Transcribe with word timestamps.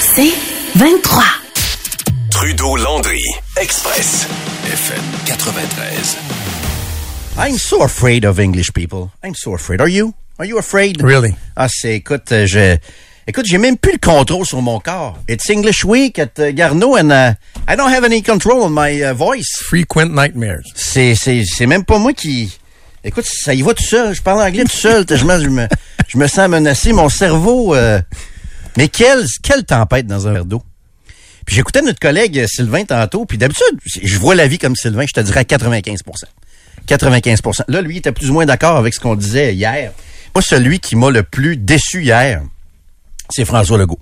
C'est 0.00 0.32
23. 0.76 1.22
Trudeau-Landry, 2.30 3.22
Express, 3.60 4.26
FM 4.66 5.02
93. 5.26 6.16
I'm 7.38 7.56
so 7.56 7.82
afraid 7.82 8.24
of 8.24 8.38
English 8.38 8.72
people. 8.72 9.10
I'm 9.22 9.34
so 9.34 9.54
afraid. 9.54 9.80
Are 9.80 9.88
you? 9.88 10.14
Are 10.38 10.44
you 10.44 10.58
afraid? 10.58 11.00
Really? 11.02 11.34
Ah, 11.56 11.68
c'est, 11.68 11.96
écoute, 11.96 12.30
euh, 12.32 12.46
je, 12.46 12.76
écoute, 13.26 13.46
j'ai 13.46 13.58
même 13.58 13.76
plus 13.78 13.92
le 13.92 13.98
contrôle 13.98 14.44
sur 14.46 14.60
mon 14.60 14.80
corps. 14.80 15.18
It's 15.28 15.48
English 15.50 15.84
week 15.84 16.18
at 16.18 16.38
uh, 16.38 16.52
Garneau 16.52 16.96
and 16.96 17.10
uh, 17.10 17.34
I 17.68 17.76
don't 17.76 17.92
have 17.92 18.04
any 18.04 18.22
control 18.22 18.62
on 18.62 18.70
my 18.70 19.02
uh, 19.02 19.14
voice. 19.14 19.62
Frequent 19.62 20.12
nightmares. 20.14 20.64
C'est, 20.74 21.14
c'est, 21.14 21.44
c'est 21.44 21.66
même 21.66 21.84
pas 21.84 21.98
moi 21.98 22.12
qui, 22.12 22.58
écoute, 23.04 23.24
ça 23.26 23.54
y 23.54 23.62
va 23.62 23.72
tout 23.74 23.84
seul. 23.84 24.14
Je 24.14 24.22
parle 24.22 24.42
anglais 24.42 24.64
tout 24.64 24.76
seul. 24.76 25.04
je, 25.08 25.24
me, 25.24 25.40
je, 25.40 25.48
me, 25.48 25.66
je 26.08 26.18
me 26.18 26.26
sens 26.26 26.48
menacé. 26.48 26.92
Mon 26.92 27.08
cerveau, 27.08 27.74
euh, 27.74 28.00
mais 28.76 28.88
quelle, 28.88 29.24
quelle 29.42 29.64
tempête 29.64 30.06
dans 30.06 30.28
un 30.28 30.32
verre 30.32 30.44
d'eau. 30.44 30.62
Puis 31.46 31.56
j'écoutais 31.56 31.82
notre 31.82 31.98
collègue 31.98 32.38
euh, 32.38 32.46
Sylvain 32.46 32.84
tantôt, 32.84 33.24
puis 33.24 33.38
d'habitude, 33.38 33.78
je 33.84 34.18
vois 34.18 34.34
la 34.34 34.46
vie 34.46 34.58
comme 34.58 34.76
Sylvain, 34.76 35.04
je 35.06 35.12
te 35.12 35.20
dirais 35.20 35.40
à 35.40 35.44
95 35.44 36.02
95% 36.86 37.62
Là, 37.68 37.80
lui, 37.80 37.94
il 37.94 37.98
était 37.98 38.12
plus 38.12 38.30
ou 38.30 38.34
moins 38.34 38.46
d'accord 38.46 38.76
avec 38.76 38.94
ce 38.94 39.00
qu'on 39.00 39.14
disait 39.14 39.54
hier. 39.54 39.92
Moi, 40.34 40.42
celui 40.42 40.80
qui 40.80 40.96
m'a 40.96 41.10
le 41.10 41.22
plus 41.22 41.56
déçu 41.56 42.02
hier, 42.02 42.42
c'est 43.30 43.44
François 43.44 43.78
Legault, 43.78 44.00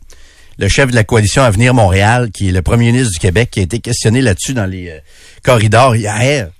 le 0.58 0.68
chef 0.68 0.90
de 0.90 0.94
la 0.94 1.04
coalition 1.04 1.42
Avenir 1.42 1.74
Montréal, 1.74 2.30
qui 2.30 2.48
est 2.48 2.52
le 2.52 2.62
premier 2.62 2.92
ministre 2.92 3.12
du 3.12 3.18
Québec, 3.18 3.50
qui 3.50 3.60
a 3.60 3.62
été 3.62 3.80
questionné 3.80 4.20
là-dessus 4.20 4.54
dans 4.54 4.66
les 4.66 4.90
euh, 4.90 4.98
corridors 5.42 5.96
hier. 5.96 6.50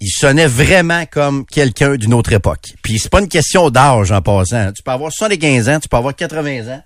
Il 0.00 0.10
sonnait 0.10 0.48
vraiment 0.48 1.04
comme 1.06 1.46
quelqu'un 1.46 1.94
d'une 1.94 2.12
autre 2.12 2.32
époque. 2.32 2.74
Puis 2.82 2.98
c'est 2.98 3.10
pas 3.10 3.20
une 3.20 3.28
question 3.28 3.70
d'âge 3.70 4.10
en 4.10 4.20
passant. 4.20 4.72
Tu 4.72 4.82
peux 4.82 4.90
avoir 4.90 5.12
75 5.12 5.68
ans, 5.68 5.78
tu 5.78 5.88
peux 5.88 5.96
avoir 5.96 6.16
80 6.16 6.74
ans, 6.74 6.82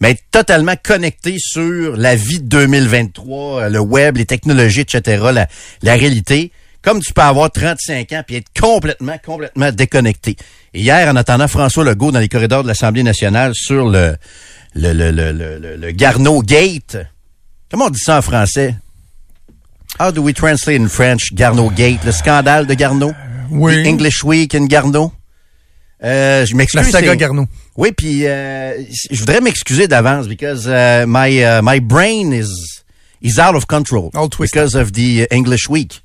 mais 0.00 0.10
être 0.12 0.22
totalement 0.30 0.74
connecté 0.82 1.36
sur 1.38 1.96
la 1.96 2.14
vie 2.14 2.40
de 2.40 2.46
2023, 2.46 3.62
euh, 3.62 3.68
le 3.68 3.80
web, 3.80 4.16
les 4.16 4.26
technologies, 4.26 4.80
etc., 4.82 5.24
la, 5.32 5.48
la 5.82 5.94
réalité, 5.94 6.52
comme 6.82 7.00
tu 7.00 7.12
peux 7.12 7.22
avoir 7.22 7.50
35 7.50 8.12
ans 8.12 8.22
puis 8.26 8.36
être 8.36 8.48
complètement, 8.58 9.16
complètement 9.24 9.72
déconnecté. 9.72 10.36
Et 10.74 10.80
hier, 10.82 11.08
en 11.08 11.16
attendant 11.16 11.48
François 11.48 11.84
Legault 11.84 12.12
dans 12.12 12.20
les 12.20 12.28
corridors 12.28 12.62
de 12.62 12.68
l'Assemblée 12.68 13.02
nationale 13.02 13.52
sur 13.54 13.88
le, 13.88 14.16
le, 14.74 14.92
le, 14.92 15.10
le, 15.10 15.32
le, 15.32 15.58
le- 15.58 15.76
le 15.76 15.90
Garneau 15.90 16.42
Gate, 16.42 16.96
comment 17.70 17.86
on 17.86 17.90
dit 17.90 17.98
ça 17.98 18.18
en 18.18 18.22
français? 18.22 18.76
How 20.00 20.12
do 20.12 20.22
we 20.22 20.32
translate 20.34 20.80
in 20.80 20.86
French 20.88 21.32
Garneau 21.32 21.70
Gate? 21.70 22.04
Le 22.04 22.12
scandale 22.12 22.66
de 22.66 22.74
Garneau? 22.74 23.12
Oui. 23.50 23.82
The 23.82 23.86
English 23.88 24.22
Week 24.22 24.54
in 24.54 24.66
Garneau? 24.66 25.12
Euh, 26.04 26.46
je 26.46 26.54
m'excuse. 26.54 26.84
La 26.84 26.90
saga 26.90 27.16
Garneau. 27.16 27.46
Oui, 27.76 27.92
puis 27.92 28.26
euh, 28.26 28.72
je 29.10 29.18
voudrais 29.18 29.40
m'excuser 29.40 29.88
d'avance 29.88 30.28
because 30.28 30.66
uh, 30.66 31.04
my 31.06 31.42
uh, 31.42 31.60
my 31.62 31.80
brain 31.80 32.32
is 32.32 32.82
is 33.20 33.40
out 33.40 33.54
of 33.56 33.66
control 33.66 34.10
All 34.14 34.28
because 34.38 34.76
of 34.76 34.92
the 34.92 35.22
uh, 35.22 35.34
English 35.34 35.68
Week. 35.68 36.02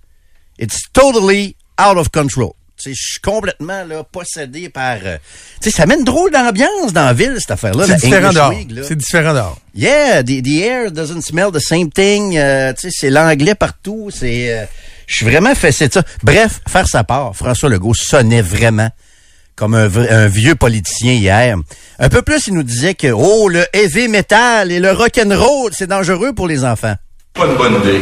It's 0.57 0.81
totally 0.93 1.55
out 1.79 1.97
of 1.97 2.09
control. 2.09 2.53
Tu 2.75 2.89
sais, 2.89 2.95
je 2.95 3.11
suis 3.11 3.19
complètement 3.21 3.83
là 3.85 4.03
possédé 4.03 4.69
par. 4.69 4.97
euh, 5.03 5.17
tu 5.61 5.69
sais, 5.69 5.75
ça 5.77 5.85
met 5.85 5.95
une 5.95 6.03
drôle 6.03 6.31
d'ambiance 6.31 6.91
dans 6.91 7.05
la 7.05 7.13
ville 7.13 7.35
cette 7.39 7.51
affaire-là. 7.51 7.85
C'est 7.85 7.95
différent 7.97 8.31
là. 8.31 8.51
C'est 8.83 8.95
différent 8.95 9.33
dehors. 9.33 9.59
Yeah, 9.75 10.23
the, 10.23 10.41
the 10.41 10.61
air 10.63 10.91
doesn't 10.91 11.21
smell 11.21 11.51
the 11.51 11.59
same 11.59 11.91
thing. 11.91 12.35
Euh, 12.35 12.73
tu 12.73 12.89
sais, 12.89 12.97
c'est 12.99 13.09
l'anglais 13.11 13.53
partout. 13.53 14.09
C'est, 14.11 14.51
euh, 14.51 14.65
je 15.05 15.17
suis 15.17 15.25
vraiment 15.25 15.53
fessé 15.53 15.87
de 15.87 15.93
ça. 15.93 16.03
Bref, 16.23 16.61
faire 16.67 16.87
sa 16.87 17.03
part, 17.03 17.35
François 17.35 17.69
Legault 17.69 17.93
sonnait 17.93 18.41
vraiment 18.41 18.89
comme 19.55 19.75
un, 19.75 20.27
vieux 20.27 20.55
politicien 20.55 21.13
hier. 21.13 21.57
Un 21.99 22.09
peu 22.09 22.21
plus, 22.21 22.47
il 22.47 22.53
nous 22.53 22.63
disait 22.63 22.95
que 22.95 23.11
oh 23.11 23.49
le 23.49 23.63
heavy 23.73 24.07
metal 24.07 24.71
et 24.71 24.79
le 24.79 24.91
rock 24.91 25.19
and 25.23 25.35
roll, 25.35 25.71
c'est 25.73 25.87
dangereux 25.87 26.33
pour 26.33 26.47
les 26.47 26.65
enfants. 26.65 26.95
Pas 27.33 27.45
une 27.45 27.55
bonne 27.55 27.75
idée. 27.81 28.01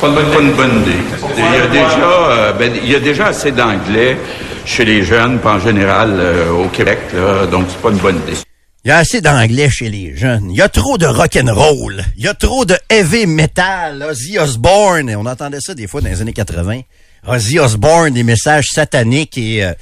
Pas 0.00 0.08
une 0.08 0.14
bonne, 0.14 0.30
pas 0.30 0.40
une 0.40 0.52
bonne 0.52 0.82
idée. 0.82 0.98
Il 1.36 1.42
y 1.42 1.62
a 1.62 1.66
déjà, 1.68 2.30
euh, 2.30 2.52
ben, 2.52 2.72
il 2.82 2.90
y 2.90 2.94
a 2.94 3.00
déjà 3.00 3.26
assez 3.26 3.52
d'anglais 3.52 4.16
chez 4.64 4.84
les 4.84 5.02
jeunes, 5.04 5.38
pas 5.38 5.54
en 5.54 5.60
général 5.60 6.14
euh, 6.18 6.50
au 6.50 6.68
Québec, 6.68 6.98
là, 7.12 7.46
donc 7.46 7.66
c'est 7.68 7.80
pas 7.80 7.90
une 7.90 7.98
bonne 7.98 8.16
idée. 8.16 8.38
Il 8.84 8.88
y 8.88 8.90
a 8.90 8.98
assez 8.98 9.22
d'anglais 9.22 9.70
chez 9.70 9.88
les 9.88 10.14
jeunes. 10.14 10.50
Il 10.50 10.56
y 10.56 10.60
a 10.60 10.68
trop 10.68 10.98
de 10.98 11.06
rock 11.06 11.38
and 11.42 11.54
roll. 11.54 12.04
Il 12.18 12.24
y 12.24 12.28
a 12.28 12.34
trop 12.34 12.66
de 12.66 12.76
heavy 12.90 13.26
metal. 13.26 14.02
Ozzy 14.02 14.38
Osbourne. 14.38 15.14
On 15.16 15.24
entendait 15.24 15.60
ça 15.62 15.72
des 15.72 15.86
fois 15.86 16.02
dans 16.02 16.10
les 16.10 16.20
années 16.20 16.34
80. 16.34 16.80
Ozzy 17.26 17.58
Osbourne, 17.58 18.12
des 18.12 18.24
messages 18.24 18.66
sataniques. 18.70 19.38
Et 19.38 19.64
euh, 19.64 19.72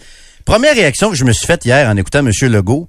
première 0.45 0.75
réaction 0.75 1.11
que 1.11 1.17
je 1.17 1.25
me 1.25 1.33
suis 1.33 1.47
faite 1.47 1.65
hier 1.65 1.89
en 1.89 1.97
écoutant 1.97 2.21
M. 2.21 2.31
Legault, 2.43 2.89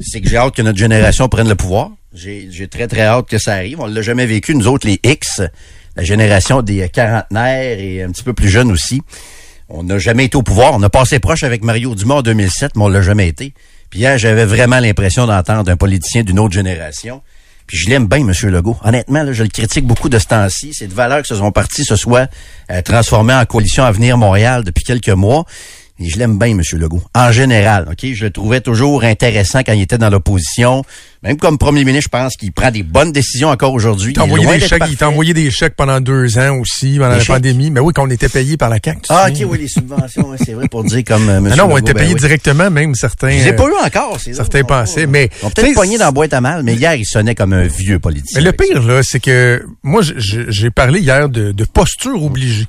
c'est 0.00 0.20
que 0.20 0.28
j'ai 0.28 0.36
hâte 0.36 0.54
que 0.54 0.62
notre 0.62 0.78
génération 0.78 1.28
prenne 1.28 1.48
le 1.48 1.54
pouvoir. 1.54 1.90
J'ai 2.12 2.68
très 2.68 2.86
très 2.86 3.02
hâte 3.02 3.28
que 3.28 3.38
ça 3.38 3.54
arrive. 3.54 3.80
On 3.80 3.86
l'a 3.86 4.02
jamais 4.02 4.26
vécu 4.26 4.54
nous 4.54 4.68
autres 4.68 4.86
les 4.86 5.00
X, 5.02 5.42
la 5.96 6.04
génération 6.04 6.62
des 6.62 6.88
quarantenaires 6.88 7.78
et 7.78 8.02
un 8.02 8.10
petit 8.10 8.22
peu 8.22 8.32
plus 8.32 8.48
jeunes 8.48 8.70
aussi. 8.70 9.02
On 9.68 9.82
n'a 9.82 9.98
jamais 9.98 10.26
été 10.26 10.36
au 10.36 10.42
pouvoir. 10.42 10.74
On 10.74 10.82
a 10.82 10.90
passé 10.90 11.18
proche 11.18 11.42
avec 11.42 11.64
Mario 11.64 11.94
Dumont 11.94 12.16
en 12.16 12.22
2007, 12.22 12.76
mais 12.76 12.82
on 12.82 12.88
l'a 12.88 13.02
jamais 13.02 13.28
été. 13.28 13.54
Puis 13.90 14.00
hier, 14.00 14.18
j'avais 14.18 14.44
vraiment 14.44 14.78
l'impression 14.78 15.26
d'entendre 15.26 15.70
un 15.70 15.76
politicien 15.76 16.22
d'une 16.22 16.38
autre 16.38 16.54
génération. 16.54 17.22
Puis 17.66 17.78
je 17.78 17.88
l'aime 17.88 18.06
bien, 18.06 18.18
M. 18.18 18.32
Legault. 18.50 18.76
Honnêtement, 18.84 19.22
là, 19.22 19.32
je 19.32 19.42
le 19.42 19.48
critique 19.48 19.86
beaucoup 19.86 20.08
de 20.08 20.18
ce 20.18 20.26
temps-ci. 20.26 20.74
C'est 20.74 20.86
de 20.86 20.94
valeur 20.94 21.22
que 21.22 21.34
son 21.34 21.50
parti 21.50 21.84
se 21.84 21.96
soit 21.96 22.28
euh, 22.70 22.82
transformé 22.82 23.32
en 23.32 23.44
coalition 23.46 23.84
Avenir 23.84 24.18
Montréal 24.18 24.64
depuis 24.64 24.84
quelques 24.84 25.08
mois. 25.08 25.46
Et 26.00 26.08
je 26.08 26.18
l'aime 26.18 26.38
bien, 26.40 26.48
M. 26.48 26.60
Legault. 26.72 27.02
En 27.14 27.30
général, 27.30 27.86
OK? 27.88 28.04
Je 28.14 28.24
le 28.24 28.30
trouvais 28.32 28.60
toujours 28.60 29.04
intéressant 29.04 29.60
quand 29.60 29.72
il 29.74 29.82
était 29.82 29.96
dans 29.96 30.10
l'opposition. 30.10 30.82
Même 31.22 31.36
comme 31.36 31.56
premier 31.56 31.84
ministre, 31.84 32.10
je 32.12 32.18
pense 32.18 32.36
qu'il 32.36 32.50
prend 32.50 32.72
des 32.72 32.82
bonnes 32.82 33.12
décisions 33.12 33.48
encore 33.48 33.72
aujourd'hui. 33.72 34.10
Il 34.10 34.14
t'a 34.16 34.24
envoyé, 34.24 34.44
des 34.44 34.66
chèques, 34.66 34.82
envoyé 35.02 35.32
des 35.34 35.50
pendant 35.76 36.00
deux 36.00 36.36
ans 36.36 36.56
aussi, 36.58 36.96
pendant 36.98 37.10
Des 37.12 37.18
la 37.18 37.20
chèques? 37.20 37.28
pandémie. 37.28 37.70
Mais 37.70 37.78
oui, 37.78 37.92
qu'on 37.94 38.10
était 38.10 38.28
payé 38.28 38.56
par 38.56 38.70
la 38.70 38.78
CAQ. 38.84 39.02
tu 39.02 39.06
Ah, 39.08 39.28
OK, 39.30 39.36
oui, 39.48 39.58
les 39.58 39.68
subventions, 39.68 40.30
ouais, 40.30 40.36
c'est 40.44 40.52
vrai, 40.54 40.66
pour 40.68 40.82
dire 40.82 41.04
comme 41.06 41.28
euh, 41.28 41.38
M. 41.38 41.48
Ah 41.52 41.56
non, 41.56 41.68
on 41.70 41.76
était 41.78 41.94
ben 41.94 42.00
payé 42.00 42.14
oui. 42.14 42.20
directement, 42.20 42.70
même 42.72 42.96
certains. 42.96 43.30
Je 43.30 43.36
les 43.36 43.46
ai 43.46 43.52
euh, 43.52 43.56
pas 43.56 43.64
eu 43.68 43.86
encore, 43.86 44.18
c'est 44.20 44.34
certains 44.34 44.64
pensaient, 44.64 45.06
mais- 45.06 45.30
sais, 45.40 45.48
peut-être 45.50 45.74
pogné 45.74 45.96
dans 45.96 46.06
la 46.06 46.10
boîte 46.10 46.32
à 46.34 46.40
mal, 46.40 46.64
mais 46.64 46.74
hier, 46.74 46.94
il 46.96 47.06
sonnait 47.06 47.36
comme 47.36 47.52
un 47.52 47.68
vieux 47.68 48.00
politicien. 48.00 48.40
Mais 48.40 48.44
le 48.44 48.52
pire, 48.52 48.82
là, 48.82 49.00
c'est 49.04 49.20
que 49.20 49.64
moi, 49.84 50.02
j'ai 50.02 50.70
parlé 50.70 50.98
hier 51.00 51.28
de, 51.28 51.52
de 51.52 51.64
posture 51.64 52.20
obligée. 52.22 52.66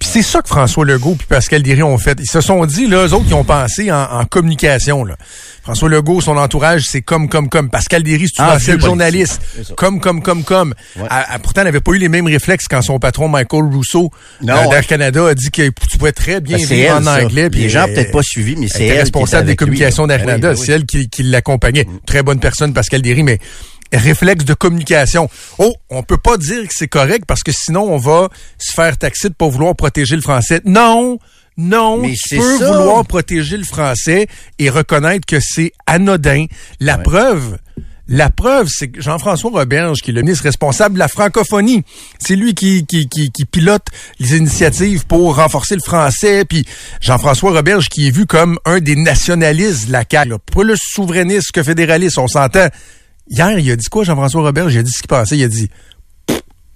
Puis 0.00 0.08
c'est 0.10 0.22
ça 0.22 0.40
que 0.40 0.48
François 0.48 0.84
Legault 0.86 1.14
puis 1.14 1.26
Pascal 1.28 1.62
Derry 1.62 1.82
ont 1.82 1.98
fait. 1.98 2.18
Ils 2.20 2.26
se 2.30 2.40
sont 2.40 2.64
dit, 2.64 2.86
là, 2.86 3.06
eux 3.06 3.12
autres, 3.12 3.26
qui 3.28 3.34
ont 3.34 3.44
pensé 3.44 3.92
en, 3.92 4.02
en 4.02 4.24
communication, 4.24 5.04
là. 5.04 5.14
François 5.62 5.90
Legault, 5.90 6.22
son 6.22 6.38
entourage, 6.38 6.84
c'est 6.88 7.02
comme, 7.02 7.28
comme, 7.28 7.50
comme. 7.50 7.68
Pascal 7.68 8.02
Derry, 8.02 8.26
c'est 8.26 8.42
Ah, 8.42 8.54
un 8.56 8.78
journaliste. 8.78 9.42
Comme, 9.76 10.00
comme, 10.00 10.22
comme, 10.22 10.42
comme. 10.42 10.74
Ouais. 10.98 11.06
Pourtant, 11.42 11.60
il 11.60 11.64
n'avait 11.64 11.80
pas 11.80 11.92
eu 11.92 11.98
les 11.98 12.08
mêmes 12.08 12.26
réflexes 12.26 12.66
quand 12.66 12.80
son 12.80 12.98
patron, 12.98 13.28
Michael 13.28 13.64
Rousseau, 13.64 14.10
euh, 14.42 14.46
d'Air 14.46 14.86
Canada, 14.86 15.26
a 15.28 15.34
dit 15.34 15.50
que 15.50 15.68
tu 15.68 15.98
pouvais 15.98 16.12
très 16.12 16.40
bien 16.40 16.56
Ben, 16.56 16.64
vivre 16.66 16.96
elle, 16.96 17.02
en 17.02 17.06
anglais. 17.06 17.50
puis 17.50 17.60
Les 17.60 17.68
gens 17.68 17.84
peut-être 17.84 18.10
pas 18.10 18.22
suivi, 18.22 18.56
mais 18.56 18.68
c'est 18.68 18.86
elle 18.86 19.00
responsable 19.00 19.46
des 19.48 19.54
communications 19.56 20.06
d'Air 20.06 20.20
oui, 20.20 20.26
Canada. 20.26 20.52
oui. 20.52 20.62
C'est 20.64 20.72
elle 20.72 20.86
qui, 20.86 21.10
qui 21.10 21.24
l'accompagnait. 21.24 21.86
Très 22.06 22.22
bonne 22.22 22.40
personne, 22.40 22.72
Pascal 22.72 23.02
Derry, 23.02 23.22
mais 23.22 23.38
réflexe 23.98 24.44
de 24.44 24.54
communication. 24.54 25.28
Oh, 25.58 25.74
on 25.88 26.02
peut 26.02 26.18
pas 26.18 26.36
dire 26.36 26.62
que 26.62 26.74
c'est 26.74 26.88
correct 26.88 27.24
parce 27.26 27.42
que 27.42 27.52
sinon 27.52 27.82
on 27.82 27.98
va 27.98 28.28
se 28.58 28.72
faire 28.72 28.96
taxer 28.98 29.28
de 29.28 29.34
pas 29.34 29.48
vouloir 29.48 29.74
protéger 29.74 30.16
le 30.16 30.22
français. 30.22 30.60
Non, 30.64 31.18
non, 31.56 31.98
Mais 31.98 32.12
tu 32.12 32.16
c'est 32.28 32.36
peux 32.38 32.58
ça. 32.58 32.72
vouloir 32.78 33.04
protéger 33.06 33.56
le 33.56 33.64
français 33.64 34.26
et 34.58 34.70
reconnaître 34.70 35.26
que 35.26 35.40
c'est 35.40 35.72
anodin. 35.86 36.46
La 36.78 36.96
preuve, 36.96 37.58
la 38.08 38.30
preuve, 38.30 38.66
c'est 38.68 38.88
que 38.88 39.00
Jean-François 39.00 39.50
Roberge, 39.50 40.00
qui 40.00 40.10
est 40.10 40.14
le 40.14 40.22
ministre 40.22 40.44
responsable 40.44 40.94
de 40.94 40.98
la 40.98 41.08
francophonie, 41.08 41.84
c'est 42.18 42.34
lui 42.34 42.54
qui, 42.54 42.86
qui, 42.86 43.08
qui, 43.08 43.30
qui 43.30 43.44
pilote 43.44 43.86
les 44.18 44.36
initiatives 44.36 45.06
pour 45.06 45.36
renforcer 45.36 45.74
le 45.74 45.82
français. 45.82 46.44
Puis 46.44 46.64
Jean-François 47.00 47.52
Roberge, 47.52 47.88
qui 47.88 48.08
est 48.08 48.10
vu 48.10 48.26
comme 48.26 48.58
un 48.64 48.80
des 48.80 48.96
nationalistes 48.96 49.88
de 49.88 49.92
la 49.92 50.04
CAQ, 50.10 50.30
là. 50.30 50.38
pas 50.38 50.62
le 50.64 50.74
souverainiste 50.76 51.52
que 51.52 51.62
fédéraliste, 51.62 52.18
on 52.18 52.26
s'entend. 52.28 52.68
Hier, 53.30 53.58
il 53.58 53.70
a 53.70 53.76
dit 53.76 53.86
quoi, 53.88 54.04
Jean-François 54.04 54.42
Roberge? 54.42 54.74
Il 54.74 54.78
a 54.78 54.82
dit 54.82 54.90
ce 54.90 54.98
qu'il 54.98 55.08
pensait. 55.08 55.36
Il 55.38 55.44
a 55.44 55.48
dit, 55.48 55.70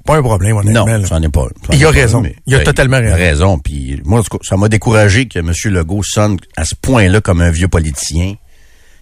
pas 0.07 0.17
un 0.17 0.23
problème, 0.23 0.57
honnêtement. 0.57 0.87
Non, 0.87 1.05
j'en 1.05 1.21
ai 1.21 1.29
pas. 1.29 1.49
Il 1.73 1.85
a 1.85 1.89
pas, 1.89 1.93
raison. 1.93 2.21
mais- 2.21 2.37
Il 2.47 2.55
a 2.55 2.59
ben, 2.59 2.65
totalement 2.65 2.99
Il 2.99 3.07
a 3.09 3.15
raison. 3.17 3.49
raison. 3.55 3.59
Puis 3.59 4.01
moi, 4.05 4.23
ça 4.43 4.57
m'a 4.57 4.69
découragé 4.69 5.27
que 5.27 5.39
M. 5.41 5.53
Legault 5.73 6.03
sonne 6.05 6.37
à 6.57 6.65
ce 6.65 6.75
point-là 6.75 7.21
comme 7.21 7.41
un 7.41 7.51
vieux 7.51 7.69
politicien. 7.69 8.35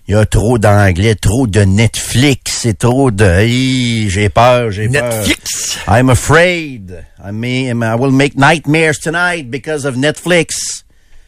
Il 0.08 0.14
y 0.14 0.16
a 0.16 0.26
trop 0.26 0.58
d'anglais, 0.58 1.14
trop 1.14 1.46
de 1.46 1.60
Netflix, 1.60 2.64
et 2.66 2.75
trop 2.75 3.12
de... 3.12 3.44
Hi, 3.46 4.10
j'ai 4.10 4.28
peur, 4.31 4.70
j'ai 4.72 4.88
peur. 4.88 5.04
Netflix? 5.04 5.78
I'm 5.87 6.10
afraid. 6.10 7.04
I 7.25 7.31
may, 7.32 7.69
I 7.69 7.94
will 7.99 8.10
make 8.10 8.34
nightmares 8.37 8.99
tonight 8.99 9.49
because 9.49 9.84
of 9.84 9.96
Netflix. 9.96 10.84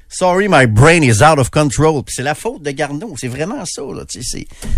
Sorry, 0.08 0.46
my 0.48 0.66
brain 0.66 1.02
is 1.02 1.22
out 1.22 1.38
of 1.38 1.50
control. 1.50 2.02
C'est 2.08 2.22
la 2.22 2.34
faute 2.34 2.62
de 2.62 2.70
Garneau. 2.70 3.14
C'est 3.18 3.28
vraiment 3.28 3.64
ça, 3.64 3.82
là. 3.82 4.04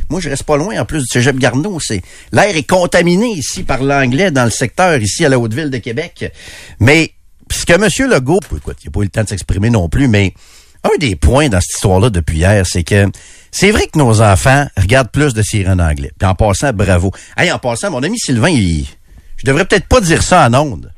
Moi, 0.09 0.21
je 0.21 0.31
reste 0.31 0.45
pas 0.45 0.57
loin, 0.57 0.81
en 0.81 0.85
plus 0.85 1.03
du 1.03 1.09
cégep 1.09 1.37
Garneau. 1.39 1.79
C'est, 1.81 2.03
l'air 2.33 2.57
est 2.57 2.67
contaminé 2.67 3.33
ici 3.33 3.63
par 3.63 3.83
l'anglais 3.83 4.31
dans 4.31 4.45
le 4.45 4.51
secteur, 4.51 4.99
ici 5.01 5.25
à 5.25 5.29
la 5.29 5.39
Haute-Ville 5.39 5.71
de 5.71 5.79
Québec. 5.79 6.33
Mais, 6.81 7.13
ce 7.51 7.67
que 7.67 7.75
M. 7.75 8.11
Legault, 8.11 8.41
écoute, 8.57 8.79
il 8.83 8.87
n'a 8.87 8.93
pas 8.93 9.01
eu 9.01 9.05
le 9.05 9.09
temps 9.11 9.25
de 9.25 9.29
s'exprimer 9.29 9.71
non 9.71 9.89
plus, 9.89 10.09
mais 10.09 10.33
un 10.85 10.97
des 10.99 11.17
points 11.17 11.49
dans 11.49 11.61
cette 11.61 11.75
histoire-là 11.75 12.11
depuis 12.11 12.39
hier, 12.39 12.65
c'est 12.67 12.85
que 12.85 13.07
c'est 13.51 13.71
vrai 13.71 13.87
que 13.87 13.99
nos 13.99 14.23
enfants 14.23 14.67
regardent 14.77 15.11
plus 15.11 15.35
de 15.35 15.43
séries 15.43 15.69
anglais. 15.69 16.13
Puis 16.19 16.29
en 16.29 16.35
passant, 16.35 16.73
bravo. 16.73 17.11
Hey, 17.37 17.51
en 17.51 17.59
passant, 17.59 17.91
mon 17.91 18.03
ami 18.03 18.19
Sylvain, 18.19 18.51
il, 18.51 18.87
je 19.37 19.45
devrais 19.45 19.65
peut-être 19.65 19.87
pas 19.87 20.01
dire 20.01 20.23
ça 20.23 20.47
en 20.47 20.55
ondes. 20.55 20.93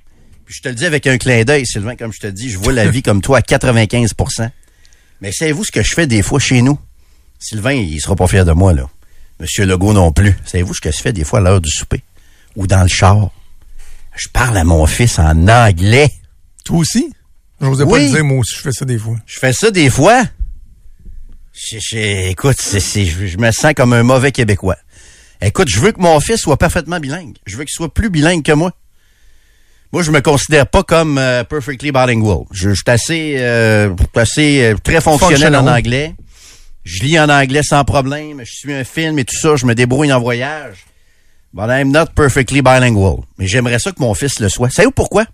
Puis 0.49 0.57
je 0.57 0.63
te 0.63 0.69
le 0.71 0.75
dis 0.75 0.87
avec 0.87 1.07
un 1.07 1.19
clin 1.19 1.45
d'œil, 1.45 1.67
Sylvain, 1.67 1.95
comme 1.95 2.11
je 2.11 2.21
te 2.21 2.27
dis, 2.27 2.49
je 2.49 2.57
vois 2.57 2.73
la 2.73 2.89
vie 2.89 3.03
comme 3.03 3.21
toi 3.21 3.37
à 3.39 3.41
95% 3.43 4.49
Mais 5.21 5.31
savez-vous 5.31 5.63
ce 5.65 5.71
que 5.71 5.83
je 5.83 5.93
fais 5.93 6.07
des 6.07 6.23
fois 6.23 6.41
chez 6.41 6.63
nous? 6.63 6.79
Sylvain, 7.39 7.73
il 7.75 8.01
sera 8.01 8.17
pas 8.17 8.27
fier 8.27 8.47
de 8.47 8.53
moi, 8.53 8.73
là. 8.73 8.89
Monsieur 9.41 9.67
Legault 9.67 9.93
non 9.93 10.11
plus. 10.11 10.35
Savez-vous 10.47 10.73
ce 10.73 10.81
que 10.81 10.91
je 10.91 10.97
fais 10.97 11.13
des 11.13 11.23
fois 11.23 11.41
à 11.41 11.43
l'heure 11.43 11.61
du 11.61 11.71
souper? 11.71 12.03
Ou 12.57 12.67
dans 12.67 12.81
le 12.81 12.89
char? 12.89 13.29
Je 14.17 14.29
parle 14.31 14.57
à 14.57 14.65
mon 14.65 14.87
fils 14.87 15.19
en 15.19 15.47
anglais. 15.49 16.11
Toi 16.65 16.79
aussi? 16.79 17.13
J'osais 17.61 17.85
pas 17.85 17.91
Oui. 17.93 18.07
le 18.09 18.15
dire, 18.15 18.25
moi 18.25 18.39
aussi, 18.39 18.55
je 18.57 18.63
fais 18.63 18.73
ça 18.73 18.87
des 18.87 18.97
fois. 18.99 19.17
Je 19.27 19.39
fais 19.39 19.53
ça 19.53 19.71
des 19.71 19.91
fois? 19.91 20.25
Je- 21.53 21.79
je- 21.79 22.31
écoute, 22.31 22.57
c'est- 22.59 22.81
c'est- 22.81 23.05
je, 23.05 23.27
je 23.27 23.37
me 23.37 23.51
sens 23.53 23.75
comme 23.77 23.93
un 23.93 24.03
mauvais 24.03 24.33
Québécois. 24.33 24.77
Écoute, 25.43 25.69
je 25.69 25.79
veux 25.79 25.93
que 25.93 26.01
mon 26.01 26.19
fils 26.21 26.39
soit 26.41 26.57
parfaitement 26.57 26.99
bilingue. 27.01 27.37
Je 27.47 27.57
veux 27.59 27.65
qu'il 27.65 27.75
soit 27.75 27.93
plus 27.93 28.09
bilingue 28.11 28.43
que 28.43 28.53
moi. 28.53 28.73
Moi, 29.93 30.03
je 30.03 30.11
me 30.11 30.21
considère 30.21 30.67
pas 30.67 30.83
comme 30.83 31.17
euh, 31.17 31.45
perfectly 31.45 31.93
bilingual. 31.93 32.45
Je, 32.51 32.71
je 32.71 32.75
suis 32.75 32.85
assez, 32.87 33.37
euh, 33.39 33.95
assez 34.15 34.63
euh, 34.63 34.77
très 34.83 35.01
fonctionnel 35.01 35.57
en 35.57 35.67
anglais. 35.67 36.15
Je 36.85 37.03
lis 37.03 37.19
en 37.19 37.29
anglais 37.29 37.63
sans 37.63 37.85
problème. 37.85 38.43
Je 38.45 38.53
suis 38.53 38.73
un 38.75 38.85
film 38.85 39.19
et 39.19 39.25
tout 39.25 39.37
ça. 39.37 39.57
Je 39.57 39.65
me 39.65 39.75
débrouille 39.75 40.13
en 40.13 40.21
voyage. 40.21 40.85
But 41.55 41.71
I'm 41.71 41.91
not 41.91 42.07
perfectly 42.15 42.61
bilingual. 42.61 43.21
Mais 43.39 43.47
j'aimerais 43.47 43.79
ça 43.79 43.93
que 43.93 44.01
mon 44.01 44.13
fils 44.15 44.41
le 44.41 44.51
soit. 44.51 44.69
Savez-vous 44.71 44.93
pourquoi? 44.93 45.25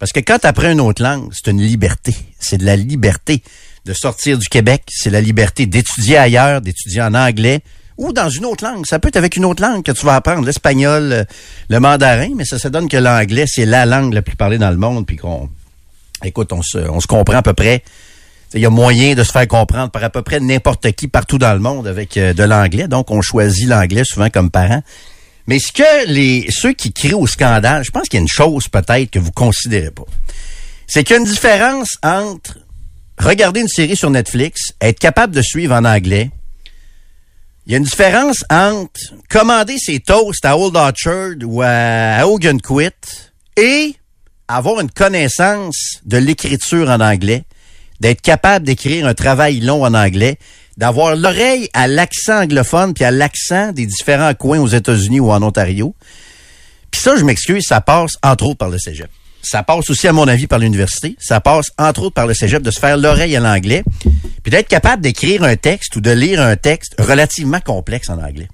Parce 0.00 0.12
que 0.12 0.20
quand 0.20 0.40
tu 0.40 0.46
apprends 0.48 0.70
une 0.70 0.80
autre 0.80 1.02
langue, 1.02 1.30
c'est 1.32 1.50
une 1.50 1.60
liberté. 1.60 2.14
C'est 2.40 2.58
de 2.58 2.64
la 2.64 2.74
liberté 2.74 3.42
de 3.84 3.92
sortir 3.92 4.36
du 4.38 4.48
Québec. 4.48 4.82
C'est 4.88 5.10
la 5.10 5.20
liberté 5.20 5.66
d'étudier 5.66 6.16
ailleurs, 6.16 6.60
d'étudier 6.60 7.02
en 7.02 7.14
anglais 7.14 7.60
ou 8.00 8.14
dans 8.14 8.30
une 8.30 8.46
autre 8.46 8.64
langue. 8.64 8.86
Ça 8.86 8.98
peut 8.98 9.08
être 9.08 9.16
avec 9.16 9.36
une 9.36 9.44
autre 9.44 9.62
langue 9.62 9.84
que 9.84 9.92
tu 9.92 10.04
vas 10.06 10.16
apprendre, 10.16 10.44
l'espagnol, 10.44 11.12
euh, 11.12 11.24
le 11.68 11.80
mandarin, 11.80 12.30
mais 12.34 12.46
ça 12.46 12.58
se 12.58 12.66
donne 12.66 12.88
que 12.88 12.96
l'anglais, 12.96 13.44
c'est 13.46 13.66
la 13.66 13.84
langue 13.84 14.14
la 14.14 14.22
plus 14.22 14.36
parlée 14.36 14.58
dans 14.58 14.70
le 14.70 14.78
monde, 14.78 15.06
puis 15.06 15.16
qu'on, 15.16 15.50
écoute, 16.24 16.52
on 16.52 16.62
se, 16.62 16.78
on 16.78 16.98
se 16.98 17.06
comprend 17.06 17.36
à 17.36 17.42
peu 17.42 17.52
près. 17.52 17.84
Il 18.54 18.60
y 18.60 18.66
a 18.66 18.70
moyen 18.70 19.14
de 19.14 19.22
se 19.22 19.30
faire 19.30 19.46
comprendre 19.46 19.90
par 19.90 20.02
à 20.02 20.10
peu 20.10 20.22
près 20.22 20.40
n'importe 20.40 20.90
qui 20.92 21.08
partout 21.08 21.38
dans 21.38 21.52
le 21.52 21.60
monde 21.60 21.86
avec 21.86 22.16
euh, 22.16 22.32
de 22.32 22.42
l'anglais. 22.42 22.88
Donc, 22.88 23.10
on 23.10 23.20
choisit 23.20 23.68
l'anglais 23.68 24.02
souvent 24.04 24.30
comme 24.30 24.50
parent. 24.50 24.82
Mais 25.46 25.58
ce 25.58 25.70
que 25.70 26.06
les 26.08 26.46
ceux 26.50 26.72
qui 26.72 26.92
crient 26.92 27.14
au 27.14 27.26
scandale, 27.26 27.84
je 27.84 27.90
pense 27.90 28.04
qu'il 28.08 28.14
y 28.14 28.20
a 28.20 28.22
une 28.22 28.28
chose 28.28 28.66
peut-être 28.68 29.10
que 29.10 29.18
vous 29.18 29.32
considérez 29.32 29.90
pas. 29.90 30.04
C'est 30.86 31.04
qu'il 31.04 31.16
y 31.16 31.18
a 31.18 31.20
une 31.20 31.28
différence 31.28 31.90
entre 32.02 32.58
regarder 33.18 33.60
une 33.60 33.68
série 33.68 33.96
sur 33.96 34.10
Netflix, 34.10 34.72
être 34.80 34.98
capable 34.98 35.34
de 35.34 35.42
suivre 35.42 35.74
en 35.74 35.84
anglais. 35.84 36.30
Il 37.70 37.74
y 37.74 37.76
a 37.76 37.78
une 37.78 37.84
différence 37.84 38.44
entre 38.50 39.00
commander 39.28 39.76
ses 39.78 40.00
toasts 40.00 40.44
à 40.44 40.58
Old 40.58 40.74
Orchard 40.74 41.36
ou 41.44 41.62
à 41.62 42.26
Hogan 42.26 42.60
Quit 42.60 42.90
et 43.56 43.94
avoir 44.48 44.80
une 44.80 44.90
connaissance 44.90 46.00
de 46.04 46.16
l'écriture 46.16 46.90
en 46.90 46.98
anglais, 46.98 47.44
d'être 48.00 48.22
capable 48.22 48.66
d'écrire 48.66 49.06
un 49.06 49.14
travail 49.14 49.60
long 49.60 49.84
en 49.84 49.94
anglais, 49.94 50.36
d'avoir 50.78 51.14
l'oreille 51.14 51.68
à 51.72 51.86
l'accent 51.86 52.42
anglophone 52.42 52.92
puis 52.92 53.04
à 53.04 53.12
l'accent 53.12 53.70
des 53.70 53.86
différents 53.86 54.34
coins 54.34 54.58
aux 54.58 54.66
États-Unis 54.66 55.20
ou 55.20 55.30
en 55.30 55.40
Ontario. 55.40 55.94
Puis 56.90 57.00
ça, 57.00 57.14
je 57.16 57.24
m'excuse, 57.24 57.66
ça 57.68 57.80
passe 57.80 58.14
entre 58.24 58.46
autres 58.46 58.58
par 58.58 58.70
le 58.70 58.80
cégep. 58.80 59.08
Ça 59.42 59.62
passe 59.62 59.88
aussi, 59.90 60.08
à 60.08 60.12
mon 60.12 60.26
avis, 60.26 60.48
par 60.48 60.58
l'université. 60.58 61.14
Ça 61.20 61.40
passe 61.40 61.70
entre 61.78 62.02
autres 62.02 62.14
par 62.14 62.26
le 62.26 62.34
cégep 62.34 62.64
de 62.64 62.72
se 62.72 62.80
faire 62.80 62.96
l'oreille 62.96 63.36
à 63.36 63.40
l'anglais, 63.40 63.84
puis 64.42 64.50
d'être 64.50 64.68
capable 64.68 65.02
d'écrire 65.02 65.42
un 65.42 65.56
texte 65.56 65.96
ou 65.96 66.00
de 66.00 66.10
lire 66.10 66.40
un 66.40 66.56
texte 66.56 66.94
relativement 66.98 67.60
complexe 67.60 68.08
en 68.08 68.18
anglais. 68.18 68.48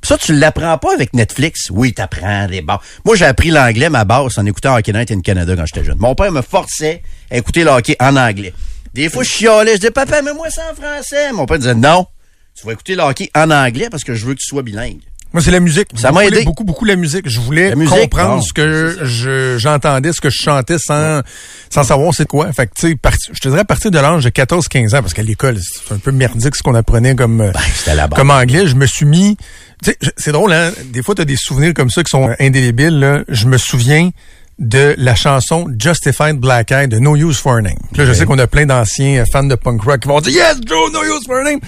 Puis 0.00 0.08
ça, 0.08 0.18
tu 0.18 0.34
l'apprends 0.34 0.78
pas 0.78 0.94
avec 0.94 1.12
Netflix. 1.12 1.70
Oui, 1.70 1.92
t'apprends 1.92 2.46
des 2.46 2.60
bases. 2.60 2.78
Moi, 3.04 3.16
j'ai 3.16 3.24
appris 3.24 3.50
l'anglais, 3.50 3.90
ma 3.90 4.04
base, 4.04 4.38
en 4.38 4.46
écoutant 4.46 4.76
Hockey 4.76 4.92
Night 4.92 5.10
in 5.10 5.20
Canada 5.20 5.54
quand 5.56 5.66
j'étais 5.66 5.84
jeune. 5.84 5.98
Mon 5.98 6.14
père 6.14 6.30
me 6.30 6.42
forçait 6.42 7.02
à 7.30 7.36
écouter 7.36 7.64
le 7.64 7.70
hockey 7.70 7.96
en 8.00 8.16
anglais. 8.16 8.54
Des 8.94 9.08
fois, 9.08 9.22
je 9.22 9.30
chialais, 9.30 9.72
je 9.72 9.78
disais, 9.78 9.90
papa, 9.90 10.22
mets-moi 10.22 10.50
ça 10.50 10.62
en 10.70 10.74
français. 10.74 11.32
Mon 11.32 11.46
père 11.46 11.58
disait, 11.58 11.74
non, 11.74 12.06
tu 12.54 12.66
vas 12.66 12.72
écouter 12.72 12.94
le 12.94 13.02
hockey 13.02 13.30
en 13.34 13.50
anglais 13.50 13.88
parce 13.90 14.04
que 14.04 14.14
je 14.14 14.24
veux 14.24 14.34
que 14.34 14.40
tu 14.40 14.46
sois 14.46 14.62
bilingue. 14.62 15.00
Moi, 15.34 15.42
c'est 15.42 15.50
la 15.50 15.60
musique. 15.60 15.88
Ça 15.94 16.10
m'a 16.10 16.22
Beaucoup, 16.22 16.34
aidé. 16.34 16.44
Beaucoup, 16.44 16.64
beaucoup 16.64 16.84
la 16.86 16.96
musique. 16.96 17.28
Je 17.28 17.38
voulais 17.38 17.74
musique, 17.76 17.94
comprendre 17.94 18.42
ce 18.42 18.52
que 18.54 18.96
je, 19.02 19.58
j'entendais, 19.58 20.12
ce 20.12 20.20
que 20.22 20.30
je 20.30 20.38
chantais 20.42 20.78
sans, 20.78 21.20
sans 21.68 21.82
savoir 21.82 22.14
c'est 22.14 22.26
quoi. 22.26 22.50
Fait 22.52 22.66
que, 22.66 22.72
tu 22.74 22.92
sais, 22.92 22.98
je 23.34 23.38
te 23.40 23.48
dirais 23.48 23.60
à 23.60 23.64
partir 23.66 23.90
de 23.90 23.98
l'âge 23.98 24.24
de 24.24 24.30
14-15 24.30 24.96
ans, 24.96 25.00
parce 25.02 25.12
qu'à 25.12 25.22
l'école, 25.22 25.58
c'est 25.60 25.92
un 25.94 25.98
peu 25.98 26.12
merdique 26.12 26.56
ce 26.56 26.62
qu'on 26.62 26.74
apprenait 26.74 27.14
comme, 27.14 27.52
Ben, 27.52 27.94
la 27.94 28.08
comme 28.08 28.30
anglais. 28.30 28.66
Je 28.66 28.74
me 28.74 28.86
suis 28.86 29.04
mis, 29.04 29.36
tu 29.84 29.90
sais, 29.90 29.98
je- 30.00 30.10
c'est 30.16 30.32
drôle, 30.32 30.52
hein. 30.52 30.70
Des 30.86 31.02
fois, 31.02 31.14
t'as 31.14 31.26
des 31.26 31.36
souvenirs 31.36 31.74
comme 31.74 31.90
ça 31.90 32.02
qui 32.02 32.10
sont 32.10 32.30
indélébiles, 32.40 32.98
là. 32.98 33.20
Je 33.28 33.46
me 33.46 33.58
souviens 33.58 34.10
de 34.58 34.94
la 34.98 35.14
chanson 35.14 35.66
Justified 35.78 36.36
Black 36.38 36.72
Eye 36.72 36.88
de 36.88 36.98
No 36.98 37.14
Use 37.16 37.38
for 37.38 37.56
a 37.56 37.62
Name. 37.62 37.74
Puis 37.92 37.98
Là, 38.02 38.06
je 38.06 38.12
sais 38.12 38.24
qu'on 38.24 38.38
a 38.38 38.46
plein 38.46 38.66
d'anciens 38.66 39.24
fans 39.32 39.44
de 39.44 39.54
punk 39.54 39.82
rock 39.82 40.00
qui 40.00 40.08
vont 40.08 40.20
dire 40.20 40.32
Yes, 40.34 40.56
Joe, 40.66 40.92
No 40.92 41.02
Use 41.04 41.24
for 41.26 41.36
a 41.36 41.44
Name. 41.44 41.60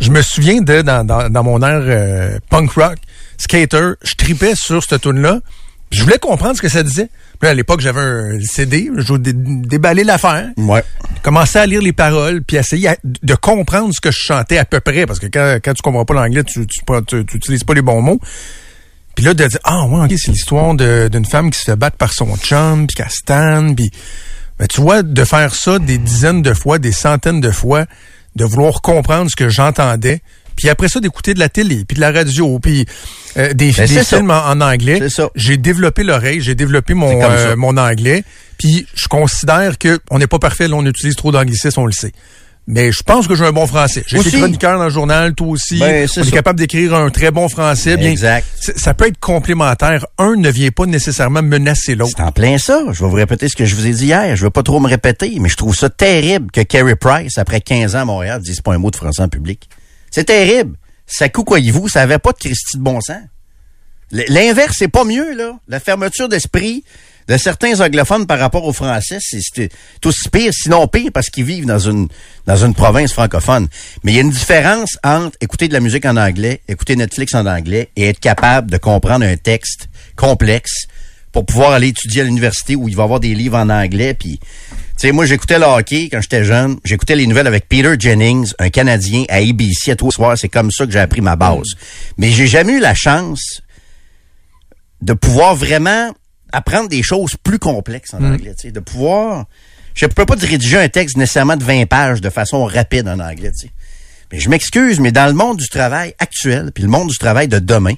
Je 0.00 0.10
me 0.10 0.22
souviens 0.22 0.60
de, 0.62 0.82
dans, 0.82 1.04
dans, 1.04 1.28
dans 1.28 1.42
mon 1.44 1.60
air 1.62 1.80
euh, 1.82 2.38
punk 2.48 2.70
rock, 2.72 2.96
skater, 3.38 3.92
je 4.02 4.14
tripais 4.14 4.54
sur 4.54 4.82
cette 4.82 5.02
tune 5.02 5.20
là 5.20 5.40
Je 5.90 6.02
voulais 6.02 6.18
comprendre 6.18 6.56
ce 6.56 6.62
que 6.62 6.68
ça 6.68 6.82
disait. 6.82 7.08
Puis 7.38 7.46
là, 7.46 7.50
à 7.50 7.54
l'époque, 7.54 7.80
j'avais 7.80 8.00
un 8.00 8.38
CD, 8.42 8.90
je 8.96 9.14
dé- 9.14 9.32
déballais 9.34 10.04
l'affaire 10.04 10.48
Ouais. 10.56 10.82
commencer 11.22 11.58
à 11.58 11.66
lire 11.66 11.80
les 11.82 11.92
paroles 11.92 12.42
puis 12.42 12.56
essayer 12.58 12.88
à- 12.88 12.96
de 13.04 13.34
comprendre 13.34 13.92
ce 13.94 14.00
que 14.00 14.10
je 14.10 14.18
chantais 14.18 14.58
à 14.58 14.64
peu 14.64 14.80
près 14.80 15.04
parce 15.06 15.18
que 15.18 15.26
quand, 15.26 15.58
quand 15.64 15.72
tu 15.74 15.82
comprends 15.82 16.04
pas 16.04 16.14
l'anglais 16.14 16.44
tu 16.44 16.66
tu, 16.66 16.80
tu, 17.06 17.24
tu 17.26 17.36
utilises 17.36 17.64
pas 17.64 17.74
les 17.74 17.82
bons 17.82 18.00
mots 18.02 18.20
puis 19.20 19.26
là 19.26 19.34
de 19.34 19.46
dire 19.46 19.58
ah 19.64 19.84
ouais 19.84 20.06
ok 20.06 20.14
c'est 20.16 20.30
l'histoire 20.30 20.74
d'une 20.74 21.26
femme 21.26 21.50
qui 21.50 21.58
se 21.60 21.72
battre 21.72 21.98
par 21.98 22.14
son 22.14 22.38
chum 22.38 22.86
puis 22.86 22.96
qu'elle 22.96 23.10
stanne 23.10 23.76
puis 23.76 23.90
ben, 24.58 24.66
tu 24.66 24.80
vois 24.80 25.02
de 25.02 25.24
faire 25.24 25.54
ça 25.54 25.78
des 25.78 25.98
dizaines 25.98 26.40
de 26.40 26.54
fois 26.54 26.78
des 26.78 26.92
centaines 26.92 27.42
de 27.42 27.50
fois 27.50 27.84
de 28.34 28.46
vouloir 28.46 28.80
comprendre 28.80 29.30
ce 29.30 29.36
que 29.36 29.50
j'entendais 29.50 30.22
puis 30.56 30.70
après 30.70 30.88
ça 30.88 31.00
d'écouter 31.00 31.34
de 31.34 31.38
la 31.38 31.50
télé 31.50 31.84
puis 31.86 31.96
de 31.96 32.00
la 32.00 32.12
radio 32.12 32.58
puis 32.60 32.86
euh, 33.36 33.52
des, 33.52 33.72
Ben, 33.72 33.86
des 33.86 34.04
films 34.04 34.30
en, 34.30 34.48
en 34.48 34.60
anglais 34.62 35.02
j'ai 35.34 35.58
développé 35.58 36.02
l'oreille 36.02 36.40
j'ai 36.40 36.54
développé 36.54 36.94
mon 36.94 37.22
euh, 37.22 37.56
mon 37.56 37.76
anglais. 37.76 38.24
Puis 38.60 38.86
je 38.94 39.08
considère 39.08 39.78
que 39.78 40.00
on 40.10 40.18
n'est 40.18 40.26
pas 40.26 40.38
parfait, 40.38 40.68
là, 40.68 40.76
on 40.76 40.84
utilise 40.84 41.16
trop 41.16 41.32
d'anglicisme, 41.32 41.80
on 41.80 41.86
le 41.86 41.92
sait. 41.92 42.12
Mais 42.66 42.92
je 42.92 43.02
pense 43.02 43.26
que 43.26 43.34
j'ai 43.34 43.44
un 43.44 43.52
bon 43.52 43.66
français. 43.66 44.04
J'ai 44.06 44.18
été 44.20 44.30
chroniqueur 44.30 44.78
dans 44.78 44.84
le 44.84 44.90
journal, 44.90 45.34
toi 45.34 45.48
aussi. 45.48 45.78
Ben, 45.80 46.06
c'est 46.06 46.20
on 46.20 46.24
est 46.24 46.30
capable 46.30 46.58
d'écrire 46.58 46.94
un 46.94 47.10
très 47.10 47.30
bon 47.32 47.48
français. 47.48 47.96
Bien, 47.96 48.10
Exact. 48.10 48.46
ça 48.76 48.94
peut 48.94 49.08
être 49.08 49.18
complémentaire. 49.18 50.06
Un 50.18 50.36
ne 50.36 50.50
vient 50.50 50.70
pas 50.70 50.86
nécessairement 50.86 51.42
menacer 51.42 51.96
l'autre. 51.96 52.12
C'est 52.16 52.22
en 52.22 52.30
plein 52.30 52.58
ça. 52.58 52.82
Je 52.92 53.02
vais 53.02 53.08
vous 53.08 53.16
répéter 53.16 53.48
ce 53.48 53.56
que 53.56 53.64
je 53.64 53.74
vous 53.74 53.86
ai 53.86 53.90
dit 53.90 54.06
hier. 54.06 54.36
Je 54.36 54.44
veux 54.44 54.50
pas 54.50 54.62
trop 54.62 54.78
me 54.78 54.88
répéter, 54.88 55.36
mais 55.40 55.48
je 55.48 55.56
trouve 55.56 55.74
ça 55.74 55.90
terrible 55.90 56.50
que 56.52 56.60
Carey 56.60 56.94
Price, 56.94 57.38
après 57.38 57.60
15 57.60 57.96
ans 57.96 58.00
à 58.00 58.04
Montréal, 58.04 58.40
dise 58.40 58.60
pas 58.60 58.72
un 58.74 58.78
mot 58.78 58.90
de 58.90 58.96
français 58.96 59.22
en 59.22 59.28
public. 59.28 59.68
C'est 60.10 60.24
terrible. 60.24 60.76
Ça 61.06 61.28
coucoyez-vous, 61.28 61.88
ça 61.88 62.02
avait 62.02 62.18
pas 62.18 62.30
de 62.32 62.38
Christie 62.38 62.76
de 62.78 62.82
bon 62.82 63.00
sens. 63.00 63.22
L'inverse, 64.12 64.76
c'est 64.78 64.88
pas 64.88 65.04
mieux, 65.04 65.34
là. 65.36 65.52
La 65.68 65.80
fermeture 65.80 66.28
d'esprit 66.28 66.84
de 67.28 67.36
certains 67.36 67.80
anglophones 67.80 68.26
par 68.26 68.38
rapport 68.38 68.64
aux 68.64 68.72
Français, 68.72 69.18
c'est 69.20 69.70
aussi 70.04 70.28
pire, 70.30 70.52
sinon 70.52 70.88
pire, 70.88 71.10
parce 71.12 71.28
qu'ils 71.30 71.44
vivent 71.44 71.66
dans 71.66 71.78
une, 71.78 72.08
dans 72.46 72.56
une 72.56 72.74
province 72.74 73.12
francophone. 73.12 73.68
Mais 74.02 74.12
il 74.12 74.14
y 74.16 74.18
a 74.18 74.22
une 74.22 74.30
différence 74.30 74.98
entre 75.04 75.36
écouter 75.40 75.68
de 75.68 75.72
la 75.72 75.80
musique 75.80 76.04
en 76.06 76.16
anglais, 76.16 76.60
écouter 76.68 76.96
Netflix 76.96 77.34
en 77.34 77.46
anglais 77.46 77.90
et 77.96 78.08
être 78.08 78.20
capable 78.20 78.70
de 78.70 78.78
comprendre 78.78 79.24
un 79.24 79.36
texte 79.36 79.88
complexe 80.16 80.86
pour 81.32 81.46
pouvoir 81.46 81.72
aller 81.72 81.88
étudier 81.88 82.22
à 82.22 82.24
l'université 82.24 82.74
où 82.74 82.88
il 82.88 82.96
va 82.96 83.02
y 83.02 83.04
avoir 83.04 83.20
des 83.20 83.34
livres 83.34 83.58
en 83.58 83.68
anglais. 83.68 84.14
Puis, 84.14 84.38
tu 84.40 84.46
sais, 84.96 85.12
moi, 85.12 85.26
j'écoutais 85.26 85.58
le 85.58 85.64
hockey 85.64 86.08
quand 86.10 86.20
j'étais 86.20 86.44
jeune. 86.44 86.78
J'écoutais 86.84 87.16
les 87.16 87.26
nouvelles 87.26 87.46
avec 87.46 87.68
Peter 87.68 87.94
Jennings, 87.98 88.52
un 88.58 88.70
Canadien 88.70 89.24
à 89.28 89.36
ABC 89.36 89.92
à 89.92 89.96
tous 89.96 90.10
soirs. 90.10 90.36
C'est 90.36 90.48
comme 90.48 90.70
ça 90.70 90.86
que 90.86 90.92
j'ai 90.92 90.98
appris 90.98 91.20
ma 91.20 91.36
base. 91.36 91.68
Mais 92.18 92.30
j'ai 92.30 92.46
jamais 92.46 92.74
eu 92.74 92.80
la 92.80 92.94
chance 92.94 93.62
de 95.00 95.12
pouvoir 95.12 95.54
vraiment 95.54 96.12
apprendre 96.52 96.88
des 96.88 97.02
choses 97.02 97.36
plus 97.42 97.58
complexes 97.58 98.14
en 98.14 98.22
anglais, 98.22 98.54
tu 98.56 98.68
sais, 98.68 98.72
de 98.72 98.80
pouvoir 98.80 99.46
je 99.94 100.06
peux 100.06 100.24
pas 100.24 100.36
te 100.36 100.46
rédiger 100.46 100.78
un 100.78 100.88
texte 100.88 101.16
nécessairement 101.16 101.56
de 101.56 101.64
20 101.64 101.86
pages 101.86 102.20
de 102.20 102.30
façon 102.30 102.64
rapide 102.64 103.08
en 103.08 103.18
anglais, 103.18 103.52
tu 103.52 103.66
sais. 103.66 103.72
Mais 104.32 104.38
je 104.38 104.48
m'excuse, 104.48 105.00
mais 105.00 105.10
dans 105.10 105.26
le 105.26 105.32
monde 105.32 105.56
du 105.56 105.68
travail 105.68 106.14
actuel, 106.18 106.70
puis 106.72 106.84
le 106.84 106.88
monde 106.88 107.08
du 107.08 107.18
travail 107.18 107.48
de 107.48 107.58
demain, 107.58 107.94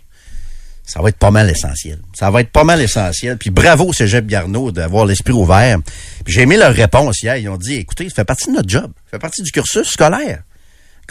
ça 0.84 1.00
va 1.00 1.10
être 1.10 1.18
pas 1.18 1.30
mal 1.30 1.48
essentiel. 1.48 1.98
Ça 2.14 2.30
va 2.30 2.40
être 2.40 2.50
pas 2.50 2.64
mal 2.64 2.80
essentiel. 2.80 3.36
Puis 3.36 3.50
bravo 3.50 3.88
au 3.88 3.92
Cégep 3.92 4.26
Garneau 4.26 4.72
d'avoir 4.72 5.04
l'esprit 5.04 5.32
ouvert. 5.32 5.78
J'ai 6.26 6.42
aimé 6.42 6.56
leur 6.56 6.74
réponse 6.74 7.22
hier. 7.22 7.36
Ils 7.36 7.48
ont 7.48 7.56
dit, 7.56 7.74
écoutez, 7.74 8.08
ça 8.08 8.16
fait 8.16 8.24
partie 8.24 8.48
de 8.50 8.56
notre 8.56 8.68
job. 8.68 8.90
Ça 9.04 9.12
fait 9.12 9.18
partie 9.18 9.42
du 9.42 9.52
cursus 9.52 9.88
scolaire, 9.88 10.42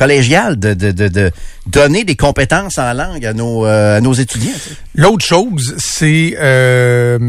collégial, 0.01 0.58
de, 0.58 0.74
de, 0.74 0.91
de, 0.91 1.08
de 1.10 1.31
donner 1.67 2.03
des 2.03 2.15
compétences 2.15 2.79
en 2.79 2.91
langue 2.93 3.24
à 3.25 3.34
nos, 3.34 3.65
euh, 3.67 3.98
à 3.98 4.01
nos 4.01 4.13
étudiants. 4.13 4.51
tu 4.53 4.70
sais. 4.70 4.75
L'autre 4.96 5.24
chose, 5.24 5.75
c'est 5.77 6.36
euh, 6.39 7.20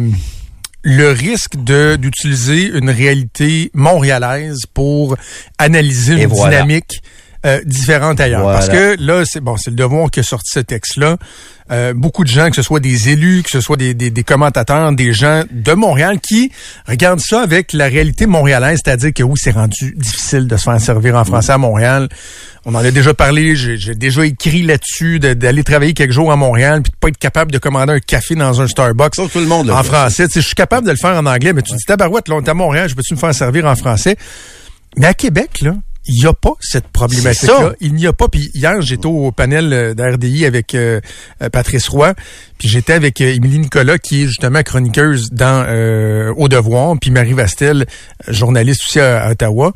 le 0.82 1.10
risque 1.12 1.56
d'utiliser 1.56 2.64
une 2.66 2.88
réalité 2.88 3.70
montréalaise 3.74 4.60
pour 4.72 5.16
analyser 5.58 6.14
Et 6.14 6.22
une 6.22 6.28
voilà. 6.28 6.62
dynamique 6.62 7.02
euh, 7.44 7.60
différente 7.64 8.20
ailleurs. 8.20 8.42
Voilà. 8.42 8.58
Parce 8.58 8.68
que 8.70 8.96
là, 9.00 9.24
c'est 9.24 9.40
bon, 9.40 9.56
c'est 9.56 9.70
le 9.70 9.76
devoir 9.76 10.10
qui 10.10 10.20
a 10.20 10.22
sorti 10.22 10.50
ce 10.52 10.60
texte-là. 10.60 11.16
Euh, 11.70 11.94
beaucoup 11.94 12.22
de 12.24 12.28
gens, 12.28 12.50
que 12.50 12.56
ce 12.56 12.62
soit 12.62 12.80
des 12.80 13.08
élus, 13.08 13.42
que 13.42 13.50
ce 13.50 13.60
soit 13.60 13.76
des, 13.76 13.94
des, 13.94 14.10
des 14.10 14.24
commentateurs, 14.24 14.92
des 14.92 15.12
gens 15.12 15.44
de 15.50 15.72
Montréal, 15.72 16.18
qui 16.20 16.52
regardent 16.86 17.20
ça 17.20 17.40
avec 17.40 17.72
la 17.72 17.86
réalité 17.86 18.26
montréalaise, 18.26 18.80
c'est-à-dire 18.84 19.12
que 19.14 19.22
oui, 19.22 19.34
c'est 19.36 19.52
rendu 19.52 19.94
difficile 19.96 20.46
de 20.48 20.56
se 20.56 20.64
faire 20.64 20.78
servir 20.80 21.16
en 21.16 21.24
français 21.24 21.52
à 21.52 21.58
Montréal. 21.58 22.08
On 22.66 22.74
en 22.74 22.78
a 22.78 22.90
déjà 22.90 23.14
parlé, 23.14 23.56
j'ai 23.56 23.94
déjà 23.94 24.26
écrit 24.26 24.62
là-dessus, 24.62 25.18
de- 25.18 25.32
d'aller 25.34 25.64
travailler 25.64 25.94
quelques 25.94 26.12
jours 26.12 26.30
à 26.30 26.36
Montréal, 26.36 26.82
puis 26.82 26.90
de 26.92 26.96
pas 26.96 27.08
être 27.08 27.18
capable 27.18 27.50
de 27.52 27.58
commander 27.58 27.94
un 27.94 28.00
café 28.00 28.34
dans 28.34 28.60
un 28.60 28.66
Starbucks 28.68 29.14
Ça, 29.16 29.22
tout 29.32 29.38
le 29.40 29.46
monde 29.46 29.70
en 29.70 29.82
français. 29.82 30.26
Je 30.34 30.40
suis 30.40 30.54
capable 30.54 30.86
de 30.86 30.92
le 30.92 30.98
faire 30.98 31.16
en 31.16 31.24
anglais, 31.26 31.52
mais 31.54 31.62
tu 31.62 31.74
dis, 31.74 31.84
tabarouette, 31.84 32.28
là, 32.28 32.34
on 32.36 32.42
est 32.42 32.48
à 32.48 32.54
Montréal, 32.54 32.88
je 32.88 32.94
peux-tu 32.94 33.14
me 33.14 33.18
faire 33.18 33.34
servir 33.34 33.64
en 33.66 33.74
français? 33.76 34.16
Mais 34.98 35.06
à 35.06 35.14
Québec, 35.14 35.60
là, 35.62 35.74
il 36.06 36.20
n'y 36.20 36.26
a 36.26 36.32
pas 36.32 36.54
cette 36.60 36.88
problématique-là. 36.88 37.74
Il 37.80 37.94
n'y 37.94 38.06
a 38.06 38.12
pas. 38.12 38.26
Puis 38.28 38.50
hier, 38.54 38.80
j'étais 38.82 39.06
au 39.06 39.30
panel 39.30 39.72
euh, 39.72 39.94
d'RDI 39.94 40.46
avec 40.46 40.74
euh, 40.74 41.00
euh, 41.42 41.48
Patrice 41.48 41.88
Roy, 41.88 42.14
puis 42.58 42.68
j'étais 42.68 42.92
avec 42.94 43.20
Émilie 43.20 43.60
Nicolas, 43.60 43.98
qui 43.98 44.22
est 44.22 44.26
justement 44.26 44.62
chroniqueuse 44.62 45.30
dans 45.30 45.64
euh, 45.68 46.32
Au 46.36 46.48
Devoir, 46.48 46.96
puis 47.00 47.10
Marie 47.10 47.34
Vastel, 47.34 47.86
journaliste 48.26 48.82
aussi 48.88 48.98
à, 49.00 49.24
à 49.24 49.30
Ottawa. 49.30 49.72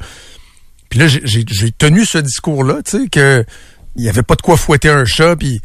Puis 0.88 0.98
là, 0.98 1.06
j'ai- 1.08 1.44
tenu 1.78 2.04
ce 2.04 2.18
discours-là, 2.18 2.80
tu 2.84 3.02
sais, 3.02 3.08
que 3.08 3.44
il 3.96 4.04
y 4.04 4.08
avait 4.08 4.22
pas 4.22 4.34
de 4.34 4.42
quoi 4.42 4.56
fouetter 4.56 4.88
un 4.90 5.04
chat. 5.04 5.36
Puis 5.36 5.60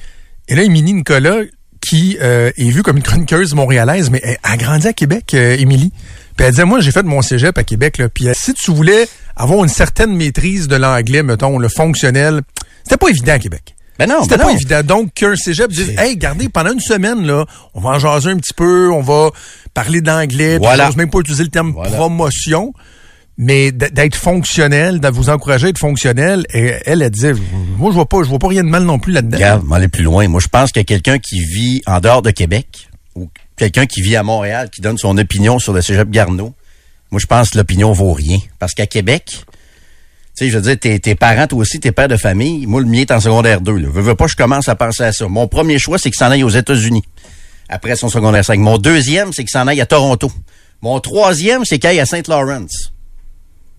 et 0.47 0.55
là, 0.55 0.63
Émilie 0.63 0.93
Nicolas, 0.93 1.39
qui 1.81 2.17
euh, 2.21 2.51
est 2.55 2.69
vue 2.69 2.83
comme 2.83 2.97
une 2.97 3.03
chroniqueuse 3.03 3.53
montréalaise, 3.55 4.09
mais 4.11 4.21
elle 4.23 4.37
a 4.43 4.57
grandi 4.57 4.87
à 4.87 4.93
Québec, 4.93 5.33
Émilie. 5.33 5.91
Puis 6.38 6.45
elle 6.45 6.51
disait, 6.51 6.65
moi, 6.65 6.79
j'ai 6.79 6.91
fait 6.91 7.03
mon 7.03 7.21
cégep 7.21 7.57
à 7.57 7.63
Québec. 7.63 7.97
Là, 7.97 8.09
puis 8.09 8.27
euh, 8.27 8.33
si 8.35 8.53
tu 8.53 8.71
voulais 8.71 9.07
avoir 9.35 9.63
une 9.63 9.69
certaine 9.69 10.15
maîtrise 10.15 10.67
de 10.67 10.75
l'anglais, 10.75 11.23
mettons, 11.23 11.57
le 11.57 11.67
fonctionnel, 11.69 12.41
c'était 12.83 12.97
pas 12.97 13.09
évident 13.09 13.33
à 13.33 13.39
Québec. 13.39 13.75
Ben 14.00 14.07
non, 14.09 14.23
C'était 14.23 14.38
ben 14.38 14.43
pas 14.45 14.50
non. 14.51 14.55
évident. 14.55 14.81
Donc, 14.83 15.13
qu'un 15.13 15.35
cégep 15.35 15.69
dise, 15.71 15.89
hey, 16.00 16.11
regardez, 16.15 16.50
pendant 16.50 16.71
une 16.71 16.79
semaine, 16.79 17.23
là, 17.27 17.45
on 17.75 17.81
va 17.81 17.91
en 17.91 18.00
jaser 18.00 18.29
un 18.31 18.38
petit 18.38 18.53
peu, 18.55 18.89
on 18.91 19.01
va 19.01 19.29
parler 19.75 20.01
d'anglais, 20.01 20.57
Voilà. 20.57 20.88
j'ose 20.88 20.95
même 20.95 21.09
pas 21.11 21.19
utiliser 21.19 21.43
le 21.43 21.50
terme 21.50 21.71
Voilà. 21.73 21.91
promotion, 21.91 22.73
mais 23.38 23.71
d'être 23.71 24.15
fonctionnel, 24.15 25.00
de 25.01 25.07
vous 25.09 25.29
encourager 25.29 25.67
à 25.67 25.69
être 25.69 25.77
fonctionnel, 25.77 26.45
et 26.53 26.73
elle, 26.85 27.01
elle 27.03 27.09
disait, 27.11 27.33
moi, 27.77 27.91
je 27.91 27.95
vois 27.95 28.07
pas, 28.07 28.23
je 28.23 28.29
vois 28.29 28.39
pas 28.39 28.47
rien 28.47 28.63
de 28.63 28.69
mal 28.69 28.83
non 28.83 28.97
plus 28.97 29.13
là-dedans. 29.13 29.38
Regarde, 29.38 29.61
on 29.65 29.69
va 29.69 29.75
aller 29.75 29.88
plus 29.88 30.03
loin. 30.03 30.27
Moi, 30.27 30.39
je 30.41 30.47
pense 30.47 30.71
que 30.71 30.79
quelqu'un 30.79 31.19
qui 31.19 31.39
vit 31.43 31.81
en 31.85 32.00
dehors 32.00 32.21
de 32.23 32.31
Québec 32.31 32.89
ou 33.15 33.29
quelqu'un 33.57 33.85
qui 33.85 34.01
vit 34.01 34.15
à 34.15 34.23
Montréal, 34.23 34.69
qui 34.69 34.81
donne 34.81 34.97
son 34.97 35.17
opinion 35.17 35.59
sur 35.59 35.73
le 35.73 35.81
cégep 35.81 36.09
Garneau, 36.09 36.53
moi, 37.11 37.19
je 37.19 37.25
pense 37.25 37.49
que 37.49 37.57
l'opinion 37.57 37.91
vaut 37.91 38.13
rien. 38.13 38.39
Parce 38.57 38.73
qu'à 38.73 38.87
Québec, 38.87 39.25
tu 39.27 39.43
sais, 40.33 40.49
je 40.49 40.57
veux 40.57 40.61
dire, 40.61 40.79
tes, 40.79 40.99
tes 40.99 41.15
parents, 41.15 41.45
toi 41.45 41.59
aussi, 41.59 41.79
tes 41.79 41.91
pères 41.91 42.07
de 42.07 42.15
famille, 42.15 42.65
moi, 42.65 42.79
le 42.79 42.87
mien 42.87 43.01
est 43.01 43.11
en 43.11 43.19
secondaire 43.19 43.59
2. 43.59 43.71
Là. 43.73 43.89
Veux, 43.91 44.01
veux 44.01 44.15
pas, 44.15 44.27
je 44.27 44.35
commence 44.35 44.69
à 44.69 44.75
penser 44.75 45.03
à 45.03 45.11
ça. 45.11 45.27
Mon 45.27 45.47
premier 45.47 45.77
choix, 45.77 45.97
c'est 45.97 46.09
qu'il 46.09 46.17
s'en 46.17 46.31
aille 46.31 46.43
aux 46.43 46.49
États-Unis. 46.49 47.03
Après 47.67 47.95
son 47.95 48.09
secondaire 48.09 48.45
5. 48.45 48.59
Mon 48.59 48.77
deuxième, 48.77 49.33
c'est 49.33 49.43
qu'il 49.43 49.51
s'en 49.51 49.67
aille 49.67 49.81
à 49.81 49.85
Toronto. 49.85 50.31
Mon 50.81 50.99
troisième, 50.99 51.63
c'est 51.65 51.79
qu'il 51.79 51.89
aille 51.89 51.99
à 51.99 52.05
Saint 52.05 52.21
Lawrence. 52.27 52.93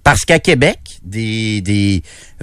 Parce 0.05 0.25
qu'à 0.25 0.39
Québec, 0.39 0.79
des, 1.03 2.03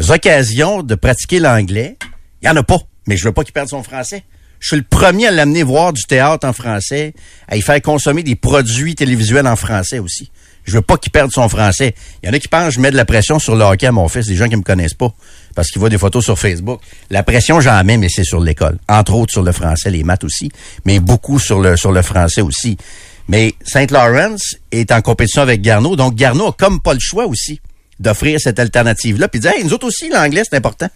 occasions 0.09 0.83
de 0.83 0.95
pratiquer 0.95 1.39
l'anglais, 1.39 1.97
il 2.41 2.47
y 2.47 2.49
en 2.49 2.55
a 2.55 2.63
pas. 2.63 2.79
Mais 3.07 3.17
je 3.17 3.25
veux 3.25 3.31
pas 3.31 3.43
qu'il 3.43 3.53
perde 3.53 3.69
son 3.69 3.83
français. 3.83 4.23
Je 4.59 4.67
suis 4.67 4.77
le 4.77 4.83
premier 4.83 5.27
à 5.27 5.31
l'amener 5.31 5.63
voir 5.63 5.93
du 5.93 6.03
théâtre 6.03 6.47
en 6.47 6.53
français, 6.53 7.13
à 7.47 7.55
y 7.55 7.61
faire 7.61 7.81
consommer 7.81 8.23
des 8.23 8.35
produits 8.35 8.95
télévisuels 8.95 9.47
en 9.47 9.55
français 9.55 9.99
aussi. 9.99 10.29
Je 10.65 10.73
veux 10.73 10.81
pas 10.81 10.97
qu'il 10.97 11.11
perde 11.11 11.31
son 11.31 11.47
français. 11.49 11.95
Il 12.21 12.27
y 12.27 12.29
en 12.29 12.33
a 12.33 12.39
qui 12.39 12.47
pensent 12.47 12.67
que 12.67 12.73
je 12.75 12.79
mets 12.79 12.91
de 12.91 12.95
la 12.95 13.05
pression 13.05 13.39
sur 13.39 13.55
le 13.55 13.63
hockey 13.63 13.87
à 13.87 13.91
mon 13.91 14.07
fils, 14.07 14.27
des 14.27 14.35
gens 14.35 14.47
qui 14.47 14.55
me 14.55 14.61
connaissent 14.61 14.93
pas, 14.93 15.11
parce 15.55 15.69
qu'ils 15.69 15.79
voient 15.79 15.89
des 15.89 15.97
photos 15.97 16.23
sur 16.23 16.37
Facebook. 16.37 16.81
La 17.09 17.23
pression, 17.23 17.59
j'en 17.59 17.83
mets, 17.83 17.97
mais 17.97 18.09
c'est 18.09 18.23
sur 18.23 18.39
l'école. 18.39 18.77
Entre 18.87 19.15
autres 19.15 19.31
sur 19.31 19.41
le 19.41 19.51
français, 19.51 19.89
les 19.89 20.03
maths 20.03 20.23
aussi, 20.23 20.51
mais 20.85 20.99
beaucoup 20.99 21.39
sur 21.39 21.59
le, 21.59 21.75
sur 21.75 21.91
le 21.91 22.01
français 22.01 22.41
aussi. 22.41 22.77
Mais 23.27 23.55
Saint 23.63 23.87
Lawrence 23.89 24.55
est 24.71 24.91
en 24.91 25.01
compétition 25.01 25.41
avec 25.41 25.61
Garneau, 25.61 25.95
donc 25.95 26.15
Garneau 26.15 26.47
a 26.47 26.51
comme 26.51 26.81
pas 26.81 26.93
le 26.93 26.99
choix 26.99 27.25
aussi 27.25 27.61
d'offrir 27.99 28.39
cette 28.39 28.59
alternative-là, 28.59 29.27
puis 29.27 29.39
de 29.39 29.47
dire, 29.47 29.57
hey, 29.57 29.63
nous 29.63 29.73
autres 29.73 29.87
aussi, 29.87 30.09
l'anglais, 30.09 30.43
c'est 30.49 30.55
important. 30.55 30.87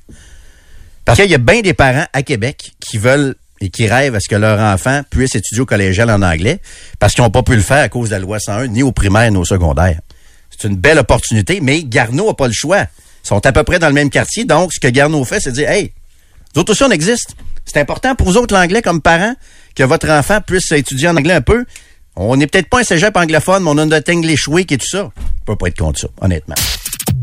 Parce 1.05 1.20
qu'il 1.20 1.29
y 1.29 1.36
a 1.36 1.39
bien 1.39 1.62
des 1.62 1.74
parents 1.74 2.05
à 2.13 2.24
Québec 2.24 2.74
qui 2.79 2.98
veulent 2.98 3.36
et 3.63 3.70
qui 3.70 3.88
rêvent 3.88 4.15
à 4.15 4.20
ce 4.20 4.27
que 4.27 4.36
leur 4.36 4.60
enfant 4.60 5.03
puisse 5.10 5.36
étudier 5.36 5.62
au 5.62 5.65
collégial 5.65 6.12
en 6.12 6.22
anglais 6.22 6.60
parce 7.00 7.13
qu'ils 7.13 7.24
n'ont 7.24 7.29
pas 7.29 7.43
pu 7.43 7.55
le 7.55 7.62
faire 7.62 7.84
à 7.84 7.89
cause 7.89 8.10
de 8.10 8.15
la 8.15 8.20
loi 8.20 8.38
101, 8.38 8.67
ni 8.67 8.84
au 8.84 8.91
primaire, 8.91 9.32
ni 9.32 9.38
au 9.38 9.46
secondaire. 9.46 10.01
C'est 10.50 10.67
une 10.67 10.75
belle 10.75 11.00
opportunité, 11.00 11.60
mais 11.62 11.84
Garneau 11.84 12.27
n'a 12.27 12.34
pas 12.34 12.48
le 12.48 12.53
choix. 12.53 12.82
Ils 12.82 13.27
sont 13.27 13.46
à 13.46 13.51
peu 13.53 13.63
près 13.63 13.79
dans 13.79 13.88
le 13.88 13.93
même 13.93 14.10
quartier, 14.10 14.43
donc 14.43 14.74
ce 14.74 14.82
que 14.82 14.89
Garneau 14.89 15.24
fait, 15.24 15.39
c'est 15.39 15.53
dire, 15.53 15.70
hey, 15.70 15.93
nous 16.55 16.62
autres 16.62 16.74
aussi, 16.74 16.84
on 16.84 16.91
existe. 16.91 17.36
C'est 17.65 17.79
important 17.79 18.15
pour 18.15 18.27
vous 18.27 18.38
autres, 18.38 18.53
l'anglais, 18.53 18.82
comme 18.82 19.01
parents, 19.01 19.36
que 19.75 19.84
votre 19.84 20.10
enfant 20.10 20.41
puisse 20.41 20.70
étudier 20.74 21.08
en 21.08 21.15
anglais 21.15 21.34
un 21.34 21.41
peu. 21.41 21.63
On 22.17 22.36
n'est 22.36 22.48
peut-être 22.48 22.70
pas 22.70 22.82
un 22.82 22.84
cégep 22.84 23.15
anglophone, 23.15 23.63
mais 23.63 23.70
on 23.70 23.77
a 23.77 23.86
notre 23.86 24.12
English 24.12 24.50
Week 24.50 24.72
et 24.74 24.77
tout 24.77 24.88
ça. 24.88 25.05
On 25.05 25.46
peut 25.46 25.55
pas 25.55 25.67
être 25.67 25.77
contre 25.77 26.01
ça, 26.01 26.08
honnêtement. 26.22 26.55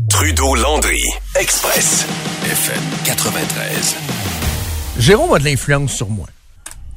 Trudeau-Landry, 0.09 1.01
Express, 1.39 2.05
FM 2.43 2.81
93. 3.05 3.95
Jérôme 4.99 5.33
a 5.33 5.39
de 5.39 5.45
l'influence 5.45 5.93
sur 5.93 6.09
moi. 6.09 6.27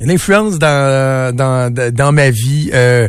L'influence 0.00 0.58
dans, 0.58 1.34
dans, 1.34 1.72
dans 1.92 2.12
ma 2.12 2.30
vie. 2.30 2.70
Euh, 2.74 3.08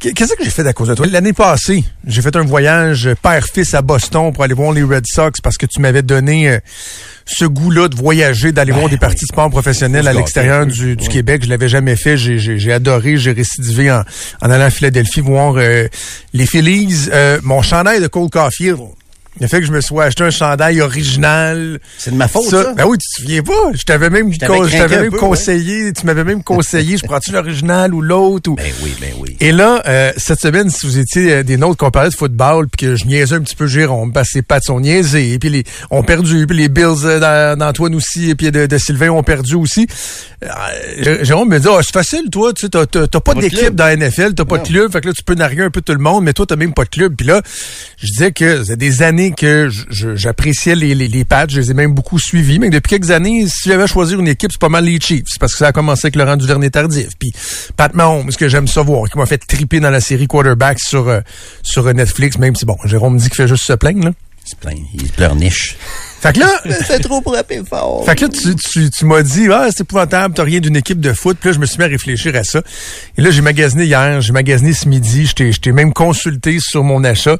Qu'est-ce 0.00 0.34
que 0.34 0.42
j'ai 0.42 0.50
fait 0.50 0.66
à 0.66 0.72
cause 0.72 0.88
de 0.88 0.94
toi? 0.94 1.06
L'année 1.06 1.32
passée, 1.32 1.84
j'ai 2.04 2.22
fait 2.22 2.34
un 2.34 2.42
voyage 2.42 3.08
père-fils 3.22 3.72
à 3.72 3.82
Boston 3.82 4.32
pour 4.32 4.42
aller 4.42 4.54
voir 4.54 4.72
les 4.72 4.82
Red 4.82 5.04
Sox 5.06 5.40
parce 5.40 5.56
que 5.56 5.64
tu 5.66 5.80
m'avais 5.80 6.02
donné 6.02 6.48
euh, 6.48 6.58
ce 7.24 7.44
goût-là 7.44 7.86
de 7.86 7.94
voyager, 7.94 8.50
d'aller 8.50 8.72
voir 8.72 8.88
des 8.88 8.96
parties 8.96 9.26
de 9.26 9.28
sport 9.28 9.48
professionnels 9.48 10.08
à 10.08 10.12
l'extérieur 10.12 10.66
du, 10.66 10.96
du 10.96 11.04
Oui. 11.04 11.08
Québec. 11.08 11.42
Je 11.44 11.48
l'avais 11.50 11.68
jamais 11.68 11.94
fait. 11.94 12.16
J'ai- 12.16 12.38
J'ai 12.40 12.58
j'ai 12.58 12.72
adoré. 12.72 13.16
J'ai 13.16 13.30
récidivé 13.30 13.92
en, 13.92 14.02
en 14.40 14.50
allant 14.50 14.64
à 14.64 14.70
Philadelphie 14.70 15.20
voir 15.20 15.54
euh, 15.58 15.86
les 16.32 16.46
Phillies. 16.46 17.08
Euh, 17.12 17.38
mon 17.44 17.62
chandail 17.62 18.00
de 18.00 18.08
Cole 18.08 18.28
Caulfield. 18.28 18.78
A 19.40 19.48
fait 19.48 19.60
que 19.60 19.66
je 19.66 19.72
me 19.72 19.80
suis 19.80 19.98
acheté 19.98 20.24
un 20.24 20.30
chandail 20.30 20.80
original. 20.82 21.80
C'est 21.96 22.10
de 22.10 22.16
ma 22.16 22.28
faute, 22.28 22.44
ça? 22.50 22.74
Ben 22.74 22.84
oui, 22.86 22.98
tu 22.98 23.08
te 23.16 23.22
souviens 23.22 23.42
pas. 23.42 23.72
Je 23.74 23.82
t'avais 23.84 24.10
même, 24.10 24.30
je 24.32 24.38
t'avais 24.38 24.96
même 25.02 25.10
peu, 25.10 25.18
conseillé, 25.18 25.92
tu 25.94 26.04
m'avais 26.04 26.22
même 26.22 26.42
conseillé, 26.42 26.98
je 26.98 27.04
prends-tu 27.06 27.32
l'original 27.32 27.94
ou 27.94 28.02
l'autre 28.02 28.50
ou... 28.50 28.56
Ben 28.56 28.70
oui, 28.84 28.94
ben 29.00 29.10
oui. 29.18 29.36
Et 29.40 29.50
là, 29.52 29.82
euh, 29.88 30.12
cette 30.18 30.40
semaine, 30.40 30.68
si 30.68 30.86
vous 30.86 30.98
étiez 30.98 31.32
euh, 31.32 31.42
des 31.42 31.56
nôtres 31.56 31.78
qu'on 31.78 31.90
parlait 31.90 32.10
de 32.10 32.14
football, 32.14 32.68
puis 32.68 32.86
que 32.86 32.94
je 32.94 33.06
niaisais 33.06 33.34
un 33.36 33.40
petit 33.40 33.56
peu 33.56 33.66
Jérôme, 33.66 34.12
parce 34.12 34.28
que 34.28 34.32
ses 34.34 34.42
pattes 34.42 34.64
sont 34.64 34.80
niaisées, 34.80 35.38
puis 35.38 35.48
les 35.48 35.64
ont 35.90 36.02
perdu, 36.02 36.46
puis 36.46 36.56
les 36.58 36.68
Bills 36.68 36.84
euh, 37.04 37.18
d'A- 37.18 37.56
d'Antoine 37.56 37.94
aussi, 37.94 38.28
et 38.28 38.34
puis 38.34 38.50
de, 38.52 38.66
de 38.66 38.78
Sylvain 38.78 39.08
ont 39.08 39.22
perdu 39.22 39.54
aussi. 39.54 39.86
Jérôme 41.22 41.48
me 41.48 41.58
dit, 41.58 41.68
Ah, 41.70 41.78
c'est 41.82 41.92
facile, 41.92 42.28
toi, 42.30 42.52
tu 42.52 42.66
sais, 42.66 42.68
t'as- 42.68 42.86
t'as 42.86 43.20
pas 43.20 43.32
d'équipe 43.34 43.74
dans 43.74 43.84
la 43.86 43.96
NFL, 43.96 44.34
t'as 44.34 44.44
pas 44.44 44.58
de 44.58 44.66
club, 44.68 44.92
fait 44.92 45.00
que 45.00 45.08
là, 45.08 45.14
tu 45.14 45.22
peux 45.22 45.34
narguer 45.34 45.62
un 45.62 45.70
peu 45.70 45.80
tout 45.80 45.92
le 45.92 45.98
monde, 45.98 46.24
mais 46.24 46.32
toi, 46.32 46.44
t'as 46.46 46.56
même 46.56 46.74
pas 46.74 46.84
de 46.84 46.90
club. 46.90 47.14
Puis 47.16 47.26
là, 47.26 47.40
je 47.98 48.06
disais 48.06 48.32
que 48.32 48.62
c'est 48.64 48.76
des 48.76 49.02
années 49.02 49.21
que 49.30 49.70
j'appréciais 50.14 50.74
les, 50.74 50.94
les, 50.94 51.08
les 51.08 51.24
Pats, 51.24 51.46
je 51.48 51.60
les 51.60 51.70
ai 51.70 51.74
même 51.74 51.94
beaucoup 51.94 52.18
suivis, 52.18 52.58
mais 52.58 52.70
depuis 52.70 52.90
quelques 52.90 53.10
années, 53.10 53.46
si 53.46 53.68
j'avais 53.68 53.84
à 53.84 53.86
choisir 53.86 54.18
une 54.20 54.28
équipe, 54.28 54.50
c'est 54.52 54.60
pas 54.60 54.68
mal 54.68 54.84
les 54.84 54.98
Chiefs, 55.00 55.38
parce 55.38 55.52
que 55.52 55.58
ça 55.58 55.68
a 55.68 55.72
commencé 55.72 56.06
avec 56.06 56.16
Laurent 56.16 56.36
Duvernay-Tardif. 56.36 57.10
Puis 57.18 57.32
Pat 57.76 57.94
Mahomes, 57.94 58.32
que 58.32 58.48
j'aime 58.48 58.66
savoir, 58.66 59.08
qui 59.08 59.18
m'a 59.18 59.26
fait 59.26 59.38
triper 59.38 59.80
dans 59.80 59.90
la 59.90 60.00
série 60.00 60.26
Quarterback 60.26 60.80
sur, 60.80 61.08
euh, 61.08 61.20
sur 61.62 61.84
Netflix, 61.94 62.38
même 62.38 62.56
si, 62.56 62.64
bon, 62.64 62.76
Jérôme 62.84 63.14
me 63.14 63.18
dit 63.18 63.28
qu'il 63.28 63.36
fait 63.36 63.48
juste 63.48 63.64
se 63.64 63.74
plaindre, 63.74 64.04
là. 64.04 64.12
Il 64.44 64.50
se 64.50 64.56
plaint, 64.56 64.78
il 64.94 65.08
pleurniche. 65.10 65.76
Fait 66.22 66.32
que 66.32 66.38
là, 66.40 66.60
C'est 66.86 67.00
trop 67.00 67.20
pour 67.20 67.34
rappeler 67.34 67.62
fort. 67.68 68.04
fait 68.06 68.14
que 68.14 68.22
là, 68.26 68.28
tu, 68.28 68.54
tu, 68.54 68.90
tu 68.90 69.04
m'as 69.04 69.22
dit, 69.22 69.48
ah, 69.52 69.66
c'est 69.70 69.80
épouvantable, 69.80 70.34
t'as 70.34 70.44
rien 70.44 70.60
d'une 70.60 70.76
équipe 70.76 71.00
de 71.00 71.12
foot. 71.12 71.36
Puis 71.40 71.48
là, 71.50 71.52
je 71.54 71.58
me 71.58 71.66
suis 71.66 71.78
mis 71.78 71.84
à 71.84 71.88
réfléchir 71.88 72.34
à 72.36 72.44
ça. 72.44 72.62
Et 73.18 73.22
là, 73.22 73.30
j'ai 73.32 73.40
magasiné 73.42 73.84
hier, 73.84 74.20
j'ai 74.20 74.32
magasiné 74.32 74.72
ce 74.72 74.88
midi, 74.88 75.26
je 75.26 75.32
t'ai- 75.34 75.50
je 75.52 75.60
t'ai 75.60 75.72
même 75.72 75.92
consulté 75.92 76.58
sur 76.60 76.84
mon 76.84 77.02
achat. 77.04 77.36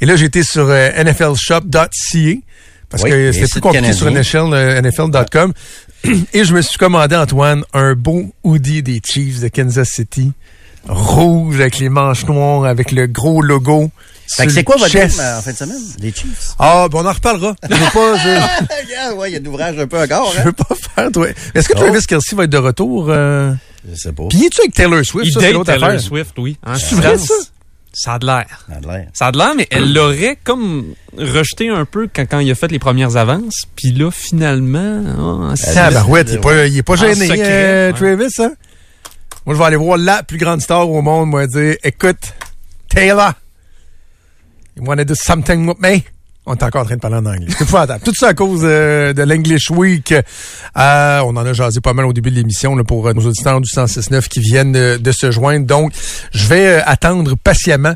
Et 0.00 0.06
là, 0.06 0.16
j'étais 0.16 0.42
sur 0.42 0.66
euh, 0.68 0.90
nflshop.ca. 1.04 2.34
Parce 2.90 3.02
Oui, 3.02 3.10
que 3.10 3.32
c'était 3.32 3.46
plus 3.48 3.60
compliqué 3.60 3.92
sur 3.92 4.06
canadiens. 4.06 4.46
NHL, 4.46 4.54
euh, 4.54 4.82
NFL.com. 4.82 5.52
Et 6.32 6.44
je 6.44 6.52
me 6.54 6.60
suis 6.60 6.76
commandé, 6.78 7.16
Antoine, 7.16 7.64
un 7.72 7.94
beau 7.94 8.32
hoodie 8.44 8.82
des 8.82 9.00
Chiefs 9.04 9.40
de 9.40 9.48
Kansas 9.48 9.88
City. 9.88 10.32
Rouge, 10.86 11.60
avec 11.60 11.78
les 11.78 11.88
manches 11.88 12.26
noires, 12.26 12.64
avec 12.66 12.92
le 12.92 13.06
gros 13.06 13.40
logo. 13.42 13.90
Fait 14.26 14.46
que 14.46 14.52
c'est 14.52 14.64
quoi 14.64 14.76
votre 14.76 14.92
game 14.92 15.10
euh, 15.20 15.38
en 15.38 15.42
fin 15.42 15.52
de 15.52 15.56
semaine? 15.56 15.82
Les 16.00 16.10
Chiefs? 16.12 16.54
Ah, 16.58 16.88
ben 16.90 16.98
on 17.02 17.06
en 17.06 17.12
reparlera. 17.12 17.54
Je 17.70 17.74
veux 17.74 17.90
pas, 17.92 18.16
je, 18.18 19.14
ouais, 19.14 19.30
il 19.30 19.34
y 19.34 19.36
a 19.36 19.40
de 19.40 19.44
l'ouvrage 19.44 19.78
un 19.78 19.86
peu 19.86 20.00
encore, 20.02 20.32
je 20.32 20.40
hein? 20.40 20.44
veux 20.46 20.52
pas 20.52 20.74
faire, 20.74 21.12
toi. 21.12 21.28
Est-ce 21.54 21.68
que 21.68 21.74
Oh. 21.76 21.80
Travis 21.80 22.04
Kelsey 22.06 22.34
va 22.36 22.44
être 22.44 22.50
de 22.50 22.56
retour? 22.58 23.06
Euh... 23.10 23.52
Je 23.88 23.94
sais 23.96 24.12
pas. 24.12 24.24
Puis 24.30 24.46
es-tu 24.46 24.60
avec 24.62 24.74
Taylor 24.74 25.04
Swift? 25.04 25.26
Il 25.28 25.32
ça, 25.32 25.40
c'est 25.40 25.52
date 25.52 25.64
Taylor 25.66 25.84
affaire. 25.90 26.00
Swift, 26.00 26.34
oui. 26.38 26.56
En 26.66 26.74
C'est 26.76 26.94
vrai, 26.94 27.18
ça? 27.18 27.34
Ça 27.92 28.14
a 28.14 28.18
de 28.18 28.26
l'air. 28.26 28.46
Ça 28.68 28.76
a 28.76 28.80
l'air. 28.96 29.06
Ça 29.12 29.26
a 29.26 29.32
de 29.32 29.38
l'air, 29.38 29.54
mais 29.56 29.68
elle 29.70 29.92
l'aurait 29.92 30.36
comme 30.42 30.94
rejeté 31.16 31.68
un 31.68 31.84
peu 31.84 32.08
quand, 32.12 32.24
quand 32.28 32.38
il 32.40 32.50
a 32.50 32.54
fait 32.56 32.70
les 32.72 32.78
premières 32.80 33.16
avances. 33.16 33.62
Puis 33.76 33.92
là, 33.92 34.10
finalement... 34.10 35.50
ah, 35.50 35.54
c'est- 35.56 35.74
Tabarouette, 35.74 36.28
il 36.30 36.34
est 36.36 36.38
pas, 36.38 36.66
il 36.66 36.76
est 36.78 36.82
pas 36.82 36.96
gêné, 36.96 37.26
secret, 37.28 37.40
euh, 37.44 37.92
ouais. 37.92 37.98
Travis, 38.16 38.32
hein? 38.40 38.52
Moi, 39.46 39.54
je 39.54 39.58
vais 39.60 39.64
aller 39.66 39.76
voir 39.76 39.98
la 39.98 40.22
plus 40.22 40.38
grande 40.38 40.60
star 40.62 40.88
au 40.90 41.02
monde, 41.02 41.28
moi, 41.28 41.46
dire, 41.46 41.76
écoute, 41.84 42.32
Taylor, 42.88 43.34
you 44.76 44.84
wanna 44.84 45.04
do 45.04 45.14
something 45.14 45.66
with 45.66 45.80
me? 45.80 46.04
On 46.46 46.54
est 46.54 46.62
encore 46.62 46.82
en 46.82 46.84
train 46.84 46.96
de 46.96 47.00
parler 47.00 47.16
en 47.16 47.24
anglais. 47.24 47.46
C'est. 47.56 48.04
Tout 48.04 48.12
ça 48.14 48.28
à 48.28 48.34
cause 48.34 48.60
euh, 48.64 49.14
de 49.14 49.22
l'English 49.22 49.70
Week. 49.70 50.12
Euh, 50.12 51.20
on 51.20 51.30
en 51.30 51.46
a 51.46 51.52
jasé 51.54 51.80
pas 51.80 51.94
mal 51.94 52.04
au 52.04 52.12
début 52.12 52.30
de 52.30 52.34
l'émission 52.34 52.76
pour 52.84 53.08
euh, 53.08 53.14
nos 53.14 53.22
auditeurs 53.22 53.62
du 53.62 53.70
106.9 53.70 54.28
qui 54.28 54.40
viennent 54.40 54.72
de 54.72 55.12
se 55.12 55.30
joindre. 55.30 55.64
Donc, 55.64 55.92
je 56.34 56.46
vais 56.46 56.66
euh, 56.66 56.80
attendre 56.84 57.34
patiemment, 57.42 57.94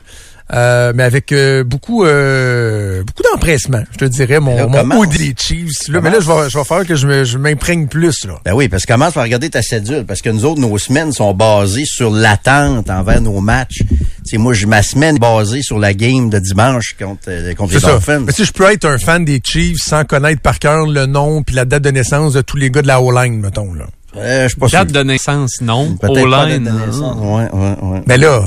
euh, 0.53 0.93
mais 0.95 1.03
avec 1.03 1.33
euh, 1.33 1.63
beaucoup 1.65 2.05
euh, 2.05 3.03
beaucoup 3.05 3.23
d'empressement, 3.23 3.83
je 3.93 3.99
te 3.99 4.05
dirais, 4.07 4.41
mon, 4.41 4.57
là, 4.57 4.83
mon 4.85 5.05
des 5.05 5.35
Chiefs. 5.39 5.89
Là, 5.89 6.01
mais 6.01 6.11
là, 6.11 6.21
je 6.21 6.27
vais, 6.27 6.49
je 6.51 6.57
vais 6.59 6.65
faire 6.65 6.87
que 6.87 6.95
je 6.95 7.37
m'imprègne 7.39 7.87
plus. 7.87 8.25
Là. 8.25 8.35
Ben 8.45 8.53
oui, 8.55 8.69
parce 8.69 8.85
que 8.87 8.93
commence 8.93 9.15
par 9.15 9.23
regarder 9.25 9.51
ta 9.51 9.63
cédule, 9.63 10.05
parce 10.07 10.23
que 10.23 10.31
nous 10.31 10.45
autres, 10.45 10.61
nos 10.61 10.77
semaines 10.79 11.13
sont 11.13 11.35
basées 11.35 11.85
sur 11.85 12.11
l'attente 12.11 12.89
envers 12.91 13.21
nos 13.21 13.41
matchs. 13.41 13.79
Tu 13.89 13.97
sais, 14.25 14.39
moi, 14.39 14.53
je- 14.55 14.67
ma 14.67 14.83
semaine 14.83 15.17
est 15.17 15.21
basée 15.21 15.63
sur 15.63 15.79
la 15.79 15.95
game 15.95 16.31
de 16.31 16.39
dimanche 16.39 16.95
contre, 16.99 17.23
euh, 17.29 17.55
contre 17.55 17.75
les 17.75 17.81
C'est 17.81 17.87
ça. 17.87 17.93
Dolphins. 17.93 18.21
Mais 18.21 18.33
si 18.33 18.45
je 18.45 18.53
peux 18.53 18.71
être 18.71 18.85
un 18.85 18.99
fan 18.99 19.25
des 19.25 19.41
Chiefs 19.43 19.79
sans 19.79 20.05
connaître 20.05 20.41
par 20.43 20.59
cœur 20.59 20.87
le 20.87 21.07
nom 21.07 21.43
puis 21.43 21.55
la 21.55 21.65
date 21.65 21.83
de 21.83 21.91
naissance 21.91 22.33
de 22.33 22.41
tous 22.41 22.57
les 22.57 22.71
gars 22.71 22.83
de 22.83 22.87
la 22.89 23.01
O-line, 23.01 23.41
mettons. 23.41 23.73
Là. 23.75 23.87
Euh, 24.17 24.45
je 24.45 24.49
suis 24.49 24.59
pas 24.59 24.69
sûr. 24.69 24.79
Date 24.79 24.93
de 24.93 25.03
naissance, 25.03 25.61
non. 25.61 25.97
O-line, 26.03 26.65
de 26.65 26.71
hein. 26.71 26.87
naissance. 26.87 27.17
Ouais, 27.21 27.49
ouais, 27.53 27.77
ouais. 27.83 28.03
Mais 28.07 28.17
là, 28.17 28.43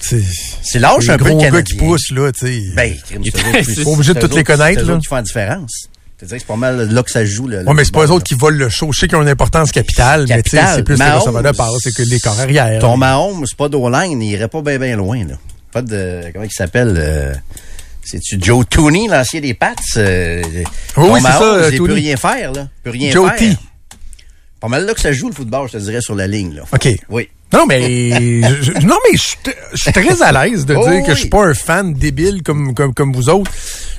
c'est 0.00 0.78
les 0.78 0.84
un 1.10 1.16
peu 1.18 1.24
gros 1.24 1.38
gars 1.38 1.62
qui 1.62 1.74
poussent, 1.74 2.10
là, 2.10 2.30
tu 2.32 2.46
sais. 2.46 2.62
Ben, 2.74 2.94
crime, 3.06 3.22
c'est 3.24 3.36
eux 3.44 3.48
autres 3.48 3.58
qui- 3.60 3.74
C'est 3.74 3.84
pas 3.84 3.90
obligé 3.90 4.14
de 4.14 4.20
toutes 4.20 4.34
les 4.34 4.44
connaître, 4.44 4.82
là. 4.84 4.98
qui 4.98 5.06
font 5.06 5.16
la 5.16 5.22
différence. 5.22 5.72
Que 6.18 6.26
c'est 6.26 6.44
pas 6.44 6.56
mal 6.56 6.90
là 6.90 7.02
que 7.04 7.10
ça 7.12 7.20
se 7.20 7.26
joue. 7.30 7.46
Le, 7.46 7.62
Ouais, 7.64 7.74
mais 7.74 7.84
c'est 7.84 7.94
pas 7.94 8.04
eux 8.04 8.10
autres 8.10 8.24
qui 8.24 8.34
volent 8.34 8.58
le 8.58 8.68
show. 8.68 8.90
Je 8.92 8.98
sais 9.00 9.06
qu'ils 9.06 9.16
ont 9.16 9.22
une 9.22 9.28
importance 9.28 9.70
capitale, 9.70 10.26
mais 10.28 10.42
tu 10.42 10.50
sais, 10.50 10.56
Capital. 10.56 10.76
c'est 10.76 10.82
plus 10.82 10.96
Mahomes, 10.96 11.18
receveurs 11.20 11.42
de 11.44 11.50
passe, 11.56 11.74
c'est 11.80 11.94
que 11.94 12.02
les 12.02 12.18
corps 12.18 12.40
arrière. 12.40 12.80
Ton 12.80 12.96
Mahomes, 12.96 13.44
c'est 13.46 13.56
pas 13.56 13.68
d'O-line, 13.68 14.20
il 14.20 14.32
irait 14.32 14.48
pas 14.48 14.60
bien 14.60 14.78
bien 14.80 14.96
loin, 14.96 15.18
là. 15.24 15.34
Pas 15.72 15.82
de, 15.82 16.22
comment 16.32 16.44
il 16.44 16.50
s'appelle, 16.50 16.94
euh, 16.98 17.34
c'est-tu 18.04 18.36
Joe 18.40 18.64
Tooney, 18.68 19.06
l'ancien 19.06 19.40
des 19.40 19.54
Pats? 19.54 19.74
euh, 19.96 20.42
Oui, 20.42 20.64
ton 20.96 21.12
oui, 21.14 21.20
c'est 21.22 21.28
ça, 21.28 21.38
Mahomes, 21.38 21.58
euh, 21.62 21.70
il 21.72 21.78
peut 21.78 21.92
rien 21.92 22.16
faire, 22.16 22.52
là. 22.52 22.68
Il 22.68 22.82
peut 22.82 22.90
rien 22.90 23.10
Joe 23.12 23.28
faire. 23.28 23.36
T. 23.36 23.56
Pas 24.60 24.68
mal 24.68 24.84
là 24.86 24.94
que 24.94 25.00
ça 25.00 25.12
joue, 25.12 25.28
le 25.28 25.34
football, 25.34 25.68
je 25.68 25.78
te 25.78 25.82
dirais, 25.82 26.00
sur 26.00 26.14
la 26.14 26.26
ligne, 26.26 26.54
là. 26.56 26.62
OK. 26.72 26.88
Oui. 27.10 27.28
Non, 27.52 27.64
mais 27.66 27.80
je, 28.62 28.72
non, 28.86 28.96
mais 29.10 29.16
je, 29.16 29.22
suis 29.22 29.36
t- 29.42 29.54
je 29.72 29.76
suis 29.84 29.92
très 29.92 30.20
à 30.22 30.32
l'aise 30.44 30.66
de 30.66 30.74
Oh, 30.74 30.86
dire 30.88 31.02
que 31.04 31.14
je 31.14 31.20
suis 31.20 31.28
pas 31.30 31.46
un 31.46 31.54
fan 31.54 31.94
débile 31.94 32.42
comme 32.42 32.74
comme 32.74 32.92
comme 32.92 33.12
vous 33.14 33.30
autres. 33.30 33.50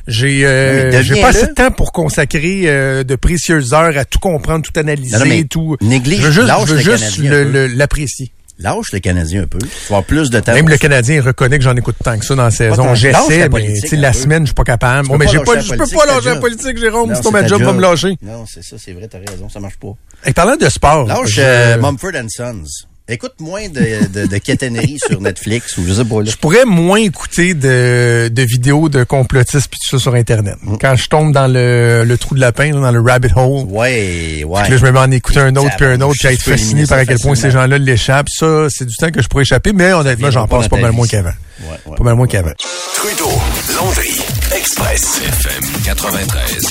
J'ai 0.07 0.45
euh, 0.45 1.01
j'ai 1.01 1.19
pas 1.19 1.29
assez 1.29 1.47
de 1.47 1.53
temps 1.53 1.71
pour 1.71 1.91
consacrer 1.91 2.63
euh, 2.65 3.03
de 3.03 3.15
précieuses 3.15 3.73
heures 3.73 3.97
à 3.97 4.05
tout 4.05 4.19
comprendre, 4.19 4.63
tout 4.63 4.77
analyser, 4.79 5.13
Non, 5.17 5.23
non, 5.23 5.29
mais 5.29 5.43
tout. 5.45 5.77
néglige, 5.81 6.19
je 6.21 6.25
veux 6.41 6.77
juste, 6.79 7.15
je 7.17 7.23
veux 7.23 7.43
le 7.43 7.67
juste 7.67 7.77
l'apprécier. 7.77 8.31
Lâche 8.59 8.91
le 8.91 8.99
Canadien 8.99 9.43
un 9.43 9.47
peu. 9.47 9.57
Tu 9.57 9.65
vas 9.67 9.85
avoir 9.85 10.03
plus 10.03 10.29
de 10.29 10.39
temps. 10.41 10.53
Même 10.53 10.67
le. 10.67 10.77
Canadien 10.77 11.21
reconnaît 11.21 11.57
que 11.57 11.63
j'en 11.63 11.75
écoute 11.75 11.95
tant 12.03 12.17
que 12.17 12.25
ça 12.25 12.35
dans 12.35 12.43
la 12.43 12.51
saison. 12.51 12.93
J'essaie, 12.95 13.49
mais 13.49 13.97
la 13.97 14.13
semaine, 14.13 14.43
je 14.43 14.47
suis 14.47 14.55
pas 14.55 14.63
capable. 14.63 15.07
Bon, 15.07 15.17
mais 15.17 15.27
je 15.27 15.37
peux 15.37 15.45
pas 15.45 16.05
lâcher 16.05 16.29
la 16.29 16.35
politique, 16.37 16.77
Jérôme. 16.77 17.09
Ma 17.09 17.19
ta 17.19 17.47
job 17.47 17.61
va 17.61 17.73
me 17.73 17.81
lâcher. 17.81 18.17
Non, 18.21 18.45
c'est 18.47 18.63
ça, 18.63 18.75
c'est 18.77 18.93
vrai, 18.93 19.07
t'as 19.07 19.19
raison, 19.19 19.49
ça 19.49 19.59
marche 19.59 19.77
pas. 19.77 19.93
Et 20.25 20.33
parlant 20.33 20.55
de 20.55 20.67
sport. 20.69 21.07
Lâche 21.07 21.35
euh, 21.37 21.77
Mumford 21.77 22.11
and 22.15 22.27
Sons. 22.29 22.87
Écoute 23.11 23.33
moins 23.39 23.67
de, 23.69 24.07
de, 24.07 24.27
de 24.27 24.37
quétainerie 24.37 24.99
sur 25.07 25.19
Netflix 25.19 25.77
ou 25.77 25.83
je 25.87 25.93
sais 25.93 26.05
pas 26.05 26.21
là. 26.21 26.29
Je 26.29 26.35
pourrais 26.37 26.65
moins 26.65 26.99
écouter 26.99 27.55
de, 27.55 28.29
de 28.31 28.41
vidéos 28.43 28.87
de 28.87 29.03
complotistes 29.03 29.67
puis 29.69 29.79
tout 29.83 29.97
ça 29.97 30.01
sur 30.01 30.13
Internet. 30.13 30.57
Mm. 30.61 30.75
Quand 30.79 30.95
je 30.95 31.07
tombe 31.09 31.33
dans 31.33 31.47
le, 31.51 32.03
le 32.05 32.17
trou 32.19 32.35
de 32.35 32.39
lapin, 32.39 32.71
là, 32.71 32.79
dans 32.79 32.91
le 32.91 33.01
rabbit 33.01 33.29
hole, 33.35 33.65
Ouais, 33.67 34.43
ouais. 34.45 34.61
puis 34.63 34.71
là, 34.71 34.77
je 34.77 34.85
me 34.85 34.91
mets 34.91 34.99
à 34.99 35.03
en 35.03 35.11
écouter 35.11 35.39
un 35.39 35.55
autre 35.55 35.75
puis 35.75 35.85
un 35.87 35.99
autre, 36.01 36.15
puis 36.19 36.27
à 36.27 36.33
être 36.33 36.41
fasciné 36.43 36.85
par 36.85 36.99
à 36.99 37.05
quel 37.05 37.17
point 37.19 37.33
ces 37.35 37.49
gens-là 37.49 37.79
l'échappent. 37.79 38.29
Ça, 38.29 38.67
c'est 38.69 38.85
du 38.85 38.95
temps 38.95 39.09
que 39.09 39.21
je 39.23 39.27
pourrais 39.27 39.41
échapper, 39.43 39.73
mais 39.73 39.91
honnêtement, 39.91 40.29
j'en 40.29 40.45
viendra 40.45 40.69
pas 40.69 40.77
mal 40.77 40.91
moins 40.91 41.07
qu'avant. 41.07 41.29
Ouais, 41.61 41.67
ouais. 41.87 41.97
Pas 41.97 42.03
mal 42.03 42.15
moins 42.15 42.27
qu'avant. 42.27 42.53
Trudeau, 42.95 43.31
Landry, 43.75 44.21
Express, 44.55 45.21
FM 45.25 45.63
93. 45.83 46.65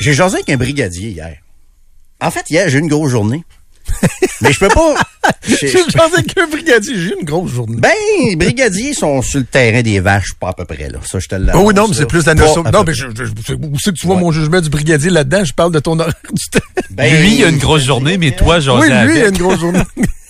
J'ai 0.00 0.14
jasé 0.14 0.36
avec 0.36 0.48
un 0.50 0.56
brigadier 0.56 1.10
hier. 1.10 1.36
En 2.22 2.30
fait, 2.30 2.48
hier, 2.48 2.68
j'ai 2.70 2.78
eu 2.78 2.80
une 2.80 2.88
grosse 2.88 3.10
journée. 3.10 3.44
Mais 4.42 4.52
je 4.52 4.58
peux 4.58 4.68
pas. 4.68 4.94
J'ai 5.48 5.56
je- 5.68 5.96
pensé 5.96 6.22
qu'un 6.24 6.46
brigadier, 6.46 6.94
j'ai 6.94 7.08
eu 7.10 7.14
une 7.18 7.24
grosse 7.26 7.50
journée. 7.52 7.76
Ben, 7.78 7.90
les 8.28 8.36
brigadiers 8.36 8.92
sont 8.94 9.22
sur 9.22 9.38
le 9.38 9.44
terrain 9.46 9.82
des 9.82 10.00
vaches, 10.00 10.34
pas 10.38 10.48
à 10.50 10.52
peu 10.52 10.64
près, 10.64 10.88
là. 10.88 10.98
Ça, 11.04 11.18
je 11.18 11.26
te 11.28 11.34
l'annonce. 11.34 11.54
Oh 11.56 11.68
oui, 11.68 11.74
non, 11.74 11.88
mais 11.88 11.94
c'est 11.94 12.06
plus 12.06 12.26
la 12.26 12.34
notion. 12.34 12.62
Non, 12.64 12.84
mais 12.86 12.92
je, 12.94 13.06
près. 13.06 13.24
je, 13.24 13.30
je- 13.48 13.54
où 13.54 13.78
c'est 13.78 13.92
que 13.92 13.96
tu 13.98 14.06
vois 14.06 14.16
Ouais. 14.16 14.22
mon 14.22 14.32
jugement 14.32 14.60
du 14.60 14.68
brigadier 14.70 15.10
là-dedans? 15.10 15.44
Je 15.44 15.54
parle 15.54 15.72
de 15.72 15.78
ton 15.80 15.98
horaire 15.98 16.14
du 16.32 16.44
temps. 16.50 16.64
Ben, 16.90 17.20
Lui, 17.20 17.36
il 17.36 17.44
a 17.44 17.48
une 17.48 17.58
grosse 17.58 17.82
journée, 17.84 18.18
mais 18.18 18.32
toi, 18.32 18.60
José, 18.60 18.88
oui, 18.92 19.06
lui, 19.08 19.18
il 19.18 19.22
a 19.24 19.28
une 19.28 19.38
grosse 19.38 19.60
journée. 19.60 19.80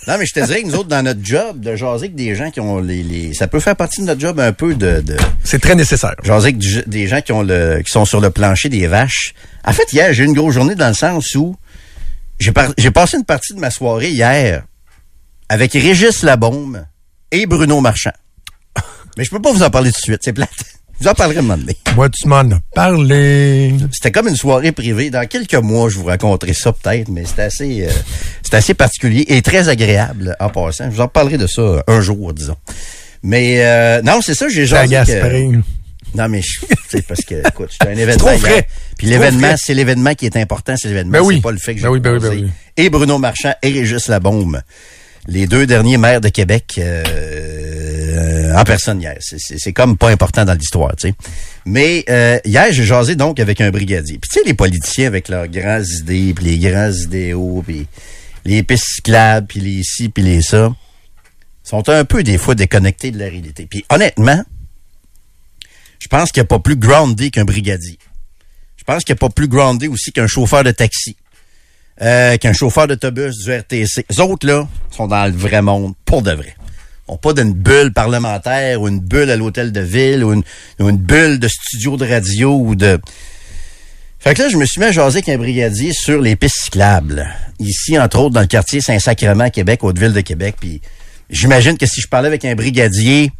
Non, 0.07 0.15
mais 0.17 0.25
je 0.25 0.33
te 0.33 0.39
dirais 0.39 0.61
que 0.61 0.67
nous 0.67 0.75
autres, 0.75 0.87
dans 0.87 1.03
notre 1.03 1.19
job, 1.21 1.59
de 1.59 1.75
jaser 1.75 2.05
avec 2.05 2.15
des 2.15 2.33
gens 2.33 2.49
qui 2.49 2.61
ont 2.61 2.79
les, 2.79 3.03
les- 3.03 3.33
ça 3.33 3.47
peut 3.47 3.59
faire 3.59 3.75
partie 3.75 3.99
de 3.99 4.05
notre 4.05 4.21
job 4.21 4.39
un 4.39 4.53
peu 4.53 4.73
de, 4.73 5.01
de 5.01 5.17
c'est 5.43 5.59
très 5.59 5.75
nécessaire. 5.75 6.15
jaser 6.23 6.45
avec 6.45 6.57
du- 6.57 6.83
des 6.87 7.07
gens 7.07 7.19
qui 7.19 7.33
ont 7.33 7.43
le, 7.43 7.81
qui 7.85 7.91
sont 7.91 8.05
sur 8.05 8.21
le 8.21 8.29
plancher 8.29 8.69
des 8.69 8.87
vaches. 8.87 9.33
En 9.65 9.73
fait, 9.73 9.91
hier, 9.91 10.13
j'ai 10.13 10.23
eu 10.23 10.27
une 10.27 10.33
grosse 10.33 10.53
journée 10.53 10.75
dans 10.75 10.87
le 10.87 10.93
sens 10.93 11.35
où 11.35 11.57
j'ai 12.39 12.51
par- 12.51 12.71
j'ai 12.77 12.91
passé 12.91 13.17
une 13.17 13.25
partie 13.25 13.53
de 13.53 13.59
ma 13.59 13.71
soirée 13.71 14.09
hier 14.11 14.63
avec 15.49 15.73
Régis 15.73 16.23
Labaume 16.23 16.85
et 17.31 17.45
Bruno 17.45 17.79
Marchand. 17.81 18.11
Mais 19.17 19.23
je 19.23 19.29
peux 19.29 19.41
pas 19.41 19.51
vous 19.51 19.63
en 19.63 19.69
parler 19.69 19.91
tout 19.91 19.99
de 19.99 20.03
suite, 20.03 20.21
c'est 20.23 20.33
plate. 20.33 20.49
Je 20.99 21.03
vous 21.03 21.09
en 21.11 21.13
parlerai 21.13 21.39
un 21.39 21.41
moment 21.43 21.57
donné. 21.57 21.77
Moi, 21.95 22.09
tu 22.09 22.27
m'en 22.27 22.37
as 22.39 22.59
parlé. 22.73 23.71
C'était 23.91 24.11
comme 24.11 24.27
une 24.29 24.35
soirée 24.35 24.71
privée. 24.71 25.11
Dans 25.11 25.27
quelques 25.27 25.53
mois, 25.53 25.89
je 25.89 25.95
vous 25.97 26.05
raconterai 26.05 26.53
ça 26.53 26.71
peut-être, 26.73 27.09
mais 27.09 27.23
c'était 27.23 27.43
assez, 27.43 27.85
euh, 27.85 27.91
c'était 28.41 28.57
assez 28.57 28.73
particulier 28.73 29.23
et 29.27 29.43
très 29.43 29.69
agréable 29.69 30.35
en 30.39 30.49
passant. 30.49 30.85
Je 30.89 30.95
vous 30.95 31.01
en 31.01 31.07
parlerai 31.07 31.37
de 31.37 31.45
ça 31.45 31.83
un 31.87 32.01
jour, 32.01 32.33
disons. 32.33 32.57
Mais 33.21 33.63
euh, 33.63 34.01
non, 34.01 34.21
c'est 34.23 34.33
ça, 34.33 34.49
j'ai 34.49 34.65
jasé. 34.65 35.19
Non, 36.17 36.27
mais 36.29 36.41
c'est 36.89 37.05
parce 37.05 37.21
que, 37.23 37.35
écoute, 37.47 37.69
c'était 37.71 37.89
un 37.93 37.97
événement. 37.97 38.25
Puis 38.97 39.07
C'est 39.07 39.07
l'événement, 39.07 39.55
c'est 39.57 39.73
l'événement 39.73 40.13
qui 40.15 40.25
est 40.25 40.35
important, 40.37 40.75
c'est 40.77 40.87
l'événement. 40.89 41.11
Ben 41.19 41.21
oui. 41.21 41.35
C'est 41.35 41.41
pas 41.41 41.51
le 41.51 41.57
fait 41.57 41.75
que 41.75 41.79
j'ai 41.81 41.85
Ben 41.85 41.91
oui, 41.91 41.99
ben 41.99 42.19
oui, 42.21 42.27
oui. 42.43 42.49
Et 42.75 42.89
Bruno 42.89 43.17
Marchand 43.19 43.53
et 43.61 43.69
Régis 43.71 44.07
Labaume, 44.07 44.61
les 45.27 45.45
deux 45.47 45.65
derniers 45.67 45.97
maires 45.97 46.21
de 46.21 46.29
Québec 46.29 46.79
euh, 46.79 48.53
en 48.55 48.63
personne 48.63 49.01
hier. 49.01 49.17
C'est- 49.19 49.37
C'est 49.39 49.57
c'est 49.59 49.73
comme 49.73 49.97
pas 49.97 50.09
important 50.09 50.45
dans 50.45 50.53
l'histoire, 50.53 50.95
tu 50.95 51.09
sais. 51.09 51.13
Mais 51.65 52.03
euh, 52.09 52.39
hier, 52.45 52.67
j'ai 52.71 52.83
jasé 52.85 53.15
donc 53.15 53.39
avec 53.39 53.61
un 53.61 53.69
brigadier. 53.71 54.17
Puis 54.19 54.29
tu 54.31 54.39
sais, 54.39 54.45
les 54.45 54.53
politiciens 54.53 55.07
avec 55.07 55.27
leurs 55.29 55.47
grandes 55.47 55.87
idées, 55.99 56.33
puis 56.35 56.45
les 56.45 56.57
grands 56.59 56.91
idéaux, 56.91 57.63
puis 57.65 57.87
les 58.45 58.63
pistes 58.63 58.85
cyclables, 58.95 59.47
puis 59.47 59.59
les 59.59 59.81
ci, 59.83 60.09
puis 60.09 60.23
les 60.23 60.41
ça, 60.41 60.73
sont 61.63 61.87
un 61.89 62.05
peu 62.05 62.23
des 62.23 62.37
fois 62.37 62.55
déconnectés 62.55 63.11
de 63.11 63.19
la 63.19 63.25
réalité. 63.25 63.67
Puis 63.69 63.83
honnêtement, 63.89 64.41
je 65.99 66.07
pense 66.07 66.31
qu'il 66.31 66.41
n'y 66.41 66.45
a 66.45 66.47
pas 66.47 66.59
plus 66.59 66.75
groundé 66.75 67.31
qu'un 67.31 67.45
brigadier. 67.45 67.97
Je 68.77 68.83
pense 68.83 69.03
qu'il 69.03 69.13
n'y 69.13 69.17
a 69.17 69.19
pas 69.19 69.29
plus 69.29 69.47
groundé 69.47 69.87
aussi 69.87 70.11
qu'un 70.11 70.27
chauffeur 70.27 70.63
de 70.63 70.71
taxi, 70.71 71.17
euh, 72.01 72.37
qu'un 72.37 72.53
chauffeur 72.53 72.87
d'autobus 72.87 73.37
du 73.43 73.51
RTC. 73.51 74.05
Les 74.09 74.19
autres, 74.19 74.47
là, 74.47 74.67
sont 74.91 75.07
dans 75.07 75.25
le 75.25 75.37
vrai 75.37 75.61
monde, 75.61 75.93
pour 76.05 76.21
de 76.21 76.31
vrai. 76.31 76.55
On 77.09 77.17
pas 77.17 77.33
d'une 77.33 77.53
bulle 77.53 77.93
parlementaire 77.93 78.81
ou 78.81 78.87
une 78.87 78.99
bulle 78.99 79.29
à 79.29 79.37
l'hôtel 79.37 79.71
de 79.71 79.79
ville 79.79 80.23
ou 80.23 80.33
une, 80.33 80.43
ou 80.79 80.89
une 80.89 80.97
bulle 80.97 81.39
de 81.39 81.47
studio 81.47 81.95
de 81.95 82.05
radio 82.05 82.57
ou 82.57 82.75
de... 82.75 82.99
Fait 84.19 84.33
que 84.33 84.41
là, 84.41 84.49
je 84.49 84.57
me 84.57 84.65
suis 84.65 84.81
mis 84.81 84.87
à 84.87 84.91
jaser 84.91 85.19
avec 85.19 85.29
un 85.29 85.37
brigadier 85.37 85.93
sur 85.93 86.21
les 86.21 86.35
pistes 86.35 86.57
cyclables. 86.63 87.27
Ici, 87.59 87.97
entre 87.97 88.19
autres, 88.19 88.33
dans 88.33 88.41
le 88.41 88.47
quartier 88.47 88.81
Saint-Sacrement, 88.81 89.49
Québec, 89.49 89.83
Haute-Ville 89.83 90.11
de 90.11 90.21
Québec. 90.21 90.55
Puis 90.59 90.81
j'imagine 91.29 91.77
que 91.77 91.85
si 91.85 92.01
je 92.01 92.07
parlais 92.07 92.27
avec 92.27 92.43
un 92.43 92.55
brigadier 92.55 93.31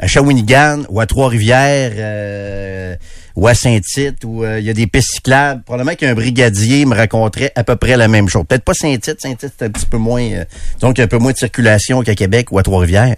à 0.00 0.06
Shawinigan 0.06 0.82
ou 0.88 1.00
à 1.00 1.06
Trois-Rivières 1.06 1.92
euh, 1.96 2.96
ou 3.36 3.46
à 3.46 3.54
Saint-Tite 3.54 4.24
où 4.24 4.44
euh, 4.44 4.58
il 4.58 4.66
y 4.66 4.70
a 4.70 4.72
des 4.72 4.86
pistes 4.86 5.12
cyclables, 5.14 5.62
probablement 5.62 5.94
qu'un 5.94 6.14
brigadier 6.14 6.84
me 6.84 6.94
raconterait 6.94 7.52
à 7.54 7.64
peu 7.64 7.76
près 7.76 7.96
la 7.96 8.08
même 8.08 8.28
chose. 8.28 8.44
Peut-être 8.48 8.64
pas 8.64 8.74
Saint-Tite, 8.74 9.20
Saint-Tite 9.20 9.52
c'est 9.58 9.66
un 9.66 9.70
petit 9.70 9.86
peu 9.86 9.98
moins 9.98 10.22
euh, 10.22 10.44
donc 10.80 10.98
un 10.98 11.06
peu 11.06 11.18
moins 11.18 11.32
de 11.32 11.38
circulation 11.38 12.02
qu'à 12.02 12.14
Québec 12.14 12.50
ou 12.50 12.58
à 12.58 12.62
Trois-Rivières. 12.62 13.16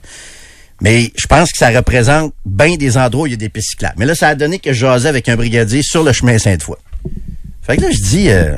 Mais 0.83 1.11
je 1.17 1.27
pense 1.27 1.51
que 1.53 1.57
ça 1.57 1.71
représente 1.71 2.35
bien 2.45 2.77
des 2.77 2.99
endroits 2.99 3.23
où 3.23 3.27
il 3.27 3.31
y 3.31 3.35
a 3.35 3.39
des 3.39 3.49
pistes 3.49 3.71
cyclables. 3.71 3.95
Mais 3.97 4.05
là, 4.05 4.15
ça 4.15 4.29
a 4.29 4.35
donné 4.35 4.59
que 4.59 4.75
je 4.75 4.81
jasais 4.81 5.09
avec 5.09 5.29
un 5.31 5.37
brigadier 5.37 5.83
sur 5.83 6.05
le 6.05 6.13
chemin 6.13 6.37
Sainte-Foy. 6.39 6.77
Fait 7.63 7.79
que 7.79 7.83
là, 7.83 7.91
je 7.91 8.03
dis, 8.03 8.29
euh, 8.29 8.57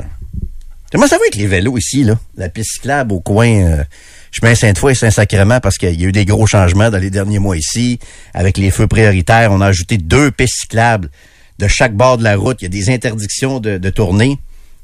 Comment 0.91 1.05
ça 1.05 1.17
va 1.17 1.21
avec 1.21 1.35
les 1.35 1.45
vélos 1.45 1.77
ici, 1.77 2.03
là? 2.03 2.17
La 2.35 2.49
piste 2.49 2.71
cyclable 2.73 3.13
au 3.13 3.19
coin 3.19 3.85
chemin 4.31 4.55
Sainte-Foy 4.55 4.91
et 4.91 4.95
Saint-Sacrement, 4.95 5.59
parce 5.59 5.77
qu'il 5.77 5.99
y 5.99 6.05
a 6.05 6.07
eu 6.07 6.11
des 6.11 6.25
gros 6.25 6.47
changements 6.47 6.89
dans 6.89 6.97
les 6.97 7.09
derniers 7.09 7.39
mois 7.39 7.57
ici. 7.57 7.99
Avec 8.33 8.57
les 8.57 8.71
feux 8.71 8.87
prioritaires, 8.87 9.51
on 9.51 9.61
a 9.61 9.67
ajouté 9.67 9.97
deux 9.97 10.31
pistes 10.31 10.61
cyclables 10.61 11.09
de 11.57 11.67
chaque 11.67 11.95
bord 11.95 12.17
de 12.17 12.23
la 12.23 12.35
route. 12.35 12.61
Il 12.61 12.65
y 12.65 12.67
a 12.67 12.69
des 12.69 12.89
interdictions 12.89 13.59
de, 13.59 13.77
de 13.77 13.89
tourner. 13.89 14.37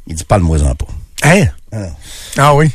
Il 0.07 0.15
dit 0.15 0.23
pas 0.23 0.37
le 0.37 0.43
moisin 0.43 0.75
pas. 0.75 0.87
Hein? 1.23 1.45
Ah. 1.71 1.89
Ah 2.37 2.55
oui. 2.55 2.69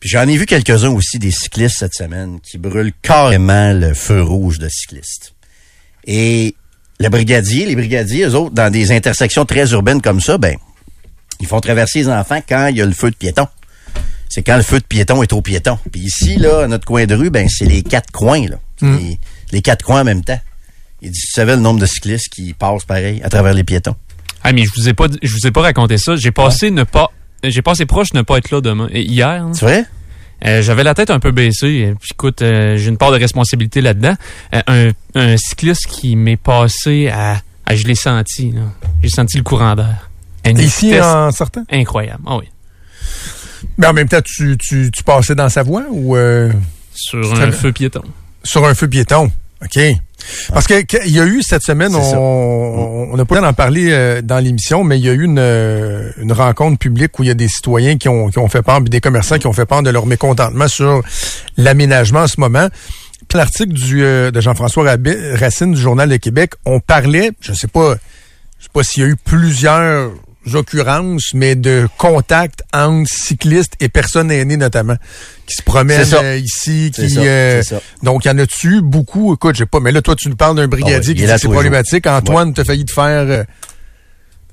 Puis 0.00 0.10
j'en 0.10 0.28
ai 0.28 0.36
vu 0.36 0.44
quelques-uns 0.44 0.90
aussi 0.90 1.18
des 1.18 1.30
cyclistes 1.30 1.78
cette 1.78 1.94
semaine 1.94 2.38
qui 2.40 2.58
brûlent 2.58 2.92
carrément 3.00 3.72
le 3.72 3.94
feu 3.94 4.22
rouge 4.22 4.58
de 4.58 4.68
cycliste. 4.68 5.32
Et 6.06 6.54
le 7.00 7.08
brigadier, 7.08 7.64
les 7.64 7.74
brigadiers, 7.74 8.26
eux 8.26 8.34
autres, 8.34 8.54
dans 8.54 8.70
des 8.70 8.92
intersections 8.92 9.46
très 9.46 9.70
urbaines 9.70 10.02
comme 10.02 10.20
ça, 10.20 10.36
ben, 10.36 10.56
ils 11.40 11.46
font 11.46 11.60
traverser 11.60 12.00
les 12.00 12.08
enfants 12.08 12.42
quand 12.46 12.66
il 12.66 12.76
y 12.76 12.82
a 12.82 12.86
le 12.86 12.92
feu 12.92 13.10
de 13.10 13.16
piéton. 13.16 13.46
C'est 14.28 14.42
quand 14.42 14.56
le 14.56 14.62
feu 14.62 14.78
de 14.80 14.84
piéton 14.84 15.22
est 15.22 15.32
au 15.32 15.42
piéton. 15.42 15.78
Puis 15.92 16.02
ici, 16.02 16.36
là, 16.36 16.64
à 16.64 16.66
notre 16.66 16.84
coin 16.86 17.06
de 17.06 17.14
rue, 17.14 17.30
ben, 17.30 17.48
c'est 17.48 17.66
les 17.66 17.82
quatre 17.82 18.10
coins, 18.10 18.46
là. 18.48 18.56
Les, 18.98 19.18
les 19.52 19.62
quatre 19.62 19.84
coins 19.84 20.00
en 20.00 20.04
même 20.04 20.24
temps. 20.24 20.40
Il 21.02 21.10
dit, 21.10 21.20
tu 21.20 21.32
savais 21.32 21.54
le 21.54 21.60
nombre 21.62 21.80
de 21.80 21.86
cyclistes 21.86 22.28
qui 22.30 22.52
passent 22.54 22.84
pareil 22.84 23.20
à 23.22 23.28
travers 23.28 23.54
les 23.54 23.62
piétons. 23.64 23.94
Ah, 24.42 24.52
mais 24.52 24.64
je 24.64 24.70
vous 24.76 24.88
ai 24.88 24.94
pas, 24.94 25.06
je 25.22 25.32
vous 25.32 25.46
ai 25.46 25.50
pas 25.50 25.62
raconté 25.62 25.96
ça. 25.98 26.16
J'ai 26.16 26.30
passé 26.32 26.70
ne 26.70 26.82
pas, 26.84 27.10
j'ai 27.42 27.62
passé 27.62 27.86
proche 27.86 28.10
de 28.10 28.18
ne 28.18 28.22
pas 28.22 28.38
être 28.38 28.50
là 28.50 28.60
demain. 28.60 28.88
Et 28.92 29.02
hier, 29.02 29.28
hein, 29.28 29.52
C'est 29.54 29.64
vrai? 29.64 29.84
euh, 30.44 30.60
j'avais 30.62 30.82
la 30.82 30.94
tête 30.94 31.10
un 31.10 31.20
peu 31.20 31.30
baissée. 31.30 31.94
Puis 32.00 32.10
écoute, 32.12 32.42
euh, 32.42 32.76
j'ai 32.76 32.88
une 32.88 32.98
part 32.98 33.12
de 33.12 33.18
responsabilité 33.18 33.80
là-dedans. 33.80 34.14
Euh, 34.54 34.62
un, 34.66 34.90
un 35.14 35.36
cycliste 35.36 35.86
qui 35.86 36.16
m'est 36.16 36.36
passé 36.36 37.08
à, 37.08 37.40
à 37.66 37.74
je 37.76 37.84
l'ai 37.84 37.94
senti. 37.94 38.52
J'ai 39.02 39.08
senti 39.10 39.36
le 39.38 39.44
courant 39.44 39.76
d'air. 39.76 40.10
Ici, 40.46 41.00
en 41.00 41.30
sortant? 41.32 41.64
incroyable. 41.70 42.22
Ah 42.26 42.36
oui. 42.38 42.44
Mais 43.78 43.86
en 43.86 43.92
même 43.92 44.08
temps, 44.08 44.20
tu, 44.24 44.56
tu, 44.58 44.90
tu 44.90 45.02
passais 45.02 45.34
dans 45.34 45.48
sa 45.48 45.62
voie 45.62 45.84
ou 45.90 46.16
euh, 46.16 46.52
Sur 46.94 47.34
un 47.40 47.52
feu 47.52 47.72
piéton. 47.72 48.02
sur 48.42 48.64
un 48.66 48.74
feu 48.74 48.88
piéton? 48.88 49.30
OK. 49.64 49.78
Parce 50.52 50.66
que 50.66 50.80
qu'il 50.82 51.10
y 51.14 51.20
a 51.20 51.26
eu 51.26 51.42
cette 51.42 51.62
semaine, 51.62 51.94
on 51.94 53.08
on 53.12 53.16
n'a 53.16 53.24
pas 53.24 53.34
le 53.36 53.40
temps 53.42 53.46
d'en 53.46 53.52
parler 53.52 53.88
euh, 53.92 54.22
dans 54.22 54.38
l'émission, 54.38 54.82
mais 54.84 54.98
il 54.98 55.04
y 55.04 55.08
a 55.08 55.12
eu 55.12 55.22
une, 55.22 55.38
euh, 55.38 56.10
une 56.16 56.32
rencontre 56.32 56.78
publique 56.78 57.18
où 57.18 57.22
il 57.22 57.26
y 57.26 57.30
a 57.30 57.34
des 57.34 57.48
citoyens 57.48 57.96
qui 57.98 58.08
ont, 58.08 58.28
qui 58.28 58.38
ont 58.38 58.48
fait 58.48 58.62
part, 58.62 58.80
puis 58.80 58.88
des 58.90 59.00
commerçants 59.00 59.38
qui 59.38 59.46
ont 59.46 59.52
fait 59.52 59.66
part 59.66 59.82
de 59.82 59.90
leur 59.90 60.06
mécontentement 60.06 60.66
sur 60.66 61.02
l'aménagement 61.56 62.20
en 62.20 62.26
ce 62.26 62.40
moment. 62.40 62.68
Puis 63.28 63.38
l'article 63.38 63.72
du 63.72 64.02
euh, 64.02 64.30
de 64.30 64.40
Jean-François 64.40 64.96
Racine 65.38 65.72
du 65.72 65.80
Journal 65.80 66.08
de 66.08 66.16
Québec, 66.16 66.52
on 66.64 66.80
parlait, 66.80 67.30
je 67.40 67.52
sais 67.52 67.68
pas, 67.68 67.94
je 68.58 68.64
sais 68.64 68.70
pas 68.72 68.82
s'il 68.82 69.02
y 69.02 69.06
a 69.06 69.08
eu 69.08 69.16
plusieurs 69.16 70.10
occurrences, 70.52 71.32
mais 71.34 71.54
de 71.54 71.88
contact 71.98 72.62
entre 72.72 73.08
cyclistes 73.10 73.74
et 73.80 73.88
personnes 73.88 74.30
aînées 74.30 74.56
notamment, 74.56 74.96
qui 75.46 75.54
se 75.56 75.62
promènent 75.62 76.06
euh, 76.14 76.36
ici, 76.38 76.92
C'est 76.94 77.06
qui 77.06 77.14
ça, 77.14 77.20
euh, 77.20 77.62
ça. 77.62 77.80
donc, 78.02 78.24
il 78.24 78.28
y 78.28 78.30
en 78.30 78.38
a-tu 78.38 78.82
beaucoup? 78.82 79.34
Écoute, 79.34 79.56
j'ai 79.56 79.66
pas. 79.66 79.80
Mais 79.80 79.92
là, 79.92 80.02
toi, 80.02 80.14
tu 80.16 80.28
nous 80.28 80.36
parles 80.36 80.56
d'un 80.56 80.64
Ah 80.64 80.68
brigadier 80.68 80.96
ouais, 80.98 81.12
il 81.12 81.16
qui 81.16 81.24
est 81.24 81.34
dit 81.34 81.40
c'est 81.40 81.48
problématique. 81.48 82.06
Antoine, 82.06 82.52
t'as 82.54 82.64
failli 82.64 82.84
te 82.84 82.92
faire. 82.92 83.26
euh, 83.28 83.44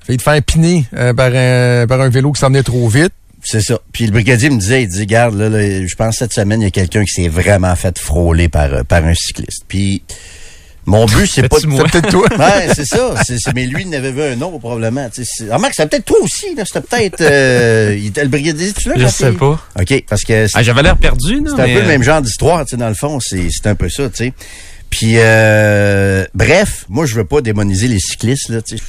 failli 0.06 0.18
te 0.18 0.24
faire 0.24 0.42
piner 0.44 0.86
euh, 0.96 1.14
par, 1.14 1.32
un, 1.34 1.86
par 1.88 2.02
un 2.02 2.10
vélo 2.10 2.32
qui 2.32 2.40
s'en 2.40 2.48
venait 2.48 2.64
trop 2.64 2.88
vite. 2.88 3.14
C'est 3.44 3.62
ça. 3.62 3.80
Puis 3.92 4.06
le 4.06 4.12
brigadier 4.12 4.50
me 4.52 4.60
disait, 4.60 4.84
il 4.84 4.88
dit, 4.88 5.06
garde, 5.08 5.36
là, 5.36 5.50
là, 5.50 5.60
je 5.88 5.96
pense 5.96 6.18
cette 6.18 6.34
semaine, 6.34 6.62
il 6.62 6.66
y 6.66 6.68
a 6.68 6.72
quelqu'un 6.72 7.04
qui 7.04 7.12
s'est 7.24 7.28
vraiment 7.28 7.76
fait 7.76 7.98
frôler 7.98 8.50
par, 8.50 8.86
par 8.86 9.04
un 9.04 9.16
cycliste. 9.16 9.64
Puis 9.68 10.04
mon 10.86 11.06
but, 11.06 11.28
c'est 11.28 11.48
pas... 11.48 11.58
C'est 11.60 11.68
peut-être 11.68 12.10
toi. 12.10 12.28
Ouais, 12.40 12.70
c'est 12.76 12.86
ça. 12.86 13.14
Mais 13.54 13.66
lui, 13.66 13.84
il 13.84 13.90
n'avait 13.90 14.12
vu 14.12 14.22
un 14.24 14.36
nom, 14.36 14.58
probablement. 14.58 15.10
Remarque, 15.50 15.74
c'est 15.76 15.90
peut-être 15.90 16.06
toi 16.06 16.18
aussi. 16.22 16.48
C'était 16.58 16.82
peut-être... 16.82 17.22
Euh, 17.22 17.96
il 17.98 18.08
était 18.08 18.24
le 18.24 18.30
brigadier, 18.30 18.74
tu 18.74 18.90
là? 18.90 18.96
Je 18.98 19.08
sais 19.08 19.32
pas. 19.32 19.60
OK, 19.80 20.04
parce 20.10 20.24
que 20.24 20.48
Ah, 20.54 20.64
j'avais 20.64 20.82
l'air 20.82 20.98
perdu, 20.98 21.42
là. 21.42 21.52
c'est 21.56 21.62
un 21.62 21.66
peu 21.66 21.74
le 21.74 21.82
euh, 21.82 21.88
même 21.88 22.04
genre 22.04 22.22
d'histoire, 22.22 22.66
tu 22.66 22.72
sais, 22.72 22.78
dans 22.78 22.90
le 22.90 22.96
fond. 22.96 23.20
C'est, 23.20 23.50
un 23.66 23.76
peu 23.76 23.90
ça, 23.90 24.10
tu 24.10 24.26
sais. 24.26 24.34
Puis, 24.90 25.14
euh, 25.18 26.26
bref, 26.34 26.86
moi, 26.90 27.06
je 27.06 27.16
veux 27.16 27.26
pas 27.26 27.42
démoniser 27.42 27.88
les 27.88 28.00
cyclistes, 28.00 28.50
là, 28.50 28.62
tu 28.62 28.78
sais. 28.78 28.84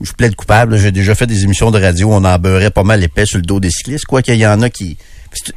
Je 0.00 0.12
plaide 0.12 0.34
coupable. 0.34 0.76
J'ai 0.78 0.92
déjà 0.92 1.14
fait 1.14 1.26
des 1.26 1.44
émissions 1.44 1.70
de 1.70 1.80
radio 1.80 2.08
où 2.08 2.12
on 2.12 2.24
en 2.24 2.38
beurrait 2.38 2.70
pas 2.70 2.82
mal 2.82 3.02
épais 3.02 3.26
sur 3.26 3.38
le 3.38 3.44
dos 3.44 3.60
des 3.60 3.70
cyclistes. 3.70 4.06
Quoi 4.06 4.22
qu'il 4.22 4.36
y 4.36 4.46
en 4.46 4.60
a 4.62 4.70
qui... 4.70 4.96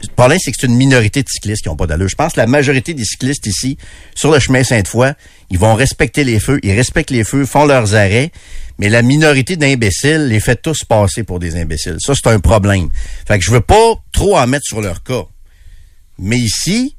Le 0.01 0.13
problème, 0.15 0.39
c'est 0.41 0.51
que 0.51 0.57
c'est 0.59 0.67
une 0.67 0.75
minorité 0.75 1.23
de 1.23 1.29
cyclistes 1.29 1.61
qui 1.61 1.69
ont 1.69 1.75
pas 1.75 1.87
d'allure. 1.87 2.07
Je 2.07 2.15
pense 2.15 2.33
que 2.33 2.39
la 2.39 2.47
majorité 2.47 2.93
des 2.93 3.03
cyclistes 3.03 3.45
ici, 3.45 3.77
sur 4.15 4.31
le 4.31 4.39
chemin 4.39 4.63
Sainte-Foy, 4.63 5.13
ils 5.49 5.59
vont 5.59 5.75
respecter 5.75 6.23
les 6.23 6.39
feux, 6.39 6.59
ils 6.63 6.73
respectent 6.73 7.11
les 7.11 7.23
feux, 7.23 7.45
font 7.45 7.65
leurs 7.65 7.95
arrêts, 7.95 8.31
mais 8.79 8.89
la 8.89 9.01
minorité 9.01 9.55
d'imbéciles 9.55 10.27
les 10.27 10.39
fait 10.39 10.61
tous 10.61 10.83
passer 10.83 11.23
pour 11.23 11.39
des 11.39 11.55
imbéciles. 11.55 11.97
Ça, 11.99 12.13
c'est 12.15 12.29
un 12.29 12.39
problème. 12.39 12.89
Fait 13.27 13.39
que 13.39 13.45
je 13.45 13.51
veux 13.51 13.61
pas 13.61 13.95
trop 14.11 14.37
en 14.37 14.47
mettre 14.47 14.65
sur 14.65 14.81
leur 14.81 15.03
cas. 15.03 15.23
Mais 16.19 16.37
ici, 16.37 16.95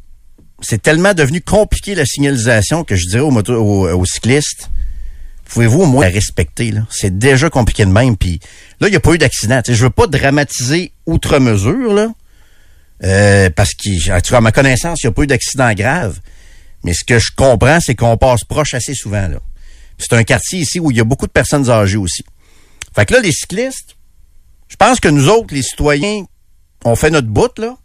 c'est 0.61 0.83
tellement 0.83 1.15
devenu 1.15 1.41
compliqué 1.41 1.95
la 1.95 2.05
signalisation 2.05 2.85
que 2.85 2.97
je 2.97 3.07
dirais 3.09 3.23
aux, 3.23 3.33
aux, 3.33 4.05
cyclistes, 4.05 4.71
pouvez-vous 5.47 5.83
au 5.83 5.87
moins 5.87 6.07
la 6.07 6.13
respecter? 6.13 6.73
là? 6.73 6.87
C'est 6.91 7.17
déjà 7.17 7.51
compliqué 7.51 7.85
de 7.85 7.91
même. 7.91 8.17
Puis 8.17 8.41
là, 8.81 8.89
il 8.89 8.91
n'y 8.91 8.97
a 8.97 9.01
pas 9.01 9.13
eu 9.13 9.19
d'accident. 9.19 9.61
Je 9.67 9.85
veux 9.85 9.91
pas 9.91 10.07
dramatiser 10.07 10.93
outre 11.07 11.39
mesure, 11.39 11.95
là. 11.95 12.09
Euh, 13.05 13.51
parce 13.51 13.75
qu'à 13.75 14.41
ma 14.41 14.53
connaissance, 14.53 15.03
il 15.03 15.07
n'y 15.07 15.11
a 15.11 15.13
pas 15.13 15.23
eu 15.23 15.27
d'accident 15.27 15.73
grave. 15.73 16.19
Mais 16.85 16.95
ce 16.95 17.05
que 17.05 17.19
je 17.19 17.31
comprends, 17.37 17.81
c'est 17.81 17.95
qu'on 17.95 18.17
passe 18.17 18.45
proche 18.45 18.75
assez 18.75 18.95
souvent. 18.95 19.29
là. 19.29 19.39
C'est 19.99 20.13
un 20.13 20.25
quartier 20.25 20.61
ici 20.61 20.81
où 20.81 20.91
il 20.91 20.97
y 20.97 21.01
a 21.01 21.05
beaucoup 21.05 21.27
de 21.27 21.33
personnes 21.33 21.69
âgées 21.71 21.97
aussi. 21.97 22.25
Fait 22.95 23.05
que 23.07 23.15
là, 23.15 23.21
les 23.21 23.33
cyclistes, 23.33 23.97
je 24.69 24.77
pense 24.77 25.01
que 25.01 25.09
nous 25.09 25.29
autres, 25.29 25.55
les 25.55 25.63
citoyens, 25.63 26.25
on 26.85 26.95
fait 26.95 27.11
notre 27.11 27.29
bout, 27.29 27.59
là. 27.59 27.77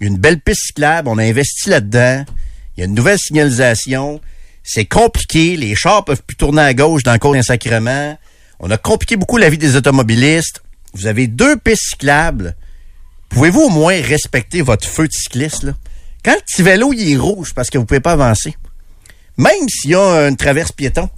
Il 0.00 0.06
y 0.06 0.10
a 0.10 0.12
une 0.12 0.18
belle 0.18 0.40
piste 0.40 0.66
cyclable, 0.66 1.08
on 1.08 1.18
a 1.18 1.24
investi 1.24 1.70
là-dedans. 1.70 2.24
Il 2.76 2.80
y 2.80 2.82
a 2.82 2.86
une 2.86 2.94
nouvelle 2.94 3.18
signalisation. 3.18 4.20
C'est 4.62 4.84
compliqué. 4.84 5.56
Les 5.56 5.74
chars 5.74 6.04
peuvent 6.04 6.22
plus 6.22 6.36
tourner 6.36 6.62
à 6.62 6.72
gauche 6.72 7.02
dans 7.02 7.12
le 7.12 7.18
cours 7.18 7.32
d'un 7.32 7.42
sacrement. 7.42 8.16
On 8.60 8.70
a 8.70 8.76
compliqué 8.76 9.16
beaucoup 9.16 9.38
la 9.38 9.50
vie 9.50 9.58
des 9.58 9.74
automobilistes. 9.76 10.62
Vous 10.94 11.06
avez 11.06 11.26
deux 11.26 11.56
pistes 11.56 11.90
cyclables. 11.90 12.54
Pouvez-vous 13.28 13.60
au 13.60 13.68
moins 13.68 14.00
respecter 14.00 14.62
votre 14.62 14.86
feu 14.86 15.06
de 15.06 15.12
cycliste, 15.12 15.62
là? 15.64 15.72
Quand 16.24 16.34
le 16.34 16.40
petit 16.40 16.62
vélo, 16.62 16.92
il 16.92 17.12
est 17.12 17.16
rouge 17.16 17.52
parce 17.54 17.70
que 17.70 17.78
vous 17.78 17.84
pouvez 17.84 18.00
pas 18.00 18.12
avancer. 18.12 18.56
Même 19.36 19.68
s'il 19.68 19.90
y 19.90 19.94
a 19.94 20.28
une 20.28 20.36
traverse 20.36 20.72
piéton. 20.72 21.08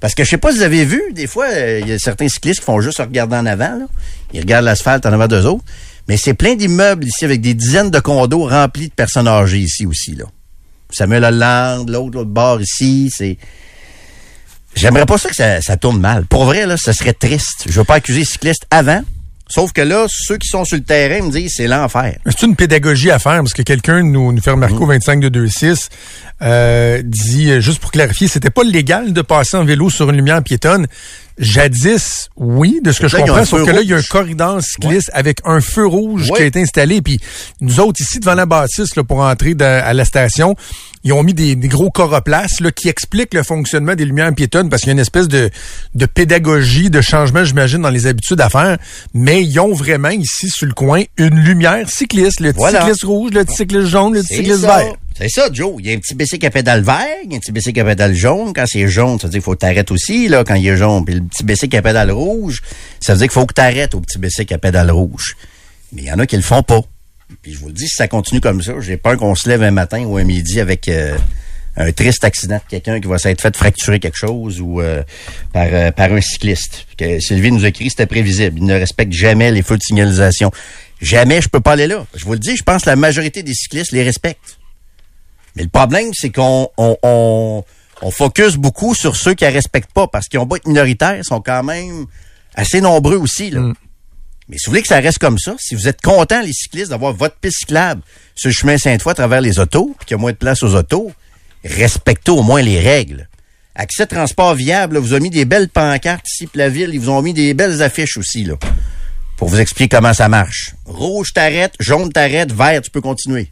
Parce 0.00 0.14
que 0.14 0.24
je 0.24 0.30
sais 0.30 0.38
pas 0.38 0.50
si 0.52 0.58
vous 0.58 0.62
avez 0.62 0.84
vu, 0.84 1.02
des 1.12 1.26
fois, 1.26 1.46
euh, 1.48 1.80
il 1.82 1.88
y 1.88 1.92
a 1.92 1.98
certains 1.98 2.28
cyclistes 2.28 2.60
qui 2.60 2.66
font 2.66 2.80
juste 2.80 2.98
regarder 2.98 3.36
en 3.36 3.46
avant, 3.46 3.78
là. 3.78 3.86
Ils 4.32 4.40
regardent 4.40 4.64
l'asphalte 4.64 5.06
en 5.06 5.12
avant 5.12 5.26
d'eux 5.26 5.44
autres. 5.44 5.64
Mais 6.08 6.16
c'est 6.16 6.34
plein 6.34 6.54
d'immeubles 6.54 7.06
ici 7.06 7.24
avec 7.24 7.40
des 7.40 7.54
dizaines 7.54 7.90
de 7.90 7.98
condos 7.98 8.48
remplis 8.48 8.88
de 8.88 8.94
personnes 8.94 9.28
âgées 9.28 9.58
ici 9.58 9.86
aussi, 9.86 10.14
là. 10.14 10.24
Samuel 10.90 11.24
Hollande, 11.24 11.90
l'autre, 11.90 12.16
l'autre 12.16 12.30
bord 12.30 12.60
ici, 12.60 13.12
c'est... 13.14 13.38
J'aimerais 14.74 15.06
pas 15.06 15.18
ça 15.18 15.30
que 15.30 15.34
ça, 15.34 15.60
ça 15.62 15.76
tourne 15.76 15.98
mal. 15.98 16.26
Pour 16.26 16.44
vrai, 16.44 16.66
là, 16.66 16.76
ça 16.76 16.92
serait 16.92 17.14
triste. 17.14 17.64
Je 17.66 17.72
veux 17.72 17.84
pas 17.84 17.94
accuser 17.94 18.20
les 18.20 18.24
cyclistes 18.26 18.66
avant. 18.70 19.02
Sauf 19.48 19.72
que 19.72 19.80
là, 19.80 20.06
ceux 20.08 20.38
qui 20.38 20.48
sont 20.48 20.64
sur 20.64 20.76
le 20.76 20.82
terrain 20.82 21.24
me 21.24 21.30
disent 21.30 21.54
c'est 21.56 21.68
l'enfer. 21.68 22.18
C'est 22.26 22.42
une 22.46 22.56
pédagogie 22.56 23.10
à 23.12 23.18
faire 23.20 23.36
parce 23.38 23.52
que 23.52 23.62
quelqu'un 23.62 24.02
nous, 24.02 24.32
nous 24.32 24.40
fait 24.42 24.50
remarquer 24.50 24.76
Mm. 24.76 24.82
au 24.82 24.86
25 24.86 25.20
de 25.20 25.40
26 25.40 25.88
euh, 26.42 27.00
dit 27.04 27.50
euh, 27.50 27.60
juste 27.60 27.78
pour 27.80 27.90
clarifier, 27.92 28.26
c'était 28.28 28.50
pas 28.50 28.64
légal 28.64 29.12
de 29.12 29.22
passer 29.22 29.56
en 29.56 29.64
vélo 29.64 29.88
sur 29.88 30.10
une 30.10 30.16
lumière 30.16 30.42
piétonne. 30.42 30.86
Jadis, 31.38 32.28
oui, 32.36 32.80
de 32.82 32.92
ce 32.92 33.00
que 33.00 33.08
je 33.08 33.16
comprends, 33.16 33.44
sauf 33.44 33.64
que 33.66 33.70
là, 33.70 33.82
il 33.82 33.88
y 33.88 33.94
a 33.94 33.98
un 33.98 34.02
corridor 34.02 34.60
cycliste 34.62 35.10
avec 35.12 35.38
un 35.44 35.60
feu 35.60 35.86
rouge 35.86 36.30
Ouais. 36.30 36.36
qui 36.36 36.42
a 36.42 36.46
été 36.46 36.60
installé. 36.62 37.02
Puis 37.02 37.18
nous 37.60 37.78
autres, 37.80 38.00
ici, 38.00 38.20
devant 38.20 38.34
la 38.34 38.46
bâtisse, 38.46 38.96
là, 38.96 39.04
pour 39.04 39.20
entrer 39.20 39.54
de- 39.54 39.64
à 39.64 39.92
la 39.92 40.04
station, 40.04 40.54
ils 41.04 41.12
ont 41.12 41.22
mis 41.22 41.34
des, 41.34 41.54
des 41.54 41.68
gros 41.68 41.90
coroplaces 41.90 42.60
là, 42.60 42.70
qui 42.72 42.88
expliquent 42.88 43.34
le 43.34 43.42
fonctionnement 43.42 43.94
des 43.94 44.04
lumières 44.04 44.34
piétonnes 44.34 44.68
parce 44.70 44.82
qu'il 44.82 44.88
y 44.88 44.90
a 44.90 44.94
une 44.94 44.98
espèce 44.98 45.28
de, 45.28 45.50
de 45.94 46.06
pédagogie, 46.06 46.90
de 46.90 47.00
changement, 47.00 47.44
j'imagine, 47.44 47.82
dans 47.82 47.90
les 47.90 48.06
habitudes 48.06 48.40
à 48.40 48.48
faire. 48.48 48.78
Mais 49.14 49.42
ils 49.42 49.60
ont 49.60 49.74
vraiment 49.74 50.08
ici, 50.10 50.48
sur 50.48 50.66
le 50.66 50.72
coin, 50.74 51.02
une 51.18 51.38
lumière 51.38 51.88
cycliste. 51.88 52.40
Le 52.40 52.52
Voilà. 52.52 52.80
cycliste 52.80 53.04
rouge, 53.04 53.30
le 53.32 53.44
cycliste 53.48 53.86
jaune, 53.86 54.14
le 54.14 54.22
cycliste 54.22 54.62
ça. 54.62 54.78
vert. 54.78 54.92
C'est 55.18 55.30
ça, 55.30 55.48
Joe. 55.50 55.76
Il 55.78 55.86
y 55.86 55.92
a 55.92 55.94
un 55.94 55.98
petit 55.98 56.14
bicycle 56.14 56.44
à 56.44 56.50
pédale 56.50 56.82
vert, 56.82 57.06
il 57.24 57.30
y 57.30 57.34
a 57.34 57.36
un 57.36 57.40
petit 57.40 57.52
bicycle 57.52 57.80
à 57.80 57.84
pédale 57.84 58.14
jaune. 58.14 58.52
Quand 58.52 58.64
c'est 58.66 58.86
jaune, 58.86 59.18
ça 59.18 59.26
veut 59.26 59.30
dire 59.30 59.38
qu'il 59.38 59.44
faut 59.44 59.52
que 59.52 59.58
t'arrêtes 59.58 59.90
aussi, 59.90 60.28
là, 60.28 60.44
quand 60.44 60.56
il 60.56 60.68
est 60.68 60.76
jaune. 60.76 61.06
Puis 61.06 61.14
le 61.14 61.22
petit 61.22 61.42
bicycle 61.42 61.74
à 61.74 61.80
pédale 61.80 62.10
rouge, 62.10 62.62
ça 63.00 63.14
veut 63.14 63.20
dire 63.20 63.28
qu'il 63.28 63.32
faut 63.32 63.46
que 63.46 63.54
t'arrêtes 63.54 63.94
au 63.94 64.00
petit 64.00 64.18
bicycle 64.18 64.52
à 64.52 64.58
pédale 64.58 64.90
rouge. 64.90 65.36
Mais 65.92 66.02
il 66.02 66.08
y 66.08 66.12
en 66.12 66.18
a 66.18 66.26
qui 66.26 66.36
le 66.36 66.42
font 66.42 66.62
pas. 66.62 66.82
Puis 67.40 67.54
je 67.54 67.58
vous 67.58 67.68
le 67.68 67.72
dis, 67.72 67.88
si 67.88 67.94
ça 67.94 68.08
continue 68.08 68.42
comme 68.42 68.60
ça, 68.60 68.74
j'ai 68.80 68.98
peur 68.98 69.16
qu'on 69.16 69.34
se 69.34 69.48
lève 69.48 69.62
un 69.62 69.70
matin 69.70 70.04
ou 70.04 70.18
un 70.18 70.24
midi 70.24 70.60
avec 70.60 70.86
euh, 70.88 71.16
un 71.78 71.92
triste 71.92 72.22
accident 72.22 72.56
de 72.56 72.68
quelqu'un 72.68 73.00
qui 73.00 73.08
va 73.08 73.16
s'être 73.16 73.40
fait 73.40 73.56
fracturer 73.56 74.00
quelque 74.00 74.18
chose 74.18 74.60
ou 74.60 74.82
euh, 74.82 75.02
par, 75.54 75.68
euh, 75.72 75.92
par 75.92 76.12
un 76.12 76.20
cycliste. 76.20 76.86
Que 76.98 77.20
Sylvie 77.20 77.52
nous 77.52 77.64
a 77.64 77.68
écrit, 77.68 77.88
c'était 77.88 78.04
prévisible. 78.04 78.58
Il 78.58 78.66
ne 78.66 78.74
respecte 78.74 79.14
jamais 79.14 79.50
les 79.50 79.62
feux 79.62 79.78
de 79.78 79.82
signalisation. 79.82 80.50
Jamais 81.00 81.40
je 81.40 81.48
peux 81.48 81.60
pas 81.60 81.72
aller 81.72 81.86
là. 81.86 82.06
Je 82.14 82.26
vous 82.26 82.34
le 82.34 82.38
dis, 82.38 82.54
je 82.54 82.62
pense 82.62 82.82
que 82.82 82.90
la 82.90 82.96
majorité 82.96 83.42
des 83.42 83.54
cyclistes 83.54 83.92
les 83.92 84.02
respectent. 84.02 84.58
Mais 85.56 85.62
le 85.62 85.68
problème, 85.68 86.10
c'est 86.14 86.30
qu'on 86.30 86.68
on, 86.76 86.96
on, 87.02 87.64
on 88.02 88.10
focus 88.10 88.56
beaucoup 88.56 88.94
sur 88.94 89.16
ceux 89.16 89.34
qui 89.34 89.44
ne 89.44 89.50
respectent 89.50 89.92
pas 89.92 90.06
parce 90.06 90.28
qu'ils 90.28 90.38
ont 90.38 90.46
pas 90.46 90.56
être 90.56 90.68
minoritaires, 90.68 91.16
ils 91.16 91.24
sont 91.24 91.40
quand 91.40 91.62
même 91.62 92.06
assez 92.54 92.80
nombreux 92.80 93.16
aussi. 93.16 93.50
Là. 93.50 93.72
Mais 94.48 94.58
si 94.58 94.66
vous 94.66 94.72
voulez 94.72 94.82
que 94.82 94.88
ça 94.88 95.00
reste 95.00 95.18
comme 95.18 95.38
ça, 95.38 95.56
si 95.58 95.74
vous 95.74 95.88
êtes 95.88 96.00
content, 96.00 96.40
les 96.40 96.52
cyclistes, 96.52 96.90
d'avoir 96.90 97.12
votre 97.12 97.36
piste 97.36 97.58
cyclable 97.60 98.02
sur 98.34 98.48
le 98.48 98.54
chemin 98.54 98.78
Sainte-Foy 98.78 99.12
à 99.12 99.14
travers 99.14 99.40
les 99.40 99.58
autos, 99.58 99.94
puis 99.98 100.06
qu'il 100.06 100.14
y 100.16 100.18
a 100.18 100.20
moins 100.20 100.32
de 100.32 100.36
place 100.36 100.62
aux 100.62 100.74
autos, 100.74 101.10
respectez 101.64 102.30
au 102.30 102.42
moins 102.42 102.62
les 102.62 102.78
règles. 102.78 103.28
Accès 103.74 104.06
transport 104.06 104.54
viable, 104.54 104.94
là, 104.94 105.00
vous 105.00 105.12
avez 105.12 105.22
mis 105.22 105.30
des 105.30 105.44
belles 105.44 105.68
pancartes 105.68 106.26
ici, 106.28 106.46
puis 106.46 106.58
la 106.58 106.68
ville, 106.68 106.90
ils 106.92 107.00
vous 107.00 107.10
ont 107.10 107.22
mis 107.22 107.34
des 107.34 107.54
belles 107.54 107.82
affiches 107.82 108.16
aussi, 108.16 108.44
là, 108.44 108.54
pour 109.36 109.48
vous 109.48 109.60
expliquer 109.60 109.96
comment 109.96 110.14
ça 110.14 110.28
marche. 110.28 110.74
Rouge, 110.84 111.32
t'arrêtes, 111.34 111.74
jaune, 111.80 112.12
t'arrêtes, 112.12 112.52
vert, 112.52 112.80
tu 112.80 112.90
peux 112.90 113.00
continuer. 113.00 113.50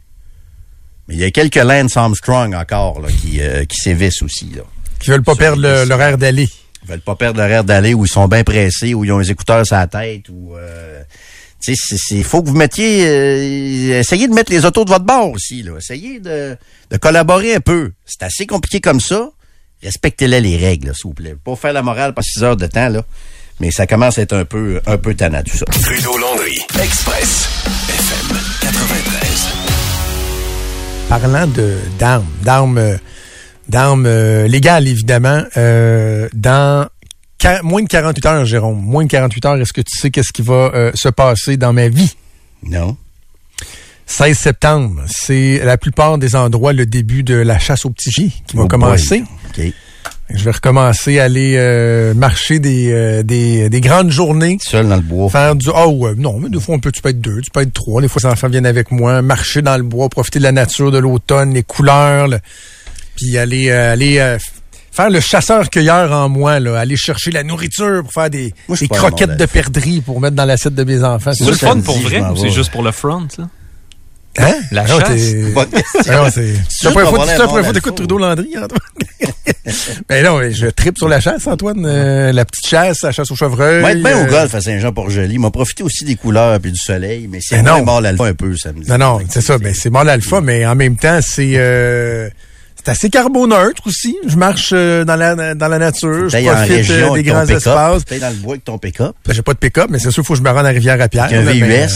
Mais 1.07 1.15
il 1.15 1.19
y 1.19 1.23
a 1.23 1.31
quelques 1.31 1.55
Lance 1.55 1.95
Armstrong 1.97 2.55
encore, 2.55 2.99
là, 3.01 3.09
qui, 3.21 3.39
euh, 3.41 3.63
qui 3.65 3.77
sévissent 3.77 4.21
aussi, 4.21 4.49
là. 4.55 4.63
Qui 4.99 5.11
veulent 5.11 5.23
pas 5.23 5.35
perdre 5.35 5.83
l'horaire 5.85 6.17
d'aller. 6.17 6.49
Ils 6.83 6.89
veulent 6.89 7.01
pas 7.01 7.15
perdre 7.15 7.39
l'horaire 7.39 7.63
d'aller 7.63 7.93
où 7.93 8.05
ils 8.05 8.09
sont 8.11 8.27
bien 8.27 8.43
pressés, 8.43 8.93
où 8.93 9.05
ils 9.05 9.11
ont 9.11 9.19
les 9.19 9.29
écouteurs 9.31 9.65
sur 9.65 9.75
la 9.75 9.87
tête, 9.87 10.29
ou 10.29 10.55
euh, 10.55 11.01
tu 11.61 11.75
sais, 11.75 11.95
c'est- 11.97 12.01
c'est 12.17 12.23
faut 12.23 12.41
que 12.43 12.49
vous 12.49 12.55
mettiez, 12.55 13.05
euh, 13.07 13.99
essayez 13.99 14.27
de 14.27 14.33
mettre 14.33 14.51
les 14.51 14.65
autos 14.65 14.83
de 14.85 14.89
votre 14.89 15.05
bord 15.05 15.29
aussi, 15.31 15.61
là. 15.63 15.73
Essayez 15.77 16.19
de, 16.19 16.57
de 16.91 16.97
collaborer 16.97 17.55
un 17.55 17.59
peu. 17.59 17.91
C'est 18.05 18.23
assez 18.23 18.45
compliqué 18.47 18.81
comme 18.81 18.99
ça. 18.99 19.29
Respectez-les 19.83 20.41
les 20.41 20.57
règles, 20.57 20.87
là, 20.87 20.93
s'il 20.95 21.07
vous 21.09 21.13
plaît. 21.13 21.35
Pas 21.43 21.55
faire 21.55 21.73
la 21.73 21.83
morale 21.83 22.13
par 22.15 22.23
six 22.23 22.43
heures 22.43 22.57
de 22.57 22.65
temps, 22.67 22.89
là. 22.89 23.03
Mais 23.59 23.69
ça 23.71 23.85
commence 23.87 24.17
à 24.17 24.23
être 24.23 24.33
un 24.35 24.45
peu, 24.45 24.81
un 24.85 24.97
peu 24.97 25.13
tannant, 25.13 25.43
tout 25.43 25.55
ça. 25.57 25.65
Trudeau 25.65 26.17
Landry, 26.17 26.59
Express, 26.81 27.47
FM 27.89 28.37
93. 28.37 28.44
Parlant 31.09 31.47
de 31.47 31.77
d'armes, 31.99 32.25
d'armes, 32.43 32.77
euh, 32.77 32.97
d'armes 33.69 34.05
euh, 34.07 34.47
légales 34.47 34.87
évidemment, 34.87 35.43
euh, 35.55 36.27
dans 36.33 36.87
moins 37.61 37.83
de 37.83 37.87
48 37.87 38.25
heures, 38.25 38.45
Jérôme, 38.45 38.81
moins 38.81 39.03
de 39.03 39.09
48 39.09 39.45
heures, 39.45 39.55
est-ce 39.61 39.71
que 39.71 39.81
tu 39.81 39.95
sais 39.95 40.09
qu'est-ce 40.09 40.33
qui 40.33 40.41
va 40.41 40.71
euh, 40.73 40.91
se 40.95 41.09
passer 41.09 41.57
dans 41.57 41.73
ma 41.73 41.89
vie? 41.89 42.15
Non? 42.63 42.97
16 44.07 44.37
septembre, 44.37 45.03
c'est 45.07 45.59
la 45.63 45.77
plupart 45.77 46.17
des 46.17 46.35
endroits 46.35 46.73
le 46.73 46.87
début 46.87 47.21
de 47.23 47.35
la 47.35 47.59
chasse 47.59 47.85
aux 47.85 47.91
petits 47.91 48.11
qui 48.47 48.55
va 48.57 48.63
Oh 48.63 48.67
boy. 48.67 48.67
commencer. 48.67 49.23
Je 50.29 50.43
vais 50.43 50.51
recommencer 50.51 51.19
à 51.19 51.25
aller 51.25 51.53
euh, 51.55 52.15
marcher 52.15 52.57
des, 52.59 52.91
euh, 52.91 53.21
des, 53.21 53.69
des 53.69 53.81
grandes 53.81 54.09
journées. 54.09 54.57
Seul 54.59 54.89
dans 54.89 54.95
le 54.95 55.01
bois. 55.01 55.29
Faire 55.29 55.55
du. 55.55 55.69
Oh, 55.69 55.91
ouais, 55.99 56.15
non, 56.17 56.39
mais 56.39 56.49
des 56.49 56.59
fois, 56.59 56.75
on 56.75 56.79
peut, 56.79 56.91
tu 56.91 57.01
peux 57.01 57.09
être 57.09 57.21
deux, 57.21 57.41
tu 57.41 57.51
peux 57.51 57.61
être 57.61 57.73
trois. 57.73 58.01
Des 58.01 58.07
fois, 58.07 58.21
les 58.23 58.29
enfants 58.29 58.47
viennent 58.49 58.65
avec 58.65 58.91
moi, 58.91 59.21
marcher 59.21 59.61
dans 59.61 59.77
le 59.77 59.83
bois, 59.83 60.09
profiter 60.09 60.39
de 60.39 60.43
la 60.43 60.51
nature, 60.51 60.91
de 60.91 60.97
l'automne, 60.97 61.53
les 61.53 61.61
couleurs, 61.61 62.27
là. 62.27 62.39
puis 63.15 63.37
aller, 63.37 63.69
euh, 63.69 63.93
aller 63.93 64.17
euh, 64.17 64.39
faire 64.91 65.11
le 65.11 65.19
chasseur-cueilleur 65.19 66.11
en 66.11 66.27
moi, 66.27 66.59
là, 66.59 66.79
aller 66.79 66.95
chercher 66.97 67.29
la 67.29 67.43
nourriture 67.43 68.01
pour 68.01 68.11
faire 68.11 68.31
des, 68.31 68.51
Moi, 68.67 68.77
des 68.79 68.87
croquettes 68.87 69.37
de 69.37 69.45
perdrix 69.45 70.01
pour 70.01 70.19
mettre 70.19 70.35
dans 70.35 70.45
l'assiette 70.45 70.73
de 70.73 70.83
mes 70.83 71.03
enfants. 71.03 71.33
C'est 71.33 71.45
le 71.45 71.53
fun 71.53 71.79
pour 71.81 71.99
vrai 71.99 72.21
ou 72.31 72.35
c'est 72.35 72.49
juste 72.49 72.71
pour 72.71 72.81
le 72.81 72.91
front, 72.91 73.27
ça? 73.29 73.43
Hein? 74.37 74.53
La 74.71 74.83
Ah 74.83 74.87
non, 74.87 74.99
chasse? 74.99 75.33
Bonne 75.53 75.69
question. 75.69 76.13
Ah 76.25 76.31
c'est 76.31 76.53
la 76.83 76.91
première 76.91 77.63
fois 77.63 77.73
t'écoutes 77.73 77.91
le 77.91 77.95
Trudeau 77.95 78.17
Landry, 78.17 78.49
Antoine? 78.57 78.79
Mais 80.09 80.23
non, 80.23 80.39
je 80.51 80.67
tripe 80.67 80.97
sur 80.97 81.07
la 81.07 81.19
chasse, 81.19 81.47
Antoine. 81.47 81.85
Euh, 81.85 82.31
la 82.31 82.45
petite 82.45 82.67
chasse, 82.67 83.01
la 83.01 83.11
chasse 83.11 83.31
au 83.31 83.35
chevreuil. 83.35 83.81
Moi, 83.81 83.91
être 83.91 84.03
bien 84.03 84.17
au 84.17 84.25
euh, 84.25 84.29
golf 84.29 84.53
à 84.53 84.61
Saint-Jean-Port-Joli. 84.61 85.37
m'a 85.37 85.51
profité 85.51 85.83
aussi 85.83 86.05
des 86.05 86.15
couleurs 86.15 86.55
et 86.55 86.59
du 86.59 86.75
soleil, 86.75 87.27
mais 87.29 87.39
c'est 87.41 87.61
non. 87.61 87.83
mort 87.83 88.01
l'alpha 88.01 88.25
un 88.25 88.33
peu 88.33 88.55
samedi. 88.55 88.89
Non, 88.89 88.97
non, 88.97 89.19
c'est 89.29 89.41
ça. 89.41 89.57
Ben, 89.57 89.73
c'est 89.73 89.89
mal 89.89 90.09
alpha, 90.09 90.41
mais 90.41 90.65
en 90.65 90.75
même 90.75 90.97
temps, 90.97 91.19
c'est 91.21 91.53
euh, 91.55 92.29
c'est 92.85 92.91
assez 92.91 93.09
carboneutre 93.09 93.81
aussi. 93.87 94.15
Je 94.27 94.35
marche 94.35 94.69
euh, 94.73 95.03
dans 95.05 95.15
la 95.15 95.55
dans 95.55 95.67
la 95.67 95.79
nature, 95.79 96.29
je 96.29 96.37
profite 96.37 96.71
euh, 96.71 96.75
région 96.75 97.13
des 97.13 97.19
avec 97.21 97.25
ton 97.25 97.33
grands 97.33 97.45
espaces. 97.47 98.05
T'es 98.05 98.19
dans 98.19 98.29
le 98.29 98.35
bois 98.35 98.53
avec 98.53 98.63
ton 98.63 98.77
pick-up? 98.77 99.15
Ben, 99.25 99.33
j'ai 99.33 99.41
pas 99.41 99.53
de 99.53 99.57
pick-up, 99.57 99.87
mais 99.89 99.97
c'est 99.97 100.11
sûr, 100.11 100.21
il 100.23 100.25
faut 100.25 100.33
que 100.33 100.39
je 100.39 100.43
me 100.43 100.51
rende 100.51 100.65
à 100.65 100.69
Rivière-à-Pierre. 100.69 101.25
Un 101.31 101.41
là, 101.41 101.51
VUS, 101.51 101.63
mais, 101.63 101.87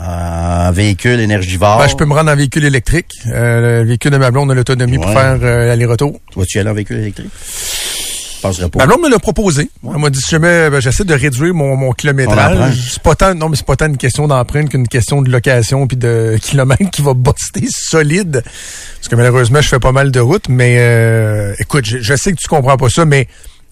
en 0.00 0.72
véhicule 0.72 1.18
énergivore. 1.20 1.80
euh, 1.80 1.82
ben, 1.82 1.88
je 1.88 1.96
peux 1.96 2.04
me 2.04 2.14
rendre 2.14 2.30
en 2.30 2.36
véhicule 2.36 2.64
électrique. 2.64 3.12
Euh, 3.26 3.82
le 3.82 3.88
véhicule 3.88 4.12
de 4.12 4.18
ma 4.18 4.30
blonde 4.30 4.50
a 4.52 4.54
l'autonomie 4.54 4.98
pour 4.98 5.10
faire 5.10 5.38
euh, 5.42 5.66
l'aller-retour. 5.66 6.20
Tu 6.32 6.38
vas-tu 6.38 6.58
y 6.58 6.60
aller 6.60 6.70
en 6.70 6.74
véhicule 6.74 6.98
électrique? 6.98 7.30
Je 8.36 8.40
penserais 8.42 8.68
pas. 8.68 8.78
Ma 8.80 8.86
blonde 8.86 9.02
me 9.02 9.08
l'a 9.10 9.18
proposé. 9.18 9.70
Elle 9.84 9.98
m'a 10.00 10.10
dit 10.10 10.20
si 10.20 10.30
jamais 10.30 10.70
ben, 10.70 10.80
j'essaie 10.80 11.04
de 11.04 11.14
réduire 11.14 11.54
mon, 11.54 11.92
kilométrage. 11.92 12.90
C'est 12.92 13.02
pas 13.02 13.14
tant, 13.14 13.34
non, 13.34 13.48
mais 13.48 13.56
c'est 13.56 13.66
pas 13.66 13.76
tant 13.76 13.86
une 13.86 13.96
question 13.96 14.28
d'empreinte 14.28 14.68
qu'une 14.68 14.86
question 14.88 15.22
de 15.22 15.30
location 15.30 15.86
puis 15.86 15.96
de 15.96 16.36
kilomètres 16.42 16.90
qui 16.90 17.02
va 17.02 17.14
buster 17.14 17.66
solide. 17.70 18.42
Parce 18.96 19.08
que 19.08 19.16
malheureusement, 19.16 19.60
je 19.60 19.68
fais 19.68 19.78
pas 19.78 19.92
mal 19.92 20.10
de 20.10 20.20
routes, 20.20 20.48
mais 20.48 20.76
euh, 20.78 21.54
écoute, 21.58 21.84
je, 21.86 21.98
je 21.98 22.14
sais 22.16 22.32
que 22.32 22.36
tu 22.38 22.48
comprends 22.48 22.76
pas 22.76 22.88
ça, 22.88 23.04
mais 23.04 23.28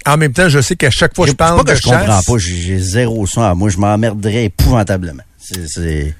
en 0.06 0.16
même 0.16 0.32
temps, 0.32 0.48
je 0.48 0.60
sais 0.60 0.76
qu'à 0.76 0.90
chaque 0.90 1.14
fois 1.14 1.24
que 1.26 1.32
je 1.32 1.36
parle 1.36 1.56
pas 1.58 1.64
que 1.64 1.70
de 1.70 1.76
je 1.76 1.82
comprends 1.82 2.06
chasse- 2.06 2.24
pas, 2.24 2.38
j'ai 2.38 2.78
zéro 2.78 3.26
son 3.26 3.42
à 3.42 3.54
moi, 3.54 3.68
je 3.70 3.78
m'emmerderais 3.78 4.44
épouvantablement. 4.44 5.22
C'est, 5.38 6.14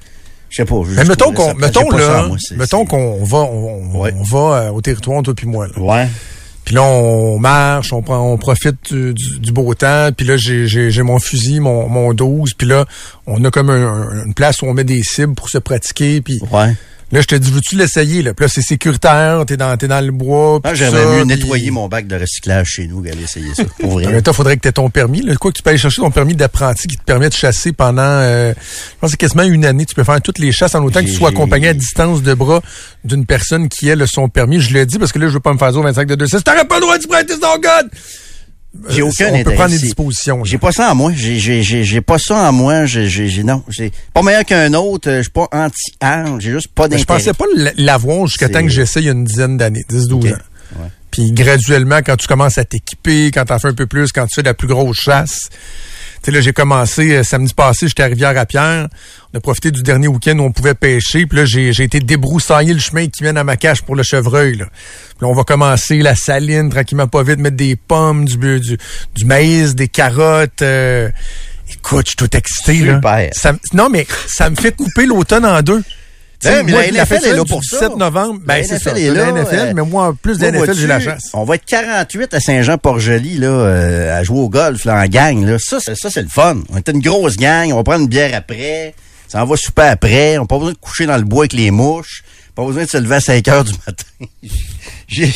je 0.50 0.56
sais 0.56 0.64
pas. 0.64 0.76
Mais 0.88 1.04
mettons 1.04 1.32
qu'on, 1.32 1.54
mettons 1.54 1.90
là, 1.90 2.28
mettons 2.56 2.84
qu'on 2.86 3.24
va, 3.24 3.38
on, 3.38 3.90
on- 3.94 4.00
Ouais. 4.00 4.14
on 4.18 4.22
va 4.22 4.38
euh, 4.56 4.70
au 4.70 4.80
territoire 4.80 5.22
toi 5.22 5.34
puis 5.34 5.46
moi. 5.46 5.66
là. 5.66 5.72
Ouais. 5.80 6.08
Puis 6.64 6.74
là, 6.74 6.82
on 6.82 7.38
marche, 7.38 7.92
on 7.92 8.00
prend, 8.02 8.18
on 8.32 8.38
profite 8.38 8.92
du, 8.94 9.52
beau 9.52 9.74
temps. 9.74 10.08
Puis 10.16 10.26
là, 10.26 10.36
j'ai, 10.36 11.02
mon 11.02 11.18
fusil, 11.18 11.60
mon, 11.60 11.88
mon 11.88 12.14
12. 12.14 12.54
Puis 12.56 12.66
là, 12.66 12.86
on 13.26 13.44
a 13.44 13.50
comme 13.50 13.70
un- 13.70 13.86
un- 13.86 14.24
une 14.26 14.34
place 14.34 14.62
où 14.62 14.66
on 14.66 14.74
met 14.74 14.84
des 14.84 15.02
cibles 15.02 15.34
pour 15.34 15.48
se 15.50 15.58
pratiquer. 15.58 16.20
Puis 16.20 16.40
Ouais. 16.50 16.74
Là, 17.14 17.20
je 17.22 17.26
te 17.26 17.34
dis, 17.34 17.50
veux-tu 17.50 17.76
l'essayer? 17.76 18.22
Là? 18.22 18.34
Puis 18.34 18.44
là, 18.44 18.48
c'est 18.52 18.62
sécuritaire, 18.62 19.44
t'es 19.46 19.56
dans, 19.56 19.76
t'es 19.76 19.88
dans 19.88 20.04
le 20.04 20.12
bois. 20.12 20.60
Ah, 20.64 20.74
j'aimerais 20.74 21.06
mieux 21.06 21.24
puis- 21.24 21.36
nettoyer 21.36 21.70
mon 21.70 21.88
bac 21.88 22.06
de 22.06 22.16
recyclage 22.16 22.68
chez 22.68 22.86
nous 22.86 23.02
qu'aller 23.02 23.22
essayer 23.24 23.54
ça. 23.54 23.64
Pour 23.80 23.92
vrai. 23.92 24.06
même 24.06 24.22
temps, 24.22 24.32
faudrait 24.32 24.56
que 24.56 24.62
tu 24.62 24.68
aies 24.68 24.72
ton 24.72 24.90
permis. 24.90 25.22
Là. 25.22 25.34
Quoi 25.36 25.50
que 25.52 25.56
tu 25.56 25.62
peux 25.62 25.70
aller 25.70 25.78
chercher 25.78 26.02
ton 26.02 26.10
permis 26.10 26.34
d'apprenti 26.34 26.88
qui 26.88 26.96
te 26.96 27.02
permet 27.04 27.28
de 27.28 27.34
chasser 27.34 27.72
pendant, 27.72 28.02
euh, 28.02 28.52
je 28.56 28.98
pense 29.00 29.08
que 29.08 29.10
c'est 29.12 29.16
quasiment 29.16 29.42
une 29.44 29.64
année. 29.64 29.86
Tu 29.86 29.94
peux 29.94 30.04
faire 30.04 30.20
toutes 30.20 30.38
les 30.38 30.52
chasses 30.52 30.74
en 30.74 30.82
autant 30.84 31.00
que 31.00 31.06
tu 31.06 31.12
sois 31.14 31.30
accompagné 31.30 31.68
à 31.68 31.74
distance 31.74 32.22
de 32.22 32.34
bras 32.34 32.60
d'une 33.04 33.26
personne 33.26 33.68
qui 33.68 33.90
a 33.90 33.96
le 33.96 34.06
son 34.06 34.28
permis. 34.28 34.60
Je 34.60 34.72
le 34.74 34.86
dis 34.86 34.98
parce 34.98 35.12
que 35.12 35.18
là, 35.18 35.28
je 35.28 35.32
veux 35.32 35.40
pas 35.40 35.52
me 35.52 35.58
faire 35.58 35.74
au 35.76 35.82
25 35.82 36.06
de 36.08 36.14
2 36.14 36.26
6 36.26 36.42
T'aurais 36.44 36.64
pas 36.66 36.76
le 36.76 36.80
droit 36.82 36.98
de 36.98 37.06
prêter 37.06 37.38
ton 37.38 37.58
gun! 37.58 37.88
J'ai 38.88 39.02
Euh, 39.02 39.06
aucun 39.06 39.30
On 39.32 39.42
peut 39.44 39.52
prendre 39.54 39.70
des 39.70 39.78
dispositions. 39.78 40.44
J'ai 40.44 40.58
pas 40.58 40.72
ça 40.72 40.90
en 40.90 40.94
moi. 40.94 41.12
J'ai, 41.14 42.00
pas 42.00 42.18
ça 42.18 42.48
en 42.48 42.52
moi. 42.52 42.86
J'ai, 42.86 43.42
non. 43.42 43.62
J'ai 43.68 43.92
pas 44.12 44.22
meilleur 44.22 44.44
qu'un 44.44 44.72
autre. 44.74 45.10
Je 45.10 45.22
suis 45.22 45.30
pas 45.30 45.48
anti-arme. 45.52 46.40
J'ai 46.40 46.52
juste 46.52 46.68
pas 46.68 46.84
Mais 46.88 46.96
d'intérêt. 46.96 47.20
je 47.20 47.24
pensais 47.24 47.34
pas 47.34 47.44
l'avoir 47.76 48.26
jusqu'à 48.26 48.48
temps 48.48 48.62
que 48.62 48.68
a 49.08 49.12
une 49.12 49.24
dizaine 49.24 49.56
d'années, 49.56 49.84
10-12 49.90 50.12
Ok. 50.14 50.24
ans. 50.26 50.28
Ouais. 50.28 50.88
Puis 51.10 51.30
graduellement, 51.32 51.98
quand 52.04 52.16
tu 52.16 52.26
commences 52.26 52.58
à 52.58 52.64
t'équiper, 52.64 53.30
quand 53.32 53.44
t'en 53.44 53.58
fais 53.60 53.68
un 53.68 53.74
peu 53.74 53.86
plus, 53.86 54.10
quand 54.10 54.26
tu 54.26 54.34
fais 54.34 54.42
la 54.42 54.54
plus 54.54 54.66
grosse 54.66 54.96
chasse. 54.98 55.48
Tu 56.24 56.30
sais, 56.30 56.36
là, 56.36 56.40
j'ai 56.40 56.54
commencé 56.54 57.12
euh, 57.16 57.22
samedi 57.22 57.52
passé, 57.52 57.86
j'étais 57.86 58.02
à 58.02 58.06
Rivière-à-Pierre. 58.06 58.88
On 59.34 59.36
a 59.36 59.40
profité 59.40 59.70
du 59.70 59.82
dernier 59.82 60.08
week-end 60.08 60.38
où 60.38 60.44
on 60.44 60.52
pouvait 60.52 60.72
pêcher. 60.72 61.26
Puis 61.26 61.36
là, 61.36 61.44
j'ai 61.44 61.74
j'ai 61.74 61.84
été 61.84 62.00
débroussailler 62.00 62.72
le 62.72 62.80
chemin 62.80 63.08
qui 63.08 63.24
mène 63.24 63.36
à 63.36 63.44
ma 63.44 63.58
cache 63.58 63.82
pour 63.82 63.94
le 63.94 64.02
chevreuil. 64.02 64.56
Là. 64.56 64.64
Puis 64.64 65.18
là, 65.20 65.28
on 65.28 65.34
va 65.34 65.44
commencer 65.44 65.98
la 65.98 66.14
saline, 66.14 66.70
tranquillement 66.70 67.08
pas 67.08 67.22
vite, 67.22 67.40
mettre 67.40 67.56
des 67.58 67.76
pommes, 67.76 68.24
du, 68.24 68.38
du, 68.58 68.78
du 69.14 69.24
maïs, 69.26 69.74
des 69.74 69.88
carottes. 69.88 70.62
euh, 70.62 71.10
Écoute, 71.70 72.06
je 72.06 72.10
suis 72.10 72.16
tout 72.16 72.34
excité. 72.36 72.72
Là. 72.86 73.00
Ça 73.34 73.52
non, 73.74 73.90
mais 73.90 74.06
ça 74.26 74.48
me 74.48 74.56
fait 74.56 74.72
couper 74.72 75.04
l'automne 75.04 75.44
en 75.44 75.60
deux. 75.60 75.82
Ben, 76.50 76.62
mais 76.66 76.72
moi, 76.72 76.80
la 76.82 76.86
la 76.90 77.02
NFL 77.04 77.06
fête 77.14 77.24
est 77.26 77.36
là 77.36 77.44
pour 77.44 77.64
ça. 77.64 77.78
17 77.88 77.96
novembre, 77.96 78.40
ben, 78.44 78.56
La 78.58 78.64
c'est 78.64 78.78
ça. 78.78 78.90
Est 78.98 79.10
la 79.10 79.24
là, 79.26 79.32
NFL, 79.32 79.54
euh, 79.54 79.72
mais 79.74 79.82
moi, 79.82 80.14
plus 80.20 80.38
de 80.38 80.46
NFL, 80.46 80.74
j'ai 80.74 80.86
la 80.86 81.00
chasse. 81.00 81.30
On 81.34 81.44
va 81.44 81.54
être 81.56 81.64
48 81.64 82.34
à 82.34 82.40
Saint-Jean-Port-Joli, 82.40 83.38
là, 83.38 83.46
euh, 83.48 84.18
à 84.18 84.22
jouer 84.22 84.38
au 84.40 84.48
golf, 84.48 84.84
là, 84.84 85.02
en 85.02 85.06
gang, 85.06 85.44
là. 85.44 85.56
Ça, 85.58 85.78
c'est- 85.80 85.94
ça, 85.94 86.10
c'est 86.10 86.22
le 86.22 86.28
fun. 86.28 86.58
On 86.70 86.76
est 86.76 86.88
une 86.88 87.00
grosse 87.00 87.36
gang. 87.36 87.70
On 87.72 87.76
va 87.76 87.82
prendre 87.84 88.02
une 88.02 88.08
bière 88.08 88.34
après. 88.34 88.94
Ça 89.28 89.42
en 89.42 89.46
va 89.46 89.56
souper 89.56 89.82
après. 89.82 90.38
On 90.38 90.42
n'a 90.42 90.46
pas 90.46 90.58
besoin 90.58 90.72
de 90.72 90.78
coucher 90.78 91.06
dans 91.06 91.16
le 91.16 91.24
bois 91.24 91.42
avec 91.44 91.54
les 91.54 91.70
mouches. 91.70 92.22
Pas 92.54 92.64
besoin 92.64 92.84
de 92.84 92.88
se 92.90 92.98
lever 92.98 93.16
à 93.16 93.20
5 93.20 93.48
heures 93.48 93.64
du 93.64 93.72
matin. 93.86 94.26
J'ai, 95.08 95.32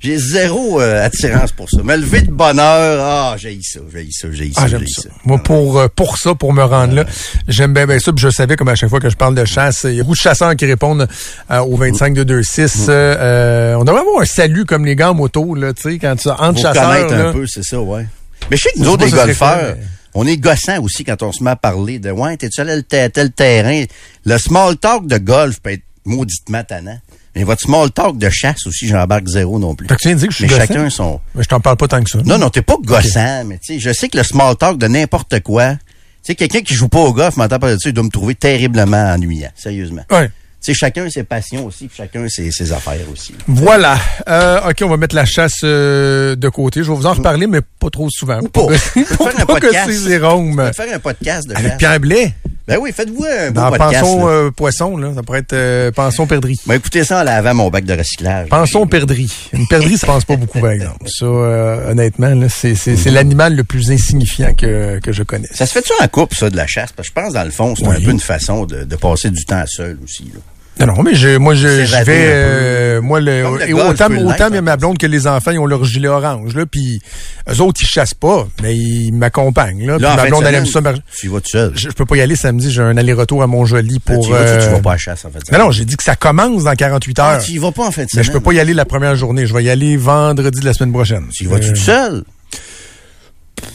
j'ai 0.00 0.16
zéro 0.16 0.80
euh, 0.80 1.04
attirance 1.04 1.52
pour 1.52 1.68
ça. 1.70 1.82
Me 1.82 1.94
lever 1.96 2.22
de 2.22 2.30
bonne 2.30 2.58
heure, 2.58 3.00
ah, 3.04 3.34
j'ai 3.38 3.58
ça, 3.62 3.80
j'ai 3.92 4.08
ça, 4.10 4.28
j'ai 4.32 4.52
ça, 4.52 4.62
Ah, 4.62 4.66
j'aime 4.66 4.80
j'ai 4.80 4.86
ça. 5.02 5.08
Moi, 5.24 5.36
Ah, 5.38 5.42
pour, 5.44 5.78
euh, 5.78 5.88
pour 5.94 6.16
ça, 6.18 6.34
pour 6.34 6.52
me 6.52 6.62
rendre 6.64 6.94
là, 6.94 7.04
j'aime 7.46 7.74
bien, 7.74 7.86
bien 7.86 7.98
ça. 7.98 8.12
Puis 8.12 8.22
je 8.22 8.30
savais, 8.30 8.56
comme 8.56 8.68
à 8.68 8.74
chaque 8.74 8.88
fois 8.90 8.98
que 9.00 9.10
je 9.10 9.16
parle 9.16 9.34
de 9.34 9.44
chasse, 9.44 9.82
il 9.84 9.94
y 9.94 10.00
a 10.00 10.02
beaucoup 10.02 10.14
de 10.16 10.20
chasseurs 10.20 10.56
qui 10.56 10.64
répondent 10.66 11.06
euh, 11.50 11.58
au 11.58 11.76
25 11.76 12.14
de 12.14 12.24
2-6. 12.42 12.86
Euh, 12.88 13.14
euh, 13.18 13.74
on 13.74 13.84
devrait 13.84 14.00
avoir 14.00 14.22
un 14.22 14.24
salut 14.24 14.64
comme 14.64 14.84
les 14.86 14.96
gars 14.96 15.10
en 15.10 15.14
moto, 15.14 15.54
là, 15.54 15.72
tu 15.74 15.82
sais, 15.82 15.98
quand 15.98 16.16
tu 16.16 16.28
entre 16.30 16.54
Faut 16.56 16.62
chasseurs. 16.62 16.88
connaître 16.88 17.14
là. 17.14 17.28
un 17.28 17.32
peu, 17.32 17.46
c'est 17.46 17.62
ça, 17.62 17.80
ouais. 17.80 18.06
Mais 18.50 18.56
je 18.56 18.62
sais 18.62 18.70
que 18.74 18.78
nous 18.80 18.88
autres, 18.88 19.06
serait 19.06 19.26
golfeurs, 19.26 19.76
on 20.14 20.26
est 20.26 20.38
gossants 20.38 20.82
aussi 20.82 21.04
quand 21.04 21.22
on 21.22 21.30
se 21.30 21.44
met 21.44 21.50
à 21.50 21.56
parler 21.56 21.98
de 21.98 22.10
Ouais, 22.10 22.36
t'es-tu 22.36 22.60
allé 22.62 22.82
à 22.92 23.08
tel 23.10 23.30
terrain? 23.32 23.84
Le 24.24 24.38
small 24.38 24.76
talk 24.78 25.06
de 25.06 25.18
golf 25.18 25.60
peut 25.60 25.72
être 25.72 25.82
mauditement 26.04 26.64
tannant. 26.64 26.98
Mais 27.36 27.44
votre 27.44 27.60
small 27.62 27.90
talk 27.92 28.18
de 28.18 28.28
chasse 28.28 28.66
aussi, 28.66 28.88
j'embarque 28.88 29.26
zéro 29.28 29.58
non 29.58 29.74
plus. 29.74 29.86
Fait 29.86 29.94
que 29.96 30.00
tu 30.00 30.08
viens 30.08 30.14
de 30.16 30.20
dire 30.20 30.28
que 30.28 30.32
je 30.34 30.38
suis 30.38 30.46
Mais 30.46 30.50
gossant? 30.50 30.66
chacun 30.66 30.90
son. 30.90 31.20
Mais 31.34 31.42
je 31.44 31.48
t'en 31.48 31.60
parle 31.60 31.76
pas 31.76 31.86
tant 31.88 32.02
que 32.02 32.10
ça. 32.10 32.18
Non, 32.24 32.38
non, 32.38 32.50
t'es 32.50 32.62
pas 32.62 32.76
gossant, 32.82 33.44
mais 33.46 33.58
tu 33.58 33.74
sais, 33.74 33.78
je 33.78 33.92
sais 33.92 34.08
que 34.08 34.16
le 34.18 34.24
small 34.24 34.56
talk 34.56 34.78
de 34.78 34.88
n'importe 34.88 35.38
quoi, 35.40 35.74
tu 35.74 35.78
sais, 36.22 36.34
quelqu'un 36.34 36.60
qui 36.60 36.74
joue 36.74 36.88
pas 36.88 36.98
au 36.98 37.12
golf, 37.12 37.36
m'entend 37.36 37.58
parler 37.58 37.76
de 37.76 37.80
ça, 37.80 37.88
il 37.88 37.92
doit 37.92 38.04
me 38.04 38.10
trouver 38.10 38.34
terriblement 38.34 39.12
ennuyant, 39.14 39.50
sérieusement. 39.54 40.02
Ouais. 40.10 40.28
Tu 40.62 40.72
sais, 40.72 40.74
chacun 40.74 41.08
ses 41.08 41.22
passions 41.22 41.64
aussi, 41.64 41.86
puis 41.86 41.96
chacun 41.96 42.28
ses, 42.28 42.50
ses 42.50 42.70
affaires 42.72 42.98
aussi. 43.10 43.32
Voilà. 43.46 43.96
Euh, 44.28 44.68
OK, 44.68 44.82
on 44.82 44.88
va 44.90 44.98
mettre 44.98 45.14
la 45.16 45.24
chasse 45.24 45.60
euh, 45.64 46.36
de 46.36 46.48
côté. 46.50 46.82
Je 46.84 46.90
vais 46.90 46.96
vous 46.96 47.06
en 47.06 47.14
reparler, 47.14 47.46
mais 47.46 47.60
pas 47.78 47.88
trop 47.88 48.08
souvent. 48.10 48.40
Ou 48.40 48.48
pas. 48.48 48.60
On 48.60 48.66
peut 48.66 48.76
Pour 49.16 49.30
faire 49.30 49.40
un 49.40 49.46
pas 49.46 49.54
que 49.58 49.66
podcast. 49.68 50.74
faire 50.76 50.94
un 50.94 50.98
podcast 50.98 51.48
de 51.48 51.54
Avec 51.54 51.68
chasse. 51.70 51.78
Pierre 51.78 52.00
Blais. 52.00 52.34
Ben 52.70 52.78
oui, 52.80 52.92
faites-vous 52.92 53.24
un 53.24 53.50
beau 53.50 53.60
Dans 53.60 53.70
podcast. 53.70 54.00
Pensons 54.04 54.26
là. 54.26 54.32
euh, 54.32 54.50
Poisson, 54.52 54.96
là, 54.96 55.12
ça 55.12 55.22
pourrait 55.24 55.40
être 55.40 55.52
euh, 55.54 55.90
Pensons 55.90 56.26
Perdrix. 56.28 56.56
Ben, 56.66 56.74
écoutez 56.76 57.02
ça 57.02 57.20
en 57.20 57.22
lavant 57.24 57.52
mon 57.52 57.68
bac 57.68 57.84
de 57.84 57.94
recyclage. 57.94 58.48
Pensons 58.48 58.86
perdrix. 58.86 59.48
Une 59.52 59.66
perdrix, 59.66 59.98
ça 59.98 60.06
pense 60.06 60.24
pas 60.24 60.36
beaucoup, 60.36 60.60
par 60.60 60.70
exemple. 60.70 61.04
Ça, 61.08 61.24
euh, 61.26 61.90
honnêtement, 61.90 62.28
là, 62.32 62.48
c'est, 62.48 62.76
l'animal 63.10 63.56
le 63.56 63.64
plus 63.64 63.90
insignifiant 63.90 64.54
que, 64.54 65.00
que 65.00 65.10
je 65.10 65.24
connais. 65.24 65.48
Ça 65.52 65.66
se 65.66 65.72
fait-tu 65.72 65.92
en 66.00 66.06
couple, 66.06 66.36
ça, 66.36 66.48
de 66.48 66.56
la 66.56 66.68
chasse? 66.68 66.92
Parce 66.92 67.08
que 67.08 67.14
je 67.18 67.20
pense, 67.24 67.32
dans 67.34 67.42
le 67.44 67.50
fond, 67.50 67.74
c'est 67.76 67.86
Oui. 67.86 67.96
un 67.96 68.04
peu 68.04 68.10
une 68.12 68.20
façon 68.20 68.64
de, 68.66 68.84
de 68.84 68.96
passer 68.96 69.30
du 69.30 69.44
temps 69.44 69.64
seul 69.66 69.98
aussi. 70.04 70.30
Là. 70.32 70.40
Non, 70.80 70.86
non, 70.86 71.02
mais 71.02 71.14
je, 71.14 71.36
moi, 71.36 71.54
je, 71.54 71.84
je 71.84 72.04
vais, 72.04 72.24
euh, 72.28 73.02
moi, 73.02 73.20
le, 73.20 73.44
et 73.68 73.72
autant, 73.74 74.08
autant 74.24 74.48
en 74.54 74.62
ma 74.62 74.76
blonde 74.78 74.96
que 74.98 75.06
les 75.06 75.26
enfants, 75.26 75.50
ils 75.50 75.58
ont 75.58 75.66
leur 75.66 75.84
gilet 75.84 76.08
orange, 76.08 76.54
là, 76.54 76.64
puis 76.64 77.02
eux 77.50 77.60
autres, 77.60 77.80
ils 77.82 77.86
chassent 77.86 78.14
pas, 78.14 78.48
mais 78.62 78.74
ils 78.76 79.12
m'accompagnent, 79.12 79.86
là. 79.86 79.98
Là, 79.98 80.16
ma 80.16 80.26
blonde, 80.26 80.44
elle 80.46 80.54
aime 80.54 80.66
ça. 80.66 80.80
mar- 80.80 80.94
Tu 81.18 81.26
y 81.26 81.28
vas 81.28 81.40
tout 81.40 81.50
seul. 81.50 81.72
Je, 81.74 81.90
je 81.90 81.94
peux 81.94 82.06
pas 82.06 82.16
y 82.16 82.20
aller 82.22 82.34
samedi, 82.36 82.70
j'ai 82.70 82.80
un 82.82 82.96
aller-retour 82.96 83.42
à 83.42 83.46
Montjoli 83.46 83.98
pour... 83.98 84.24
tu 84.24 84.30
y 84.30 84.32
vas, 84.32 84.38
tu, 84.44 84.44
tu 84.62 84.68
euh, 84.68 84.70
vas 84.70 84.80
pas 84.80 84.92
à 84.94 84.96
chasse, 84.96 85.24
en 85.26 85.30
fait. 85.30 85.52
Non, 85.52 85.58
non, 85.66 85.70
j'ai 85.70 85.84
dit 85.84 85.96
que 85.96 86.02
ça 86.02 86.16
commence 86.16 86.64
dans 86.64 86.74
48 86.74 87.18
heures. 87.18 87.26
Ah, 87.26 87.38
tu 87.38 87.52
y 87.52 87.58
vas 87.58 87.72
pas 87.72 87.84
en 87.84 87.90
de 87.90 88.06
mais 88.16 88.22
je 88.22 88.32
peux 88.32 88.40
pas 88.40 88.52
y 88.52 88.60
aller 88.60 88.72
la 88.74 88.84
première 88.86 89.14
journée. 89.16 89.46
Je 89.46 89.52
vais 89.54 89.64
y 89.64 89.70
aller 89.70 89.96
vendredi 89.98 90.60
de 90.60 90.64
la 90.64 90.72
semaine 90.72 90.92
prochaine. 90.92 91.26
Tu 91.32 91.44
y 91.44 91.46
vas 91.46 91.56
Euh, 91.56 91.68
tout 91.68 91.76
seul? 91.76 92.24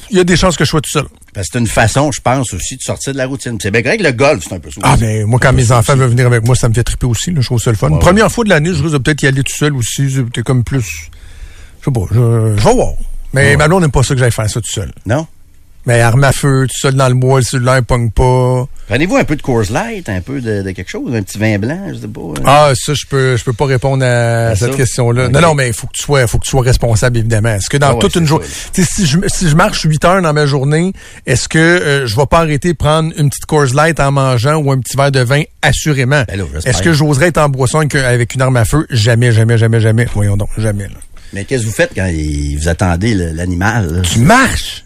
Il 0.10 0.18
y 0.18 0.20
a 0.20 0.24
des 0.24 0.38
chances 0.38 0.58
que 0.58 0.66
je 0.66 0.70
sois 0.70 0.82
tout 0.82 0.90
seul. 0.92 1.06
Parce 1.36 1.48
que 1.50 1.54
c'est 1.54 1.60
une 1.60 1.68
façon, 1.68 2.14
je 2.14 2.22
pense, 2.22 2.54
aussi, 2.54 2.78
de 2.78 2.82
sortir 2.82 3.12
de 3.12 3.18
la 3.18 3.28
routine. 3.28 3.58
C'est 3.62 3.70
bien 3.70 3.82
grave 3.82 3.98
que 3.98 4.04
le 4.04 4.14
golf, 4.14 4.46
c'est 4.48 4.56
un 4.56 4.60
peu 4.60 4.72
ça. 4.72 4.80
Ah, 4.84 4.96
mais 5.02 5.26
moi, 5.26 5.38
quand 5.38 5.52
mes 5.52 5.70
enfants 5.74 5.94
veulent 5.98 6.10
venir 6.10 6.28
avec 6.28 6.46
moi, 6.46 6.56
ça 6.56 6.70
me 6.70 6.74
fait 6.74 6.86
triper 6.86 7.08
aussi. 7.08 7.32
Là, 7.32 7.42
je 7.42 7.46
trouve 7.46 7.60
ça 7.60 7.72
le 7.72 7.76
fun. 7.76 7.90
Ouais, 7.92 8.00
Première 8.00 8.32
fois 8.32 8.46
de 8.46 8.50
l'année, 8.50 8.74
je 8.74 8.82
risque 8.82 8.94
de 8.94 9.00
peut-être 9.00 9.22
y 9.22 9.28
aller 9.28 9.44
tout 9.44 9.54
seul 9.54 9.76
aussi. 9.76 10.10
C'est 10.34 10.44
comme 10.44 10.64
plus. 10.64 11.10
Je 11.82 11.86
sais 11.86 11.92
pas, 11.92 12.06
je, 12.10 12.16
je 12.58 12.64
vais 12.64 12.74
voir. 12.74 12.94
Mais 13.34 13.58
ma 13.58 13.68
blonde 13.68 13.82
n'aime 13.82 13.92
pas 13.92 14.02
ça 14.02 14.14
que 14.14 14.20
j'aille 14.22 14.32
faire 14.32 14.50
ça 14.50 14.62
tout 14.62 14.72
seul. 14.72 14.94
Non? 15.06 15.28
Mais 15.86 16.02
arme 16.02 16.24
à 16.24 16.32
feu, 16.32 16.66
tout 16.68 16.78
seul 16.80 16.96
dans 16.96 17.08
le 17.08 17.14
bois, 17.14 17.40
le 17.40 17.46
cellulaire 17.46 17.84
pogne 17.84 18.10
pas. 18.10 18.68
Prenez-vous 18.88 19.18
un 19.18 19.24
peu 19.24 19.36
de 19.36 19.42
Coors 19.42 19.64
Light, 19.72 20.10
un 20.10 20.22
peu 20.22 20.42
de, 20.42 20.62
de 20.62 20.72
quelque 20.72 20.90
chose, 20.90 21.14
un 21.16 21.22
petit 21.22 21.38
vin 21.38 21.58
blanc, 21.60 21.80
je 21.90 21.96
sais 22.02 22.08
pas. 22.08 22.22
hein? 22.22 22.44
Ah, 22.46 22.72
ça, 22.76 22.94
je 22.94 23.06
peux, 23.08 23.36
je 23.38 23.44
peux 23.44 23.54
pas 23.54 23.66
répondre 23.66 24.04
à 24.06 24.48
À 24.50 24.56
cette 24.56 24.76
question-là. 24.76 25.30
Non, 25.30 25.42
non, 25.42 25.54
mais 25.56 25.68
il 25.68 25.74
faut 25.74 25.88
que 25.88 25.94
tu 25.94 26.04
sois, 26.04 26.26
faut 26.28 26.38
que 26.40 26.46
tu 26.46 26.52
sois 26.52 26.62
responsable, 26.64 27.18
évidemment. 27.18 27.50
Est-ce 27.50 27.70
que 27.70 27.78
dans 27.78 27.90
Ah 27.90 27.94
ouais, 27.94 28.00
toute 28.00 28.16
une 28.16 28.28
journée, 28.28 28.46
si 28.74 29.06
je, 29.06 29.20
si 29.28 29.50
je 29.50 29.56
marche 29.56 29.82
8 29.82 30.06
heures 30.06 30.22
dans 30.22 30.34
ma 30.34 30.46
journée, 30.46 30.92
est-ce 31.26 31.48
que 31.48 31.58
euh, 31.60 32.08
je 32.08 32.16
vais 32.16 32.26
pas 32.26 32.40
arrêter 32.40 32.74
de 32.74 32.78
prendre 32.78 33.12
une 33.18 33.30
petite 33.30 33.46
Coors 33.46 33.74
Light 33.74 34.00
en 34.00 34.12
mangeant 34.12 34.56
ou 34.58 34.72
un 34.72 34.80
petit 34.80 34.98
verre 34.98 35.12
de 35.12 35.22
vin, 35.22 35.42
assurément? 35.62 36.24
Ben. 36.28 36.46
Est-ce 36.66 36.82
que 36.84 36.94
j'oserais 36.94 37.28
être 37.28 37.38
en 37.40 37.50
boisson 37.50 37.80
avec, 37.80 37.96
avec 37.96 38.34
une 38.36 38.42
arme 38.42 38.58
à 38.58 38.66
feu? 38.66 38.86
Jamais, 38.90 39.32
jamais, 39.32 39.58
jamais, 39.58 39.80
jamais. 39.80 40.08
Voyons 40.14 40.38
donc, 40.38 40.50
jamais. 40.58 40.84
là. 40.86 40.96
Mais 41.34 41.44
qu'est-ce 41.46 41.64
que 41.64 41.68
vous 41.68 41.74
faites 41.74 41.92
quand 41.96 42.08
vous 42.60 42.68
attendez 42.70 43.14
l'animal? 43.14 44.02
Tu 44.04 44.20
marches! 44.20 44.84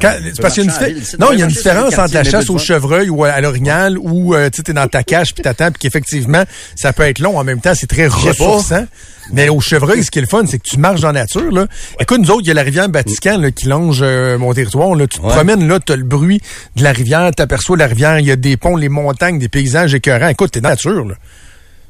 Quand- 0.00 0.14
parce 0.40 0.54
qu'il 0.54 0.64
y 0.64 0.68
a 0.68 0.72
une, 0.88 0.94
ville, 0.94 1.02
non, 1.18 1.28
il 1.32 1.38
y 1.38 1.42
a 1.42 1.44
une 1.44 1.50
différence 1.50 1.98
entre 1.98 2.14
la 2.14 2.24
chasse 2.24 2.48
au 2.50 2.58
chevreuil 2.58 3.08
ou 3.10 3.24
à 3.24 3.40
l'orignal 3.40 3.98
où 3.98 4.34
euh, 4.34 4.48
tu 4.50 4.56
sais, 4.58 4.62
t'es 4.62 4.72
dans 4.72 4.88
ta 4.88 5.02
cage 5.02 5.34
puis 5.34 5.42
t'attends 5.42 5.70
puis 5.70 5.80
qu'effectivement 5.80 6.44
ça 6.76 6.92
peut 6.92 7.02
être 7.02 7.18
long. 7.18 7.38
En 7.38 7.44
même 7.44 7.60
temps 7.60 7.74
c'est 7.74 7.86
très 7.86 8.06
ressourçant. 8.06 8.86
Mais 9.32 9.48
au 9.48 9.60
chevreuil 9.60 10.02
ce 10.02 10.10
qui 10.10 10.18
est 10.18 10.22
le 10.22 10.28
fun 10.28 10.44
c'est 10.46 10.58
que 10.58 10.68
tu 10.68 10.78
marches 10.78 11.00
dans 11.02 11.12
la 11.12 11.20
nature 11.20 11.52
là. 11.52 11.66
Écoute 12.00 12.20
nous 12.20 12.30
autres 12.30 12.42
il 12.44 12.48
y 12.48 12.50
a 12.50 12.54
la 12.54 12.62
rivière 12.62 12.88
Vatican 12.90 13.38
là, 13.38 13.50
qui 13.50 13.68
longe 13.68 14.00
euh, 14.02 14.38
mon 14.38 14.52
territoire 14.54 14.94
là. 14.94 15.06
Tu 15.06 15.18
te 15.18 15.24
Ouais. 15.26 15.32
promènes 15.32 15.68
là 15.68 15.78
t'as 15.78 15.96
le 15.96 16.04
bruit 16.04 16.40
de 16.76 16.82
la 16.82 16.92
rivière 16.92 17.30
t'aperçois 17.34 17.76
la 17.76 17.86
rivière 17.86 18.18
il 18.18 18.26
y 18.26 18.30
a 18.32 18.36
des 18.36 18.56
ponts 18.56 18.76
les 18.76 18.88
montagnes 18.88 19.38
des 19.38 19.48
paysages 19.48 19.94
écœurants. 19.94 20.28
Écoute 20.28 20.52
t'es 20.52 20.60
dans 20.60 20.70
la 20.70 20.74
nature 20.74 21.04
là. 21.04 21.14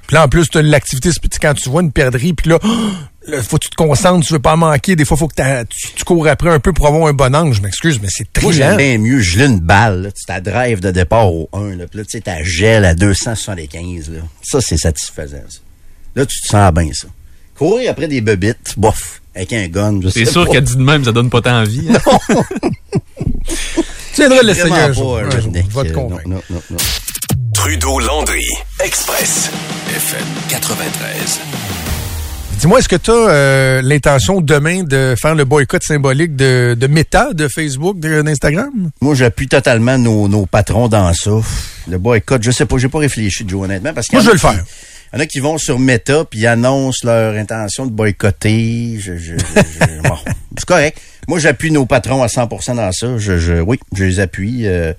Puis 0.09 0.17
là, 0.17 0.25
en 0.25 0.29
plus, 0.29 0.51
t'as 0.51 0.62
l'activité, 0.62 1.11
quand 1.41 1.55
tu 1.55 1.71
vois 1.71 1.81
une 1.81 1.93
perdrix, 1.93 2.33
puis 2.33 2.51
là, 2.51 2.59
là, 3.28 3.42
faut 3.42 3.56
que 3.58 3.64
tu 3.64 3.70
te 3.70 3.76
concentres, 3.76 4.26
tu 4.26 4.32
veux 4.32 4.38
pas 4.38 4.54
en 4.54 4.56
manquer. 4.58 4.96
Des 4.96 5.04
fois, 5.04 5.16
faut 5.16 5.28
que 5.28 5.35
t'as- 5.35 5.64
tu, 5.64 5.92
tu 5.94 6.04
cours 6.04 6.26
après 6.28 6.50
un 6.50 6.58
peu 6.61 6.72
pour 6.72 6.87
avoir 6.87 7.06
un 7.08 7.12
bon 7.12 7.35
angle. 7.35 7.54
Je 7.54 7.61
m'excuse, 7.62 7.98
mais 8.02 8.08
c'est 8.11 8.26
Moi, 8.42 8.52
j'aime 8.52 8.74
très 8.74 8.76
bien 8.76 8.98
mieux 8.98 9.20
geler 9.20 9.46
une 9.46 9.61
balle. 9.61 10.02
Là. 10.02 10.11
Tu 10.12 10.24
ta 10.26 10.40
drive 10.40 10.80
de 10.80 10.90
départ 10.90 11.32
au 11.32 11.48
1. 11.52 11.76
Là. 11.76 11.87
Puis 11.87 11.98
là, 11.98 12.04
tu 12.04 12.11
sais, 12.11 12.20
ta 12.20 12.42
gel 12.42 12.85
à 12.85 12.94
275. 12.94 14.11
Là. 14.11 14.20
Ça, 14.42 14.61
c'est 14.61 14.76
satisfaisant, 14.78 15.37
ça. 15.48 15.58
Là, 16.16 16.26
tu 16.26 16.40
te 16.40 16.48
sens 16.48 16.72
bien, 16.72 16.88
ça. 16.92 17.08
Courir 17.56 17.90
après 17.90 18.08
des 18.08 18.20
bebites, 18.20 18.74
bof, 18.76 19.20
avec 19.35 19.52
un 19.52 19.68
gun, 19.68 20.00
je 20.02 20.08
sais 20.08 20.24
C'est 20.24 20.30
sûr 20.32 20.46
pas. 20.46 20.52
qu'à 20.54 20.61
dit 20.61 20.74
de 20.76 20.82
même, 20.82 21.04
ça 21.04 21.12
donne 21.12 21.30
pas 21.30 21.40
tant 21.42 21.61
envie. 21.62 21.87
hein. 21.90 22.42
Tu 24.14 24.20
viendras 24.20 24.42
l'essayer 24.42 24.72
un 24.74 24.92
jour. 24.92 25.18
un 25.18 25.24
Un 25.26 25.30
jour. 25.40 25.52
Je 25.54 25.80
vais 25.80 25.88
te 25.88 25.94
convaincre. 25.94 26.28
non, 26.28 26.37
non, 26.37 26.42
non, 26.50 26.62
non. 26.70 26.76
Trudeau-Landry, 27.54 28.44
Express, 28.85 29.50
FM 29.94 30.26
93. 30.48 31.40
Dis-moi, 32.62 32.79
est-ce 32.79 32.88
que 32.88 32.94
tu 32.94 33.11
as 33.11 33.83
l'intention 33.83 34.40
demain 34.40 34.85
de 34.85 35.16
faire 35.20 35.35
le 35.35 35.44
boycott 35.44 35.83
symbolique 35.83 36.37
de, 36.37 36.77
de 36.79 36.87
Meta, 36.87 37.33
de 37.33 37.48
Facebook, 37.48 37.98
d'Instagram? 37.98 38.90
Moi, 39.01 39.16
j'appuie 39.16 39.48
totalement 39.48 39.98
nos, 39.98 40.29
nos 40.29 40.46
patrons 40.46 40.87
dans 40.87 41.12
ça. 41.12 41.33
Le 41.90 41.98
boycott, 41.98 42.40
je 42.40 42.53
sais 42.53 42.64
pas, 42.64 42.79
j'ai 42.79 42.88
pas 42.88 43.01
réfléchi, 43.01 43.44
Joe, 43.48 43.64
honnêtement. 43.64 43.92
Parce 43.92 44.12
Moi, 44.12 44.22
je 44.22 44.27
vais 44.29 44.33
le 44.35 44.38
faire. 44.38 44.64
Il 45.12 45.16
y 45.16 45.18
en 45.18 45.20
a 45.25 45.27
qui 45.27 45.40
vont 45.40 45.59
sur 45.59 45.81
Meta 45.81 46.25
puis 46.25 46.38
ils 46.40 46.46
annoncent 46.46 47.01
leur 47.05 47.35
intention 47.35 47.85
de 47.85 47.90
boycotter. 47.90 48.96
Je, 49.01 49.16
je, 49.16 49.33
je- 49.37 49.61
je- 49.96 50.09
bon, 50.09 50.16
c'est 50.57 50.64
correct. 50.64 50.98
Moi, 51.27 51.40
j'appuie 51.40 51.72
nos 51.72 51.85
patrons 51.85 52.22
à 52.22 52.29
100% 52.29 52.77
dans 52.77 52.92
ça. 52.92 53.18
Je, 53.18 53.38
je, 53.38 53.55
oui, 53.55 53.81
je 53.96 54.05
les 54.05 54.20
appuie. 54.20 54.68
Euh, 54.68 54.92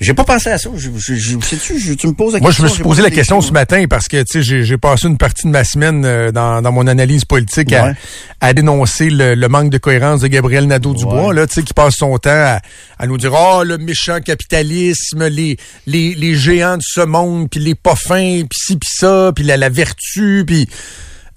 j'ai 0.00 0.14
pas 0.14 0.24
pensé 0.24 0.50
à 0.50 0.58
ça. 0.58 0.70
Je, 0.76 0.90
je, 0.96 1.14
je- 1.14 1.38
sais-tu, 1.40 1.78
je- 1.80 1.92
tu 1.94 2.06
me 2.06 2.12
poses 2.12 2.34
la 2.34 2.40
Moi, 2.40 2.50
question. 2.50 2.64
je 2.66 2.70
me 2.70 2.74
suis 2.74 2.82
posé 2.84 3.02
la 3.02 3.10
question 3.10 3.40
ce 3.40 3.52
matin 3.52 3.84
parce 3.90 4.06
que, 4.08 4.22
tu 4.22 4.42
sais, 4.44 4.64
j'ai- 4.64 4.78
passé 4.78 5.08
une 5.08 5.18
partie 5.18 5.46
de 5.46 5.50
ma 5.52 5.64
semaine 5.64 6.04
euh, 6.04 6.30
dans, 6.30 6.62
dans 6.62 6.70
mon 6.72 6.86
analyse 6.86 7.24
politique 7.24 7.72
à, 7.72 7.94
à 8.40 8.52
dénoncer 8.54 9.10
le, 9.10 9.34
le 9.34 9.48
manque 9.48 9.70
de 9.70 9.78
cohérence 9.78 10.20
de 10.20 10.28
Gabriel 10.28 10.66
Nadeau-Dubois, 10.66 11.28
Ouais. 11.28 11.34
là, 11.34 11.46
tu 11.46 11.54
sais, 11.54 11.62
qui 11.62 11.74
passe 11.74 11.94
son 11.96 12.16
temps 12.18 12.30
à, 12.30 12.60
à 12.98 13.06
nous 13.06 13.18
dire, 13.18 13.32
oh, 13.34 13.64
le 13.64 13.76
méchant 13.78 14.20
capitalisme, 14.20 15.26
les, 15.26 15.56
les, 15.86 16.14
les 16.14 16.34
géants 16.36 16.76
de 16.76 16.82
ce 16.84 17.00
monde, 17.00 17.48
puis 17.50 17.60
les 17.60 17.74
pas 17.74 17.96
fins, 17.96 18.42
puis 18.48 18.58
ci, 18.58 18.76
puis 18.76 18.88
ça, 18.92 19.32
puis 19.34 19.44
la, 19.44 19.56
la 19.56 19.68
vertu, 19.68 20.44
puis 20.46 20.68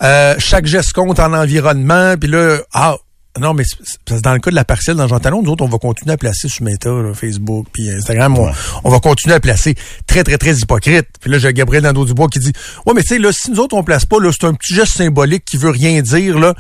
euh, 0.04 0.36
chaque 0.40 0.66
geste 0.66 0.94
compte 0.94 1.20
en 1.20 1.34
environnement, 1.34 2.16
puis 2.20 2.30
là, 2.30 2.58
ah, 2.74 2.96
non, 3.40 3.54
mais 3.54 3.64
c'est- 3.64 4.22
dans 4.22 4.34
le 4.34 4.40
cas 4.40 4.52
de 4.52 4.56
la 4.56 4.66
parcelle 4.66 4.96
dans 4.98 5.08
Jean 5.08 5.20
Talon, 5.20 5.42
nous 5.42 5.52
autres, 5.52 5.64
on 5.64 5.70
va 5.70 5.78
continuer 5.78 6.14
à 6.14 6.18
placer 6.18 6.50
sur 6.50 6.64
Meta, 6.66 6.90
là, 6.90 7.14
Facebook, 7.14 7.68
puis 7.72 7.90
Instagram, 7.90 8.38
on, 8.38 8.52
on 8.84 8.90
va 8.90 9.00
continuer 9.00 9.36
à 9.36 9.40
placer 9.40 9.76
très, 10.06 10.24
très, 10.24 10.38
très 10.38 10.54
hypocrite. 10.56 11.08
Puis 11.22 11.32
là, 11.32 11.38
j'ai 11.40 11.54
Gabriel 11.54 11.84
Nadeau-Dubois 11.84 12.28
qui 12.28 12.40
dit, 12.40 12.52
ouais, 12.86 12.94
mais 12.94 13.02
tu 13.02 13.08
sais, 13.10 13.20
là, 13.20 13.32
si 13.32 13.52
nous 13.52 13.60
autres, 13.60 13.76
on 13.76 13.84
place 13.84 14.06
pas, 14.06 14.20
là, 14.20 14.32
c'est 14.32 14.46
un 14.46 14.54
petit 14.54 14.74
geste 14.76 14.94
symbolique 14.98 15.46
qui 15.46 15.58
veut 15.58 15.70
rien 15.70 16.02
dire, 16.02 16.40
là. 16.40 16.54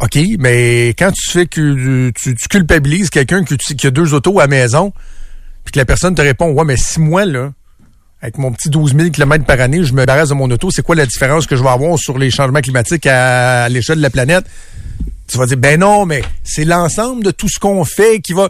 OK, 0.00 0.18
mais 0.38 0.88
quand 0.98 1.10
tu 1.12 1.30
fais 1.30 1.46
que 1.46 2.10
tu, 2.10 2.34
tu 2.34 2.48
culpabilises 2.48 3.10
quelqu'un 3.10 3.42
qui, 3.44 3.56
qui 3.56 3.86
a 3.86 3.90
deux 3.90 4.12
autos 4.14 4.38
à 4.38 4.44
la 4.44 4.48
maison, 4.48 4.92
puis 5.64 5.72
que 5.72 5.78
la 5.78 5.84
personne 5.84 6.14
te 6.14 6.22
répond, 6.22 6.52
ouais, 6.52 6.64
mais 6.64 6.76
si 6.76 7.00
moi, 7.00 7.24
là, 7.24 7.52
avec 8.20 8.38
mon 8.38 8.52
petit 8.52 8.70
12 8.70 8.94
000 8.96 9.10
km 9.10 9.44
par 9.44 9.60
année, 9.60 9.82
je 9.84 9.92
me 9.92 10.04
barrasse 10.06 10.28
de 10.30 10.34
mon 10.34 10.50
auto, 10.50 10.70
c'est 10.70 10.82
quoi 10.82 10.94
la 10.94 11.06
différence 11.06 11.46
que 11.46 11.56
je 11.56 11.62
vais 11.62 11.68
avoir 11.68 11.98
sur 11.98 12.18
les 12.18 12.30
changements 12.30 12.60
climatiques 12.60 13.06
à, 13.06 13.64
à 13.64 13.68
l'échelle 13.68 13.98
de 13.98 14.02
la 14.02 14.10
planète? 14.10 14.44
Tu 15.28 15.38
vas 15.38 15.46
dire, 15.46 15.56
ben 15.56 15.80
non, 15.80 16.06
mais 16.06 16.22
c'est 16.42 16.64
l'ensemble 16.64 17.24
de 17.24 17.30
tout 17.30 17.48
ce 17.48 17.58
qu'on 17.58 17.84
fait 17.84 18.20
qui 18.20 18.32
va... 18.32 18.48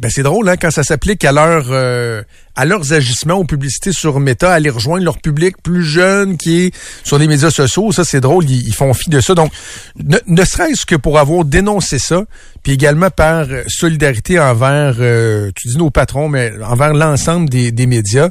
Ben 0.00 0.10
c'est 0.10 0.24
drôle, 0.24 0.48
hein, 0.48 0.56
quand 0.60 0.72
ça 0.72 0.82
s'applique 0.82 1.24
à 1.24 1.30
leur 1.30 1.66
euh, 1.70 2.20
à 2.56 2.64
leurs 2.64 2.92
agissements 2.92 3.34
aux 3.34 3.44
publicités 3.44 3.92
sur 3.92 4.18
Meta, 4.18 4.52
aller 4.52 4.68
rejoindre 4.68 5.04
leur 5.04 5.18
public 5.20 5.54
plus 5.62 5.84
jeune 5.84 6.36
qui 6.36 6.62
est 6.62 6.74
sur 7.04 7.16
les 7.16 7.28
médias 7.28 7.52
sociaux, 7.52 7.92
ça 7.92 8.04
c'est 8.04 8.20
drôle, 8.20 8.44
ils, 8.50 8.66
ils 8.66 8.74
font 8.74 8.92
fi 8.92 9.08
de 9.08 9.20
ça. 9.20 9.34
Donc, 9.36 9.52
ne, 10.04 10.18
ne 10.26 10.44
serait-ce 10.44 10.84
que 10.84 10.96
pour 10.96 11.20
avoir 11.20 11.44
dénoncé 11.44 12.00
ça, 12.00 12.24
puis 12.64 12.72
également 12.72 13.10
par 13.10 13.46
euh, 13.48 13.62
solidarité 13.68 14.40
envers, 14.40 14.96
euh, 14.98 15.52
tu 15.54 15.68
dis 15.68 15.76
nos 15.76 15.90
patrons, 15.90 16.28
mais 16.28 16.52
envers 16.68 16.92
l'ensemble 16.92 17.48
des, 17.48 17.70
des 17.70 17.86
médias, 17.86 18.30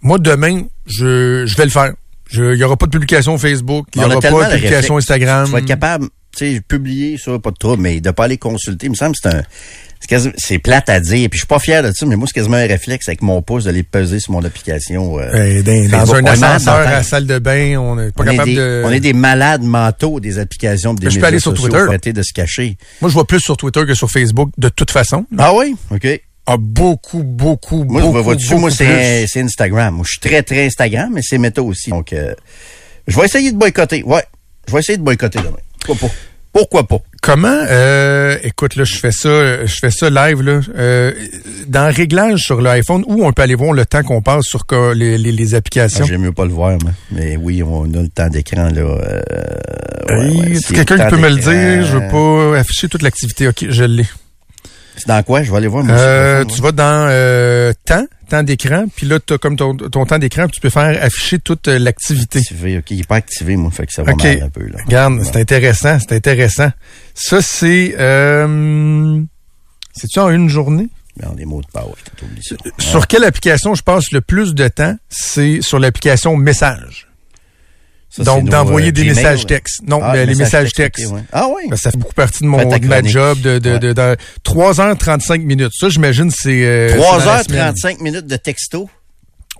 moi 0.00 0.16
demain, 0.18 0.62
je, 0.86 1.44
je 1.44 1.56
vais 1.58 1.64
le 1.64 1.70
faire. 1.70 1.92
Il 2.32 2.54
y 2.56 2.64
aura 2.64 2.78
pas 2.78 2.86
de 2.86 2.90
publication 2.92 3.36
Facebook, 3.36 3.88
il 3.94 4.00
y 4.00 4.04
On 4.04 4.10
a 4.10 4.16
aura 4.16 4.20
pas 4.22 4.48
de 4.48 4.54
publication. 4.54 4.96
Instagram. 4.96 5.44
Tu 5.46 5.52
vas 5.52 5.58
être 5.58 5.66
capable, 5.66 6.08
sais, 6.38 6.60
publier 6.66 7.18
ça, 7.18 7.38
pas 7.38 7.50
de 7.50 7.56
trouble, 7.56 7.82
mais 7.82 8.00
de 8.00 8.10
pas 8.10 8.24
aller 8.24 8.38
consulter. 8.38 8.86
Il 8.86 8.90
me 8.90 8.94
semble 8.94 9.14
que 9.14 9.28
c'est 10.10 10.18
un. 10.26 10.32
c'est 10.36 10.58
plate 10.58 10.88
à 10.88 11.00
dire, 11.00 11.28
puis 11.28 11.38
je 11.38 11.40
suis 11.40 11.46
pas 11.46 11.58
fier 11.58 11.82
de 11.82 11.92
ça, 11.92 12.06
mais 12.06 12.16
moi, 12.16 12.26
c'est 12.26 12.34
quasiment 12.34 12.56
un 12.56 12.66
réflexe 12.66 13.08
avec 13.08 13.22
mon 13.22 13.42
pouce 13.42 13.64
d'aller 13.64 13.82
peser 13.82 14.20
sur 14.20 14.32
mon 14.32 14.44
application. 14.44 15.18
euh, 15.18 15.62
Euh, 15.62 15.88
dans, 15.88 16.14
un 16.14 16.24
ascenseur 16.24 16.74
à 16.74 16.90
la 16.90 17.02
salle 17.02 17.26
de 17.26 17.38
bain, 17.38 17.76
on 17.78 17.96
n'est 17.96 18.10
pas 18.10 18.22
on, 18.22 18.26
est 18.26 18.30
capable 18.30 18.50
des, 18.50 18.56
de. 18.56 18.82
on 18.84 18.90
est 18.90 19.00
des 19.00 19.12
malades 19.12 19.62
mentaux 19.62 20.20
des 20.20 20.38
applications 20.38 20.94
pis 20.94 21.00
des 21.00 21.06
Mais 21.06 21.10
je 21.12 21.20
peux 21.20 21.26
aller 21.26 21.40
sur. 21.40 21.54
Twitter. 21.54 22.12
De 22.12 22.22
se 22.22 22.32
cacher. 22.32 22.76
Moi, 23.00 23.10
je 23.10 23.14
vois 23.14 23.26
plus 23.26 23.40
sur 23.40 23.56
Twitter 23.56 23.84
que 23.86 23.94
sur 23.94 24.10
Facebook, 24.10 24.50
de 24.56 24.68
toute 24.68 24.90
façon. 24.90 25.26
Ah 25.36 25.52
oui? 25.54 25.76
OK. 25.90 26.06
Ah, 26.50 26.56
beaucoup, 26.58 27.22
beaucoup, 27.24 27.84
Moi, 27.84 28.00
beaucoup, 28.00 28.22
vois 28.22 28.34
beaucoup 28.34 28.58
Moi, 28.58 28.70
c'est 28.70 29.26
Instagram. 29.36 29.96
Moi, 29.96 30.04
je 30.06 30.12
suis 30.12 30.20
très, 30.20 30.42
très 30.42 30.64
Instagram, 30.64 31.10
mais 31.12 31.20
c'est 31.22 31.36
Meta 31.36 31.62
aussi. 31.62 31.90
Donc, 31.90 32.14
euh, 32.14 32.32
je 33.06 33.14
vais 33.18 33.26
essayer 33.26 33.52
de 33.52 33.58
boycotter. 33.58 34.02
Ouais. 34.02 34.24
Je 34.66 34.72
vais 34.72 34.78
essayer 34.78 34.96
de 34.96 35.02
boycotter 35.02 35.40
demain. 35.40 35.58
Pourquoi 35.84 36.08
pas? 36.08 36.14
Pourquoi 36.52 36.86
pas? 36.86 36.98
Comment? 37.22 37.48
Euh, 37.68 38.36
écoute 38.42 38.76
là, 38.76 38.84
je 38.84 38.96
fais 38.96 39.12
ça, 39.12 39.66
je 39.66 39.74
fais 39.74 39.90
ça 39.90 40.08
live 40.08 40.40
là. 40.42 40.60
Euh, 40.76 41.12
dans 41.66 41.92
réglage 41.94 42.40
sur 42.40 42.60
l'iPhone, 42.60 43.04
où 43.06 43.24
on 43.24 43.32
peut 43.32 43.42
aller 43.42 43.54
voir 43.54 43.72
le 43.72 43.84
temps 43.84 44.02
qu'on 44.02 44.22
passe 44.22 44.44
sur 44.44 44.64
les, 44.94 45.18
les, 45.18 45.32
les 45.32 45.54
Ah, 45.54 45.58
applications. 45.58 46.04
J'aime 46.06 46.22
mieux 46.22 46.32
pas 46.32 46.44
le 46.46 46.52
voir, 46.52 46.78
moi. 46.82 46.92
Mais 47.12 47.36
oui, 47.36 47.62
on 47.62 47.84
a 47.84 48.02
le 48.02 48.08
temps 48.08 48.28
d'écran, 48.28 48.68
là. 48.72 48.80
Euh, 48.80 49.20
ouais, 50.08 50.36
ouais, 50.36 50.54
c'est 50.54 50.60
c'est 50.68 50.74
quelqu'un 50.74 51.08
peut 51.10 51.16
me 51.18 51.28
le 51.28 51.36
dire, 51.36 51.84
je 51.86 51.96
veux 51.98 52.08
pas 52.08 52.58
afficher 52.58 52.88
toute 52.88 53.02
l'activité. 53.02 53.48
OK, 53.48 53.66
je 53.68 53.84
l'ai. 53.84 54.06
C'est 54.98 55.08
dans 55.08 55.22
quoi? 55.22 55.42
Je 55.42 55.50
vais 55.50 55.56
aller 55.56 55.66
voir. 55.68 55.84
Moi, 55.84 55.96
Euh, 55.96 56.44
tu 56.44 56.60
vas 56.60 56.72
dans 56.72 57.06
euh, 57.08 57.72
temps, 57.84 58.04
temps 58.28 58.42
d'écran, 58.42 58.84
puis 58.94 59.06
là, 59.06 59.18
tu 59.24 59.32
as 59.34 59.38
comme 59.38 59.56
ton, 59.56 59.76
ton 59.76 60.04
temps 60.06 60.18
d'écran, 60.18 60.46
tu 60.48 60.60
peux 60.60 60.70
faire 60.70 61.02
afficher 61.02 61.38
toute 61.38 61.68
euh, 61.68 61.78
l'activité. 61.78 62.40
activé. 62.40 62.78
OK, 62.78 62.90
il 62.90 62.98
n'est 62.98 63.04
pas 63.04 63.16
activé, 63.16 63.56
moi, 63.56 63.70
fait 63.70 63.86
que 63.86 63.92
ça 63.92 64.02
va 64.02 64.12
OK. 64.12 64.24
mal 64.24 64.42
un 64.42 64.50
peu. 64.50 64.66
Là. 64.66 64.78
Regarde, 64.84 65.22
c'est 65.24 65.36
intéressant, 65.36 65.98
c'est 65.98 66.12
intéressant. 66.14 66.70
Ça, 67.14 67.40
c'est... 67.42 67.94
Euh, 67.98 69.20
C'est-tu 69.94 70.18
en 70.18 70.30
une 70.30 70.48
journée? 70.48 70.88
Les 71.36 71.44
mots 71.46 71.60
de 71.62 71.66
passe, 71.72 71.84
ça. 72.42 72.54
Sur 72.78 73.08
quelle 73.08 73.24
application 73.24 73.74
je 73.74 73.82
passe 73.82 74.12
le 74.12 74.20
plus 74.20 74.54
de 74.54 74.68
temps? 74.68 74.96
C'est 75.08 75.62
sur 75.62 75.80
l'application 75.80 76.36
Message. 76.36 77.07
Ça, 78.10 78.24
Donc, 78.24 78.48
d'envoyer 78.48 78.88
euh, 78.88 78.92
des 78.92 79.04
messages 79.04 79.44
textes. 79.44 79.80
Non, 79.86 80.00
Ah, 80.02 80.12
mais 80.14 80.24
les 80.24 80.34
messages 80.34 80.72
textes, 80.72 81.06
ok, 81.06 81.12
ouais. 81.14 81.22
Ah 81.30 81.46
oui? 81.54 81.64
Ben, 81.68 81.76
ça 81.76 81.90
fait 81.90 81.98
beaucoup 81.98 82.14
partie 82.14 82.42
de, 82.42 82.48
mon, 82.48 82.56
de 82.64 82.86
ma 82.86 83.02
job 83.02 83.38
de, 83.40 83.58
de, 83.58 83.72
Ouais. 83.72 83.78
de, 83.78 83.92
de- 83.92 84.16
3h35 84.44 85.42
minutes. 85.42 85.72
Ça, 85.78 85.88
j'imagine, 85.90 86.30
c'est... 86.30 86.64
euh, 86.64 86.88
c'est 86.90 86.96
dans 86.96 87.18
la 87.18 87.42
semaine. 87.44 87.74
3h35 87.74 88.02
minutes 88.02 88.26
de 88.26 88.36
texto. 88.36 88.88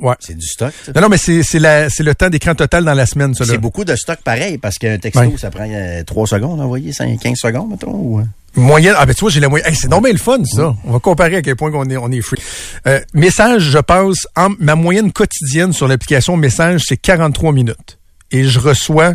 Ouais. 0.01 0.15
C'est 0.21 0.37
du 0.39 0.47
stock, 0.47 0.73
ça. 0.87 0.93
Non, 0.95 1.03
non, 1.03 1.09
mais 1.09 1.19
c'est 1.19 1.43
le 1.59 2.13
temps 2.15 2.31
d'écran 2.31 2.55
total 2.55 2.85
dans 2.85 2.95
la 2.95 3.05
semaine, 3.05 3.35
ça. 3.35 3.45
C'est 3.45 3.59
beaucoup 3.59 3.85
de 3.85 3.97
stock 3.97 4.21
pareil, 4.25 4.57
parce 4.57 4.79
qu'un 4.79 4.97
texto, 4.99 5.21
Ouais. 5.21 5.35
ça 5.37 5.51
prend 5.51 5.69
3 6.07 6.27
secondes 6.27 6.61
à 6.61 6.65
envoyer, 6.65 6.93
5, 6.93 7.19
15 7.21 7.37
secondes, 7.37 7.71
mettons. 7.71 7.91
Ou... 7.93 8.21
euh. 8.21 8.25
Moyenne. 8.57 8.95
Ah, 8.97 9.05
ben, 9.07 9.13
tu 9.15 9.21
vois, 9.21 9.31
j'ai 9.31 9.41
la 9.41 9.49
moyenne. 9.49 9.69
Hey, 9.69 9.77
c'est 9.77 9.89
non, 9.89 10.01
mais 10.01 10.11
le 10.11 10.19
fun, 10.19 10.39
ça. 10.45 10.75
On 10.85 10.93
va 10.93 10.99
comparer 11.01 11.37
à 11.37 11.43
quel 11.43 11.55
point 11.55 11.71
on 11.75 11.89
est, 11.91 11.97
on 11.97 12.11
est 12.11 12.21
free. 12.23 12.41
Euh, 12.87 12.99
message, 13.13 13.63
je 13.71 13.79
passe, 13.79 14.27
en, 14.37 14.49
ma 14.59 14.75
moyenne 14.75 15.13
quotidienne 15.13 15.73
sur 15.73 15.87
l'application 15.87 16.37
Message, 16.37 16.83
c'est 16.89 16.97
43 16.97 17.53
minutes. 17.53 17.98
Et 18.31 18.45
je 18.45 18.59
reçois, 18.59 19.15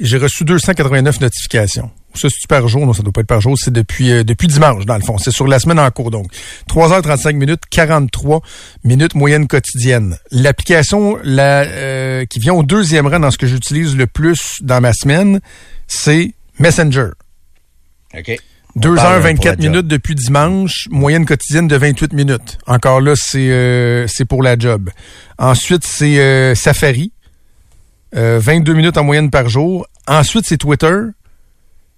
j'ai 0.00 0.18
reçu 0.18 0.44
289 0.44 1.20
notifications. 1.20 1.90
Ça, 2.14 2.28
c'est 2.30 2.48
par 2.48 2.66
jour? 2.68 2.84
Non, 2.84 2.92
ça 2.92 3.02
doit 3.02 3.12
pas 3.12 3.20
être 3.20 3.26
par 3.26 3.40
jour. 3.40 3.56
C'est 3.58 3.72
depuis, 3.72 4.10
euh, 4.10 4.24
depuis 4.24 4.48
dimanche, 4.48 4.86
dans 4.86 4.96
le 4.96 5.02
fond. 5.02 5.18
C'est 5.18 5.30
sur 5.30 5.46
la 5.46 5.58
semaine 5.58 5.78
en 5.78 5.90
cours, 5.90 6.10
donc. 6.10 6.26
3h35 6.68 7.32
minutes, 7.34 7.62
43 7.70 8.40
minutes 8.82 9.14
moyenne 9.14 9.46
quotidienne. 9.46 10.16
L'application, 10.30 11.18
la, 11.22 11.62
euh, 11.62 12.24
qui 12.24 12.40
vient 12.40 12.54
au 12.54 12.62
deuxième 12.62 13.06
rang 13.06 13.20
dans 13.20 13.30
ce 13.30 13.38
que 13.38 13.46
j'utilise 13.46 13.96
le 13.96 14.06
plus 14.06 14.58
dans 14.62 14.80
ma 14.80 14.92
semaine, 14.92 15.40
c'est 15.86 16.34
Messenger. 16.58 17.10
OK. 18.16 18.36
On 18.76 18.94
parle, 18.94 19.26
hein, 19.26 19.34
pour 19.34 19.44
2h24 19.44 19.44
la 19.44 19.50
job. 19.52 19.60
minutes 19.60 19.86
depuis 19.86 20.14
dimanche, 20.14 20.88
moyenne 20.90 21.26
quotidienne 21.26 21.68
de 21.68 21.76
28 21.76 22.12
minutes. 22.12 22.58
Encore 22.66 23.00
là, 23.00 23.14
c'est 23.16 23.50
euh, 23.50 24.06
c'est 24.06 24.24
pour 24.24 24.42
la 24.42 24.58
job. 24.58 24.90
Ensuite, 25.38 25.84
c'est 25.84 26.18
euh, 26.18 26.54
Safari, 26.54 27.12
euh, 28.16 28.38
22 28.42 28.74
minutes 28.74 28.96
en 28.96 29.04
moyenne 29.04 29.30
par 29.30 29.48
jour. 29.48 29.86
Ensuite, 30.06 30.44
c'est 30.46 30.56
Twitter. 30.56 30.94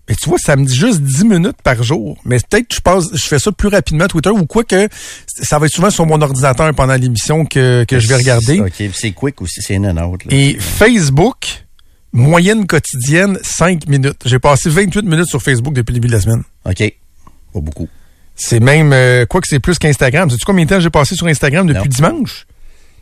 Mais 0.08 0.16
tu 0.16 0.28
vois, 0.28 0.38
ça 0.38 0.56
me 0.56 0.64
dit 0.64 0.74
juste 0.74 1.00
10 1.02 1.24
minutes 1.24 1.62
par 1.62 1.80
jour. 1.84 2.18
Mais 2.24 2.38
peut-être 2.50 2.66
que 2.68 2.74
je 2.74 2.80
passe, 2.80 3.04
je 3.14 3.26
fais 3.28 3.38
ça 3.38 3.52
plus 3.52 3.68
rapidement 3.68 4.08
Twitter 4.08 4.30
ou 4.30 4.44
quoi 4.44 4.64
que 4.64 4.88
ça 5.26 5.58
va 5.60 5.66
être 5.66 5.72
souvent 5.72 5.90
sur 5.90 6.04
mon 6.04 6.20
ordinateur 6.20 6.74
pendant 6.74 6.94
l'émission 6.96 7.44
que, 7.44 7.84
que 7.84 8.00
je 8.00 8.08
vais 8.08 8.16
regarder. 8.16 8.60
OK, 8.60 8.82
c'est 8.92 9.12
quick 9.12 9.40
aussi, 9.40 9.60
c'est 9.62 9.74
une 9.74 9.86
autre. 9.86 10.26
là. 10.28 10.36
Et 10.36 10.54
Facebook, 10.58 11.64
moyenne 12.12 12.66
quotidienne, 12.66 13.38
5 13.42 13.86
minutes. 13.86 14.22
J'ai 14.24 14.40
passé 14.40 14.68
28 14.68 15.02
minutes 15.04 15.28
sur 15.28 15.40
Facebook 15.42 15.74
depuis 15.74 15.92
le 15.92 16.00
début 16.00 16.08
de 16.08 16.14
la 16.14 16.20
semaine. 16.20 16.42
OK. 16.64 16.78
Pas 17.52 17.60
beaucoup. 17.60 17.88
C'est 18.34 18.58
même, 18.58 18.92
euh, 18.92 19.26
quoi 19.26 19.40
que 19.40 19.46
c'est 19.48 19.60
plus 19.60 19.78
qu'Instagram. 19.78 20.28
Sais-tu 20.28 20.44
combien 20.44 20.64
de 20.64 20.70
temps 20.70 20.80
j'ai 20.80 20.90
passé 20.90 21.14
sur 21.14 21.26
Instagram 21.28 21.66
depuis 21.68 21.88
Non. 22.00 22.08
dimanche? 22.10 22.46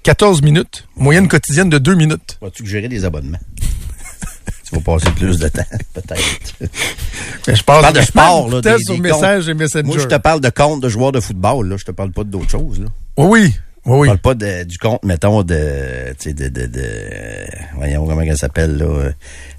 14 0.03 0.43
minutes. 0.43 0.87
Moyenne 0.97 1.29
quotidienne 1.29 1.69
de 1.71 1.79
2 1.79 1.95
minutes. 1.95 2.39
Vas-tu 2.41 2.67
gérer 2.67 2.89
des 2.89 3.05
abonnements? 3.05 3.39
tu 4.65 4.75
vas 4.75 4.81
passer 4.81 5.11
plus 5.13 5.39
de 5.39 5.49
temps, 5.49 5.63
peut-être. 5.95 7.53
Je 7.57 7.63
parle 7.63 7.93
de 7.93 8.01
sport, 8.03 8.49
là, 8.51 8.61
des- 8.61 8.79
sur 8.83 8.95
des 8.95 9.01
Message 9.01 9.49
et 9.49 9.55
Messenger. 9.55 9.83
Moi, 9.87 9.99
je 9.99 10.07
te 10.07 10.17
parle 10.17 10.41
de 10.41 10.51
compte 10.51 10.83
de 10.83 10.89
joueurs 10.89 11.13
de 11.13 11.21
football, 11.21 11.69
là. 11.69 11.77
Je 11.79 11.85
te 11.85 11.91
parle 11.93 12.13
pas 12.13 12.25
d'autre 12.25 12.51
chose, 12.51 12.81
là. 12.81 12.87
Oui, 13.17 13.55
oui. 13.87 14.07
Je 14.09 14.15
parle 14.15 14.19
pas 14.19 14.35
de- 14.35 14.65
du 14.65 14.79
compte, 14.79 15.03
mettons, 15.05 15.43
de, 15.43 16.15
tu 16.19 16.29
sais, 16.31 16.35
de, 16.35 16.49
de, 16.49 16.67
de, 16.67 16.85
voyons, 17.77 18.07
comment 18.07 18.21
elle 18.21 18.37
s'appelle, 18.37 18.77
là. 18.77 19.11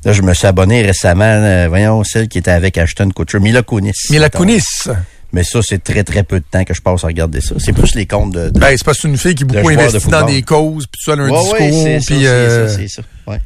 Là, 0.05 0.13
je 0.13 0.21
me 0.21 0.33
suis 0.33 0.47
abonné 0.47 0.81
récemment, 0.83 1.23
euh, 1.25 1.67
voyons, 1.67 2.03
celle 2.03 2.27
qui 2.27 2.37
était 2.37 2.51
avec 2.51 2.77
Ashton 2.77 3.09
Kutcher, 3.09 3.39
Mila 3.39 3.63
Kunis. 3.63 3.93
Mila 4.11 4.25
mettons. 4.25 4.39
Mais 5.31 5.43
ça, 5.43 5.59
c'est 5.61 5.83
très, 5.83 6.03
très 6.03 6.23
peu 6.23 6.39
de 6.39 6.45
temps 6.49 6.63
que 6.63 6.73
je 6.73 6.81
passe 6.81 7.03
à 7.03 7.07
regarder 7.07 7.39
ça. 7.41 7.55
C'est 7.59 7.73
plus 7.73 7.93
les 7.95 8.07
comptes 8.07 8.33
de, 8.33 8.49
de- 8.49 8.59
Ben, 8.59 8.75
c'est 8.75 8.83
parce 8.83 8.99
que 8.99 9.07
une 9.07 9.17
fille 9.17 9.35
qui 9.35 9.43
beaucoup 9.45 9.69
investie 9.69 10.07
dans 10.07 10.25
des 10.25 10.41
causes, 10.41 10.87
puis 10.87 10.99
tu 11.03 11.11
as 11.11 11.13
un 11.13 11.29
Ouais, 11.29 11.39
discours, 11.39 11.53
ouais, 11.59 11.71
c'est 11.71 11.99
ça, 11.99 12.05
puis... 12.07 12.19
c'est 12.21 12.27
euh, 12.27 12.67
ça, 12.67 12.75
c'est 12.75 12.87
ça. 12.87 13.01
Ouais, 13.27 13.39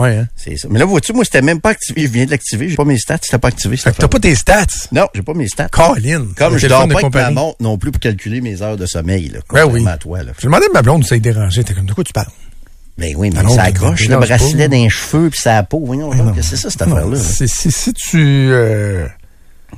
ouais, 0.00 0.16
hein. 0.16 0.28
c'est 0.34 0.56
ça. 0.56 0.66
Mais 0.68 0.80
là, 0.80 0.84
vois-tu, 0.84 1.12
moi, 1.12 1.24
c'était 1.24 1.42
même 1.42 1.60
pas 1.60 1.70
activé. 1.70 2.02
Je 2.02 2.08
viens 2.08 2.24
de 2.24 2.30
l'activer. 2.32 2.68
J'ai 2.70 2.74
pas 2.76 2.84
mes 2.84 2.98
stats. 2.98 3.18
C'était 3.22 3.38
pas 3.38 3.48
activé, 3.48 3.76
Fait 3.76 3.92
que 3.92 3.96
t'as 3.98 4.08
pas 4.08 4.18
tes 4.18 4.34
stats. 4.34 4.66
Non, 4.90 5.06
j'ai 5.14 5.22
pas 5.22 5.34
mes 5.34 5.46
stats. 5.46 5.68
Colin. 5.68 6.26
Comme 6.36 6.58
je 6.58 6.66
dors 6.66 6.88
pas 6.88 6.98
avec 6.98 7.14
ma 7.14 7.30
montre 7.30 7.56
non 7.60 7.78
plus 7.78 7.92
pour 7.92 8.00
calculer 8.00 8.40
mes 8.40 8.60
heures 8.62 8.76
de 8.76 8.86
sommeil, 8.86 9.28
là. 9.28 9.38
Ben 9.52 9.64
oui. 9.64 9.86
à 9.86 9.96
toi, 9.98 10.24
là. 10.24 10.32
J'ai 10.38 10.48
demandé 10.48 10.66
à 10.66 10.72
ma 10.72 10.82
blonde 10.82 11.04
si 11.04 11.10
ça 11.10 11.18
dérangeait. 11.18 11.62
T'es 11.62 11.72
comme, 11.74 11.86
de 11.86 11.92
quoi 11.92 12.02
tu 12.02 12.12
parles? 12.12 12.26
Ben 12.98 13.14
oui, 13.16 13.30
mais 13.30 13.40
Ah 13.44 13.48
ça 13.50 13.54
ça 13.56 13.62
accroche 13.64 14.08
le 14.08 14.16
bracelet 14.16 14.68
d'un 14.68 14.88
cheveu 14.88 15.28
puis 15.30 15.38
ça 15.38 15.62
peau. 15.62 15.82
Voyons, 15.84 16.10
que 16.32 16.42
c'est 16.42 16.56
ça, 16.56 16.70
cette 16.70 16.82
affaire-là? 16.82 17.18
Si, 17.20 17.46
si 17.48 17.92
tu... 17.92 18.50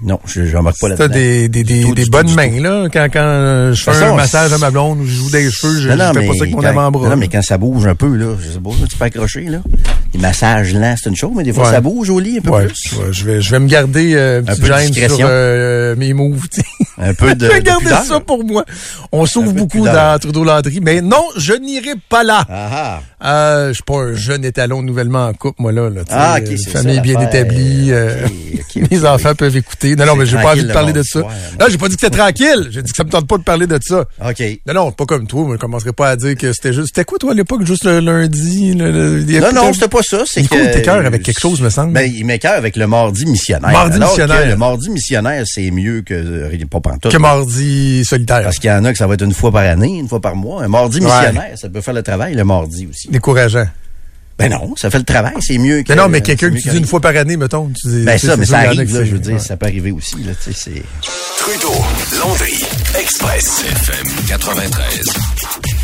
Non, 0.02 0.20
je 0.26 0.44
j'en 0.44 0.62
marque 0.62 0.78
pas 0.78 0.88
là-dedans. 0.90 1.08
des, 1.12 1.48
des, 1.48 1.64
des, 1.64 1.82
tout, 1.82 1.94
des 1.94 2.04
tout, 2.04 2.10
bonnes 2.10 2.32
mains, 2.34 2.60
là. 2.60 2.88
Quand, 2.92 3.08
quand 3.12 3.18
euh, 3.20 3.72
je 3.74 3.82
fais 3.82 3.90
un 4.04 4.14
massage 4.14 4.52
à 4.52 4.58
ma 4.58 4.70
blonde 4.70 5.00
ou 5.00 5.04
je 5.06 5.10
joue 5.12 5.30
des 5.30 5.50
cheveux, 5.50 5.80
je, 5.80 5.88
Non, 5.88 6.12
je 6.14 6.20
fais 6.20 6.26
pas 6.26 6.32
ça 6.34 6.42
avec 6.42 6.54
mon 6.54 6.62
avant-bras. 6.62 7.08
Non, 7.08 7.16
mais 7.16 7.26
quand 7.28 7.42
ça 7.42 7.58
bouge 7.58 7.86
un 7.86 7.94
peu, 7.96 8.14
là, 8.14 8.36
je 8.40 8.48
sais 8.52 8.60
pas, 8.60 8.70
tu 8.88 8.96
peux 8.96 9.04
accrocher, 9.04 9.42
là. 9.44 9.58
Les 10.14 10.20
massages 10.20 10.72
lents, 10.74 10.94
c'est 11.02 11.10
une 11.10 11.16
chose, 11.16 11.32
mais 11.36 11.42
des 11.42 11.52
fois, 11.52 11.64
Ouais. 11.64 11.72
ça 11.72 11.80
bouge 11.80 12.10
au 12.10 12.20
lit 12.20 12.38
un 12.38 12.40
peu 12.42 12.50
Ouais, 12.50 12.66
plus. 12.66 12.92
ouais, 12.98 13.12
je 13.12 13.24
vais, 13.24 13.40
je 13.40 13.50
vais 13.50 13.58
me 13.58 13.66
garder 13.68 14.12
euh, 14.14 14.40
un 14.40 14.42
petit 14.44 14.60
peu 14.60 14.68
de 14.68 15.08
sur 15.14 15.26
euh, 15.28 15.96
mes 15.96 16.12
moves. 16.12 16.46
Un 17.00 17.14
peu 17.14 17.34
de, 17.34 17.46
vais 17.52 17.60
de 17.62 18.04
ça 18.06 18.20
pour 18.20 18.44
moi. 18.44 18.64
On 19.12 19.26
de 19.26 19.52
beaucoup 19.52 19.84
dans 19.84 20.18
Trudeau 20.18 20.44
Landry, 20.44 20.80
mais 20.82 21.00
non, 21.00 21.22
je 21.36 21.52
n'irai 21.54 21.94
pas 22.08 22.24
là. 22.24 22.44
Ah 22.48 22.70
ah. 22.72 23.00
Euh, 23.24 23.68
je 23.68 23.74
suis 23.74 23.82
pas 23.82 23.96
un 23.98 24.14
jeune 24.14 24.44
étalon 24.44 24.82
nouvellement 24.82 25.26
en 25.26 25.32
couple, 25.32 25.60
moi 25.62 25.72
là. 25.72 25.90
là 25.90 26.02
Ah, 26.10 26.36
ok, 26.40 26.46
c'est 26.56 26.70
famille 26.70 26.96
ça, 26.96 27.00
bien 27.02 27.20
établie. 27.20 27.88
euh, 27.90 28.26
enfants 29.04 29.34
peuvent 29.34 29.56
écouter. 29.56 29.96
Non, 29.96 30.06
non, 30.06 30.16
mais 30.16 30.26
j'ai 30.26 30.36
pas 30.36 30.52
envie 30.52 30.64
de 30.64 30.72
parler 30.72 30.92
le 30.92 31.00
de 31.00 31.02
ça. 31.02 31.20
Non, 31.20 31.66
j'ai 31.68 31.78
pas 31.78 31.88
dit 31.88 31.96
que 31.96 32.00
c'était 32.00 32.16
tranquille. 32.16 32.68
J'ai 32.70 32.82
dit 32.82 32.90
que 32.92 32.96
ça 32.96 33.04
me 33.04 33.10
tente 33.10 33.26
pas 33.26 33.38
de 33.38 33.42
parler 33.42 33.66
de 33.66 33.78
ça. 33.82 34.04
OK. 34.24 34.42
Non, 34.66 34.74
non, 34.74 34.92
pas 34.92 35.04
comme 35.06 35.26
toi. 35.26 35.42
Moi, 35.42 35.56
je 35.56 35.58
commencerai 35.60 35.92
pas 35.92 36.10
à 36.10 36.16
dire 36.16 36.36
que 36.36 36.52
c'était 36.52 36.72
juste. 36.72 36.88
C'était 36.94 37.04
quoi, 37.04 37.18
toi, 37.18 37.32
à 37.32 37.34
l'époque, 37.34 37.64
juste 37.64 37.84
le 37.84 37.98
lundi? 38.00 38.74
Le, 38.74 38.90
le- 39.20 39.40
Non, 39.40 39.52
non, 39.52 39.72
c'était 39.72 39.88
pas 39.88 40.02
ça. 40.02 40.22
C'est 40.26 40.40
Il 40.42 40.48
que. 40.48 40.78
cœurs 40.80 41.04
avec 41.04 41.22
quelque 41.22 41.40
chose, 41.40 41.60
me 41.60 41.70
semble. 41.70 41.92
Ben, 41.92 42.10
il 42.14 42.24
m'écœure 42.24 42.54
avec 42.54 42.76
le 42.76 42.86
mardi 42.86 43.26
missionnaire. 43.26 43.70
Mardi 43.72 43.98
missionnaire. 43.98 44.46
le 44.46 44.56
mardi 44.56 44.90
missionnaire, 44.90 45.42
c'est 45.46 45.70
mieux 45.72 46.02
que, 46.02 46.14
euh, 46.14 46.48
pantoute. 46.90 47.12
que 47.12 47.18
mardi 47.18 48.04
solitaire. 48.04 48.42
Parce 48.42 48.58
qu'il 48.58 48.70
y 48.70 48.72
en 48.72 48.84
a 48.84 48.92
que 48.92 48.98
ça 48.98 49.06
va 49.06 49.14
être 49.14 49.24
une 49.24 49.34
fois 49.34 49.50
par 49.50 49.62
année, 49.62 49.98
une 49.98 50.08
fois 50.08 50.20
par 50.20 50.36
mois. 50.36 50.62
Un 50.62 50.68
mardi 50.68 51.00
missionnaire, 51.00 51.52
ça 51.56 51.68
peut 51.68 51.80
faire 51.80 51.94
le 51.94 52.02
travail 52.02 52.34
le 52.34 52.44
mardi 52.44 52.86
aussi. 52.86 53.08
Décourageant. 53.08 53.66
Ben 54.38 54.52
non, 54.52 54.74
ça 54.76 54.88
fait 54.88 54.98
le 54.98 55.04
travail, 55.04 55.34
c'est 55.40 55.58
mieux 55.58 55.82
que. 55.82 55.92
Mais 55.92 55.96
non, 56.00 56.08
mais 56.08 56.20
quelqu'un 56.20 56.50
que 56.50 56.58
tu 56.58 56.68
dis 56.68 56.78
une 56.78 56.86
fois 56.86 57.00
par 57.00 57.16
année, 57.16 57.36
mettons. 57.36 57.72
Tu 57.74 57.88
dis, 57.88 58.04
Ben 58.04 58.16
ça, 58.16 58.28
c'est 58.28 58.36
mais 58.36 58.46
ça 58.46 58.58
arrive, 58.58 58.94
là, 58.94 59.04
je 59.04 59.10
veux 59.10 59.18
dire, 59.18 59.34
ouais. 59.34 59.40
ça 59.40 59.56
peut 59.56 59.66
arriver 59.66 59.90
aussi, 59.90 60.14
là, 60.22 60.32
tu 60.40 60.52
sais, 60.52 60.70
c'est. 60.70 60.82
Trudeau, 61.40 61.74
Landry, 62.20 62.64
Express, 62.96 63.64
FM 63.64 64.06
93. 64.28 65.77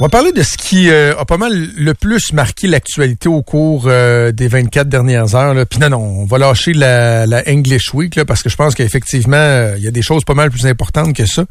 On 0.00 0.02
va 0.06 0.08
parler 0.08 0.32
de 0.32 0.42
ce 0.42 0.56
qui 0.56 0.90
euh, 0.90 1.16
a 1.16 1.24
pas 1.24 1.36
mal 1.36 1.52
le 1.76 1.94
plus 1.94 2.32
marqué 2.32 2.66
l'actualité 2.66 3.28
au 3.28 3.42
cours 3.42 3.84
euh, 3.86 4.32
des 4.32 4.48
24 4.48 4.88
dernières 4.88 5.36
heures. 5.36 5.54
Puis 5.66 5.78
non, 5.78 5.88
non, 5.88 5.98
on 5.98 6.24
va 6.24 6.38
lâcher 6.38 6.72
la, 6.72 7.24
English 7.46 7.94
Week 7.94 8.16
là, 8.16 8.24
parce 8.24 8.42
que 8.42 8.48
je 8.48 8.56
pense 8.56 8.74
qu'effectivement, 8.74 9.36
euh, 9.36 9.76
il 9.78 9.84
y 9.84 9.86
a 9.86 9.92
des 9.92 10.02
choses 10.02 10.24
pas 10.24 10.34
mal 10.34 10.50
plus 10.50 10.66
importantes 10.66 11.14
que 11.14 11.26
ça. 11.26 11.44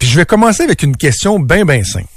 Puis 0.00 0.08
je 0.08 0.16
vais 0.16 0.26
commencer 0.26 0.64
avec 0.64 0.82
une 0.82 0.96
question 0.96 1.38
bien, 1.38 1.64
bien 1.64 1.84
simple. 1.84 2.08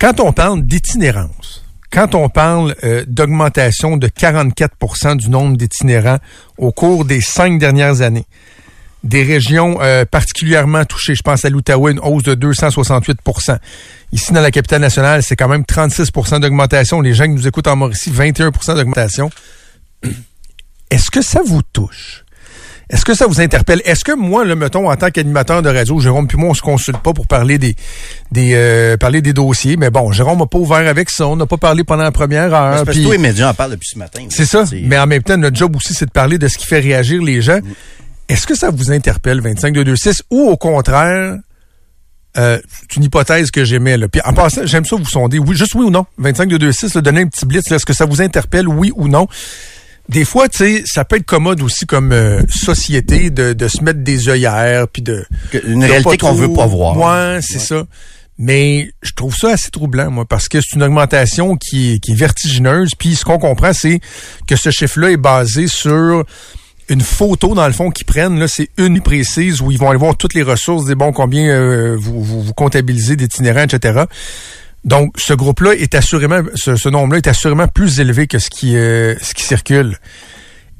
Quand 0.00 0.18
on 0.18 0.32
parle 0.32 0.62
d'itinérance, 0.62 1.64
quand 1.92 2.16
on 2.16 2.28
parle 2.28 2.74
d'augmentation 3.06 3.96
de 3.96 4.08
44% 4.08 5.16
du 5.16 5.30
nombre 5.30 5.56
d'itinérants 5.56 6.18
au 6.58 6.72
cours 6.72 7.04
des 7.04 7.20
cinq 7.20 7.60
dernières 7.60 8.00
années, 8.00 8.26
des 9.06 9.22
régions 9.22 9.78
euh, 9.80 10.04
particulièrement 10.04 10.84
touchées. 10.84 11.14
Je 11.14 11.22
pense 11.22 11.44
à 11.44 11.50
l'Outaouais, 11.50 11.92
une 11.92 12.00
hausse 12.00 12.24
de 12.24 12.34
268% 12.34 13.58
Ici, 14.12 14.32
dans 14.32 14.40
la 14.40 14.50
capitale 14.50 14.80
nationale, 14.80 15.22
c'est 15.22 15.36
quand 15.36 15.48
même 15.48 15.62
36% 15.62 16.40
d'augmentation. 16.40 17.00
Les 17.00 17.12
gens 17.12 17.24
qui 17.24 17.32
nous 17.32 17.48
écoutent 17.48 17.66
en 17.66 17.76
Mauricie, 17.76 18.10
21% 18.10 18.76
d'augmentation. 18.76 19.30
Est-ce 20.90 21.10
que 21.10 21.22
ça 21.22 21.40
vous 21.44 21.62
touche? 21.72 22.24
Est-ce 22.88 23.04
que 23.04 23.14
ça 23.14 23.26
vous 23.26 23.40
interpelle? 23.40 23.82
Est-ce 23.84 24.04
que 24.04 24.12
moi, 24.12 24.44
le 24.44 24.54
mettons, 24.54 24.88
en 24.88 24.96
tant 24.96 25.10
qu'animateur 25.10 25.60
de 25.60 25.68
radio, 25.68 25.98
Jérôme 25.98 26.28
puis 26.28 26.38
moi, 26.38 26.50
on 26.50 26.54
se 26.54 26.62
consulte 26.62 26.98
pas 26.98 27.12
pour 27.12 27.26
parler 27.26 27.58
des 27.58 27.74
des 28.30 28.52
euh, 28.54 28.96
parler 28.96 29.22
des 29.22 29.32
dossiers, 29.32 29.76
mais 29.76 29.90
bon, 29.90 30.12
Jérôme 30.12 30.38
n'a 30.38 30.46
pas 30.46 30.58
ouvert 30.58 30.86
avec 30.86 31.10
ça, 31.10 31.26
on 31.26 31.34
n'a 31.34 31.46
pas 31.46 31.56
parlé 31.56 31.82
pendant 31.82 32.04
la 32.04 32.12
première 32.12 32.54
heure. 32.54 32.84
Parce 32.84 32.96
que 32.96 33.02
tous 33.02 33.10
les 33.10 33.18
médias 33.18 33.50
en 33.50 33.54
parlent 33.54 33.72
depuis 33.72 33.88
ce 33.92 33.98
matin. 33.98 34.24
c'est 34.28 34.46
ça. 34.46 34.64
Mais 34.84 34.96
en 34.98 35.08
même 35.08 35.24
temps, 35.24 35.36
notre 35.36 35.56
job 35.56 35.74
aussi, 35.74 35.94
c'est 35.94 36.06
de 36.06 36.12
parler 36.12 36.38
de 36.38 36.46
ce 36.46 36.58
qui 36.58 36.66
fait 36.66 36.78
réagir 36.78 37.20
les 37.20 37.42
gens. 37.42 37.58
Est-ce 38.28 38.46
que 38.46 38.54
ça 38.54 38.70
vous 38.70 38.90
interpelle, 38.90 39.40
25-226, 39.40 40.22
ou 40.30 40.48
au 40.48 40.56
contraire, 40.56 41.36
euh, 42.36 42.58
c'est 42.80 42.96
une 42.96 43.04
hypothèse 43.04 43.50
que 43.50 43.64
j'aimais. 43.64 43.96
Là. 43.96 44.08
Puis 44.08 44.20
en 44.24 44.32
passant, 44.32 44.66
j'aime 44.66 44.84
ça 44.84 44.96
vous 44.96 45.04
sonder. 45.06 45.38
Oui, 45.38 45.56
juste 45.56 45.74
oui 45.74 45.84
ou 45.84 45.90
non. 45.90 46.06
25-226, 46.20 46.94
là, 46.94 47.00
donnez 47.00 47.22
un 47.22 47.28
petit 47.28 47.46
blitz. 47.46 47.70
Est-ce 47.70 47.86
que 47.86 47.94
ça 47.94 48.04
vous 48.04 48.20
interpelle, 48.20 48.68
oui 48.68 48.92
ou 48.96 49.08
non? 49.08 49.26
des 50.08 50.24
fois, 50.24 50.48
tu 50.48 50.58
sais, 50.58 50.82
ça 50.86 51.04
peut 51.04 51.16
être 51.16 51.26
commode 51.26 51.60
aussi 51.62 51.84
comme 51.86 52.12
euh, 52.12 52.40
société 52.48 53.30
de, 53.30 53.52
de 53.52 53.68
se 53.68 53.82
mettre 53.82 54.00
des 54.00 54.28
œillères 54.28 54.86
puis 54.88 55.02
de 55.02 55.26
Une 55.66 55.80
de 55.80 55.86
réalité 55.86 56.18
qu'on 56.18 56.32
veut 56.32 56.52
pas 56.52 56.66
voir. 56.66 56.96
Ouais, 56.96 57.40
c'est 57.42 57.58
ça. 57.58 57.84
Mais 58.38 58.90
je 59.02 59.12
trouve 59.12 59.34
ça 59.34 59.52
assez 59.52 59.70
troublant, 59.70 60.10
moi, 60.10 60.26
parce 60.26 60.48
que 60.48 60.60
c'est 60.60 60.76
une 60.76 60.82
augmentation 60.82 61.56
qui 61.56 62.00
qui 62.00 62.12
est 62.12 62.16
vertigineuse. 62.16 62.90
Puis 62.96 63.16
ce 63.16 63.24
qu'on 63.24 63.38
comprend, 63.38 63.72
c'est 63.72 64.00
que 64.46 64.56
ce 64.56 64.70
chiffre-là 64.70 65.10
est 65.10 65.16
basé 65.16 65.66
sur 65.68 66.24
une 66.88 67.00
photo, 67.00 67.54
dans 67.54 67.66
le 67.66 67.72
fond, 67.72 67.90
qu'ils 67.90 68.06
prennent. 68.06 68.38
Là, 68.38 68.48
c'est 68.48 68.68
une 68.78 69.00
précise 69.00 69.60
où 69.60 69.70
ils 69.70 69.78
vont 69.78 69.90
aller 69.90 69.98
voir 69.98 70.16
toutes 70.16 70.34
les 70.34 70.42
ressources, 70.42 70.86
des 70.86 70.94
bons 70.94 71.12
combien 71.12 71.48
euh, 71.48 71.96
vous, 71.98 72.22
vous, 72.22 72.42
vous 72.42 72.54
comptabilisez 72.54 73.16
d'itinérants, 73.16 73.64
etc. 73.64 74.04
Donc, 74.84 75.14
ce 75.18 75.34
groupe-là 75.34 75.74
est 75.74 75.94
assurément, 75.94 76.42
ce, 76.54 76.88
nombre-là 76.88 77.18
est 77.18 77.26
assurément 77.26 77.66
plus 77.66 77.98
élevé 77.98 78.28
que 78.28 78.38
ce 78.38 78.50
qui, 78.50 78.76
euh, 78.76 79.16
ce 79.20 79.34
qui 79.34 79.42
circule. 79.42 79.98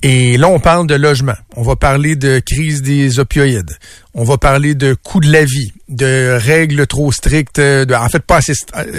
Et 0.03 0.37
là, 0.37 0.49
on 0.49 0.61
parle 0.61 0.87
de 0.87 0.95
logement. 0.95 1.35
On 1.57 1.63
va 1.63 1.75
parler 1.75 2.15
de 2.15 2.39
crise 2.39 2.83
des 2.83 3.19
opioïdes. 3.19 3.77
On 4.15 4.23
va 4.23 4.39
parler 4.39 4.77
de 4.77 4.95
coût 4.95 5.19
de 5.19 5.33
la 5.33 5.45
vie, 5.45 5.73
de 5.89 6.39
règles 6.39 6.87
trop 6.87 7.11
strictes, 7.11 7.59
de, 7.59 7.93
en 7.95 8.09
fait 8.09 8.23
pas 8.23 8.37
assez, 8.37 8.53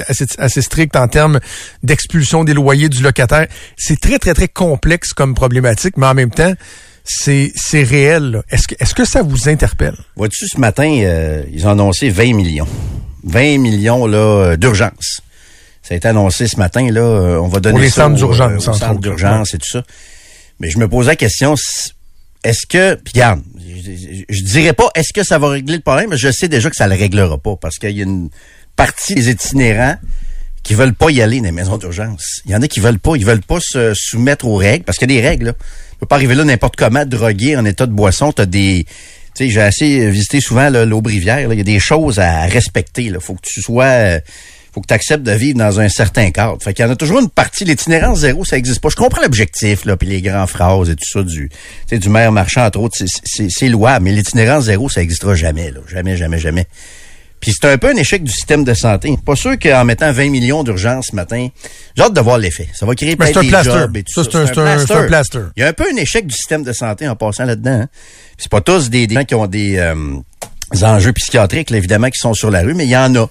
assez, 0.08 0.26
assez 0.39 0.62
strictes 0.62 0.95
en 0.97 1.08
termes 1.08 1.39
d'expulsion 1.84 2.43
des 2.43 2.53
loyers 2.53 2.89
du 2.89 3.01
locataire. 3.01 3.47
C'est 3.78 4.01
très, 4.01 4.20
très, 4.20 4.34
très 4.34 4.47
complexe 4.49 5.14
comme 5.14 5.36
problématique, 5.36 5.95
mais 5.95 6.08
en 6.08 6.16
même 6.16 6.32
temps, 6.32 6.53
c'est 7.08 7.51
c'est 7.55 7.84
réel. 7.84 8.32
là. 8.32 8.43
Est-ce 8.49 8.68
que, 8.68 8.76
est-ce 8.80 8.93
que 8.95 9.05
ça 9.05 9.22
vous 9.24 9.49
interpelle? 9.49 9.95
Vois-tu, 10.16 10.47
ce 10.47 10.60
matin, 10.60 10.89
euh, 11.03 11.43
ils 11.51 11.66
ont 11.68 11.72
annoncé 11.72 12.10
20 12.10 12.34
millions. 12.34 12.68
20 13.24 13.58
millions 13.60 14.05
là 14.05 14.18
euh, 14.18 14.58
d'urgence. 14.58 15.22
Ça 15.84 15.93
a 15.93 15.97
été 15.97 16.08
annoncé 16.08 16.47
ce 16.47 16.58
matin, 16.58 16.89
là. 16.91 17.01
euh, 17.01 17.38
on 17.39 17.47
va 17.47 17.60
donner 17.60 17.74
Pour 17.76 17.82
les 17.82 17.89
ça 17.89 18.03
centres 18.03 18.16
d'urgence, 18.16 18.66
centres 18.66 18.99
d'urgence 18.99 19.53
et 19.53 19.58
tout 19.58 19.70
ça. 19.70 19.84
Mais 20.60 20.70
je 20.70 20.78
me 20.80 20.88
posais 20.89 21.10
la 21.12 21.16
question, 21.16 21.55
est-ce 22.43 22.66
que, 22.68 22.95
puis 22.95 23.14
regarde, 23.16 23.41
je 24.30 24.43
dirais 24.43 24.74
pas 24.74 24.89
est-ce 24.95 25.14
que 25.14 25.24
ça 25.24 25.38
va 25.39 25.49
régler 25.49 25.76
le 25.78 25.82
problème, 25.82 26.10
mais 26.10 26.18
je 26.18 26.32
sais 26.32 26.47
déjà 26.49 26.70
que 26.70 26.76
ça 26.76 26.88
le 26.88 26.95
réglera 26.95 27.38
pas 27.38 27.55
parce 27.55 27.78
qu'il 27.78 27.91
y 27.95 28.01
a 28.01 28.03
une 28.03 28.30
partie 28.76 29.16
des 29.16 29.30
itinérants 29.30 29.95
qui 30.64 30.74
veulent 30.74 30.93
pas 30.93 31.10
y 31.10 31.22
aller 31.22 31.38
dans 31.38 31.45
les 31.45 31.51
maisons 31.53 31.78
d'urgence. 31.78 32.41
Il 32.45 32.51
y 32.51 32.55
en 32.55 32.62
a 32.62 32.68
qui 32.68 32.82
veulent 32.82 32.99
pas, 32.99 33.16
ils 33.16 33.26
veulent 33.26 33.41
pas 33.41 33.60
se 33.62 33.93
soumettre 33.95 34.45
aux 34.45 34.58
règles 34.58 34.84
parce 34.84 34.97
qu'il 34.97 35.10
y 35.10 35.18
a 35.18 35.22
des 35.22 35.28
règles. 35.28 35.45
Là. 35.47 35.53
Peux 36.00 36.06
pas 36.06 36.16
arriver 36.16 36.36
là 36.36 36.43
n'importe 36.43 36.76
comment, 36.76 37.06
drogué 37.06 37.58
en 37.58 37.66
état 37.66 37.86
de 37.86 37.91
boisson. 37.91 38.32
T'as 38.32 38.45
des, 38.45 38.86
tu 39.36 39.45
sais, 39.45 39.50
j'ai 39.50 39.62
assez 39.62 40.10
visité 40.12 40.41
souvent 40.41 40.70
l'Aubrivière. 40.70 41.52
Il 41.52 41.58
y 41.58 41.62
a 41.62 41.64
des 41.64 41.80
choses 41.80 42.20
à 42.20 42.41
respecter. 42.43 43.10
Là. 43.10 43.20
Faut 43.20 43.34
que 43.34 43.41
tu 43.43 43.62
sois, 43.62 43.86
euh, 43.86 44.20
faut 44.74 44.82
que 44.82 44.88
tu 44.88 44.93
acceptes 44.93 45.24
de 45.24 45.32
vivre 45.32 45.58
dans 45.58 45.80
un 45.80 45.89
certain 45.89 46.30
cadre. 46.30 46.58
Fait 46.62 46.74
qu'il 46.74 46.86
y 46.86 46.88
en 46.88 46.91
a 46.91 46.95
toujours 46.95 47.20
une 47.20 47.30
partie. 47.30 47.66
L'itinérance 47.66 48.20
zéro, 48.20 48.45
ça 48.45 48.58
existe 48.58 48.80
pas. 48.80 48.89
Je 48.89 48.95
comprends 48.95 49.22
l'objectif 49.24 49.86
là, 49.86 49.98
puis 49.98 50.08
les 50.08 50.22
grandes 50.22 50.50
phrases 50.50 50.89
et 50.89 50.95
tout 50.95 51.10
ça 51.12 51.24
du, 51.24 51.50
du 51.91 52.10
maire 52.10 52.32
marchand 52.32 52.66
entre 52.66 52.80
autres. 52.80 52.98
c'est- 53.00 53.68
louable, 53.70 54.06
mais 54.06 54.12
l'itinérance 54.12 54.66
zéro, 54.66 54.89
ça 54.89 55.02
existera 55.02 55.34
jamais. 55.36 55.74
Jamais, 55.91 56.16
jamais, 56.16 56.38
jamais. 56.38 56.68
Puis 57.40 57.54
c'est 57.54 57.68
un 57.72 57.78
peu 57.78 57.90
un 57.90 57.96
échec 57.96 58.24
du 58.24 58.32
système 58.32 58.64
de 58.64 58.74
santé. 58.74 59.16
Pas 59.26 59.36
sûr 59.36 59.58
qu'en 59.60 59.86
mettant 59.86 60.12
20 60.12 60.30
millions 60.30 60.64
d'urgence 60.64 61.08
ce 61.12 61.16
matin, 61.16 61.48
j'ai 61.96 62.04
hâte 62.04 62.14
de 62.14 62.22
voir 62.22 62.38
l'effet. 62.40 62.68
Ça 62.74 62.86
va 62.86 62.96
créer 62.96 63.12
des 63.12 63.16
plaster. 63.50 63.72
jobs 63.80 63.98
et 63.98 64.04
tout 64.04 64.24
Ça, 64.24 64.30
c'est 64.32 64.38
un- 64.38 65.08
plaster. 65.08 65.40
Il 65.56 65.62
y 65.62 65.64
a 65.64 65.68
un 65.68 65.74
peu 65.74 65.86
un 65.92 65.96
échec 65.98 66.26
du 66.26 66.34
système 66.34 66.64
de 66.64 66.74
santé 66.74 67.08
en 67.08 67.16
passant 67.16 67.46
là-dedans. 67.46 67.82
hein. 67.84 67.88
C'est 68.38 68.50
pas 68.52 68.62
tous 68.62 68.90
des, 68.90 69.06
des 69.08 69.16
gens 69.16 69.24
qui 69.24 69.36
ont 69.36 69.48
des, 69.48 69.78
euh, 69.78 69.96
des 70.74 70.84
enjeux 70.84 71.14
psychiatriques, 71.14 71.70
là, 71.70 71.78
évidemment, 71.78 72.10
qui 72.10 72.20
sont 72.20 72.34
sur 72.34 72.50
la 72.52 72.62
rue, 72.62 72.74
mais 72.74 72.86
il 72.86 72.90
y 72.92 72.98
en 72.98 73.14
a. 73.16 73.30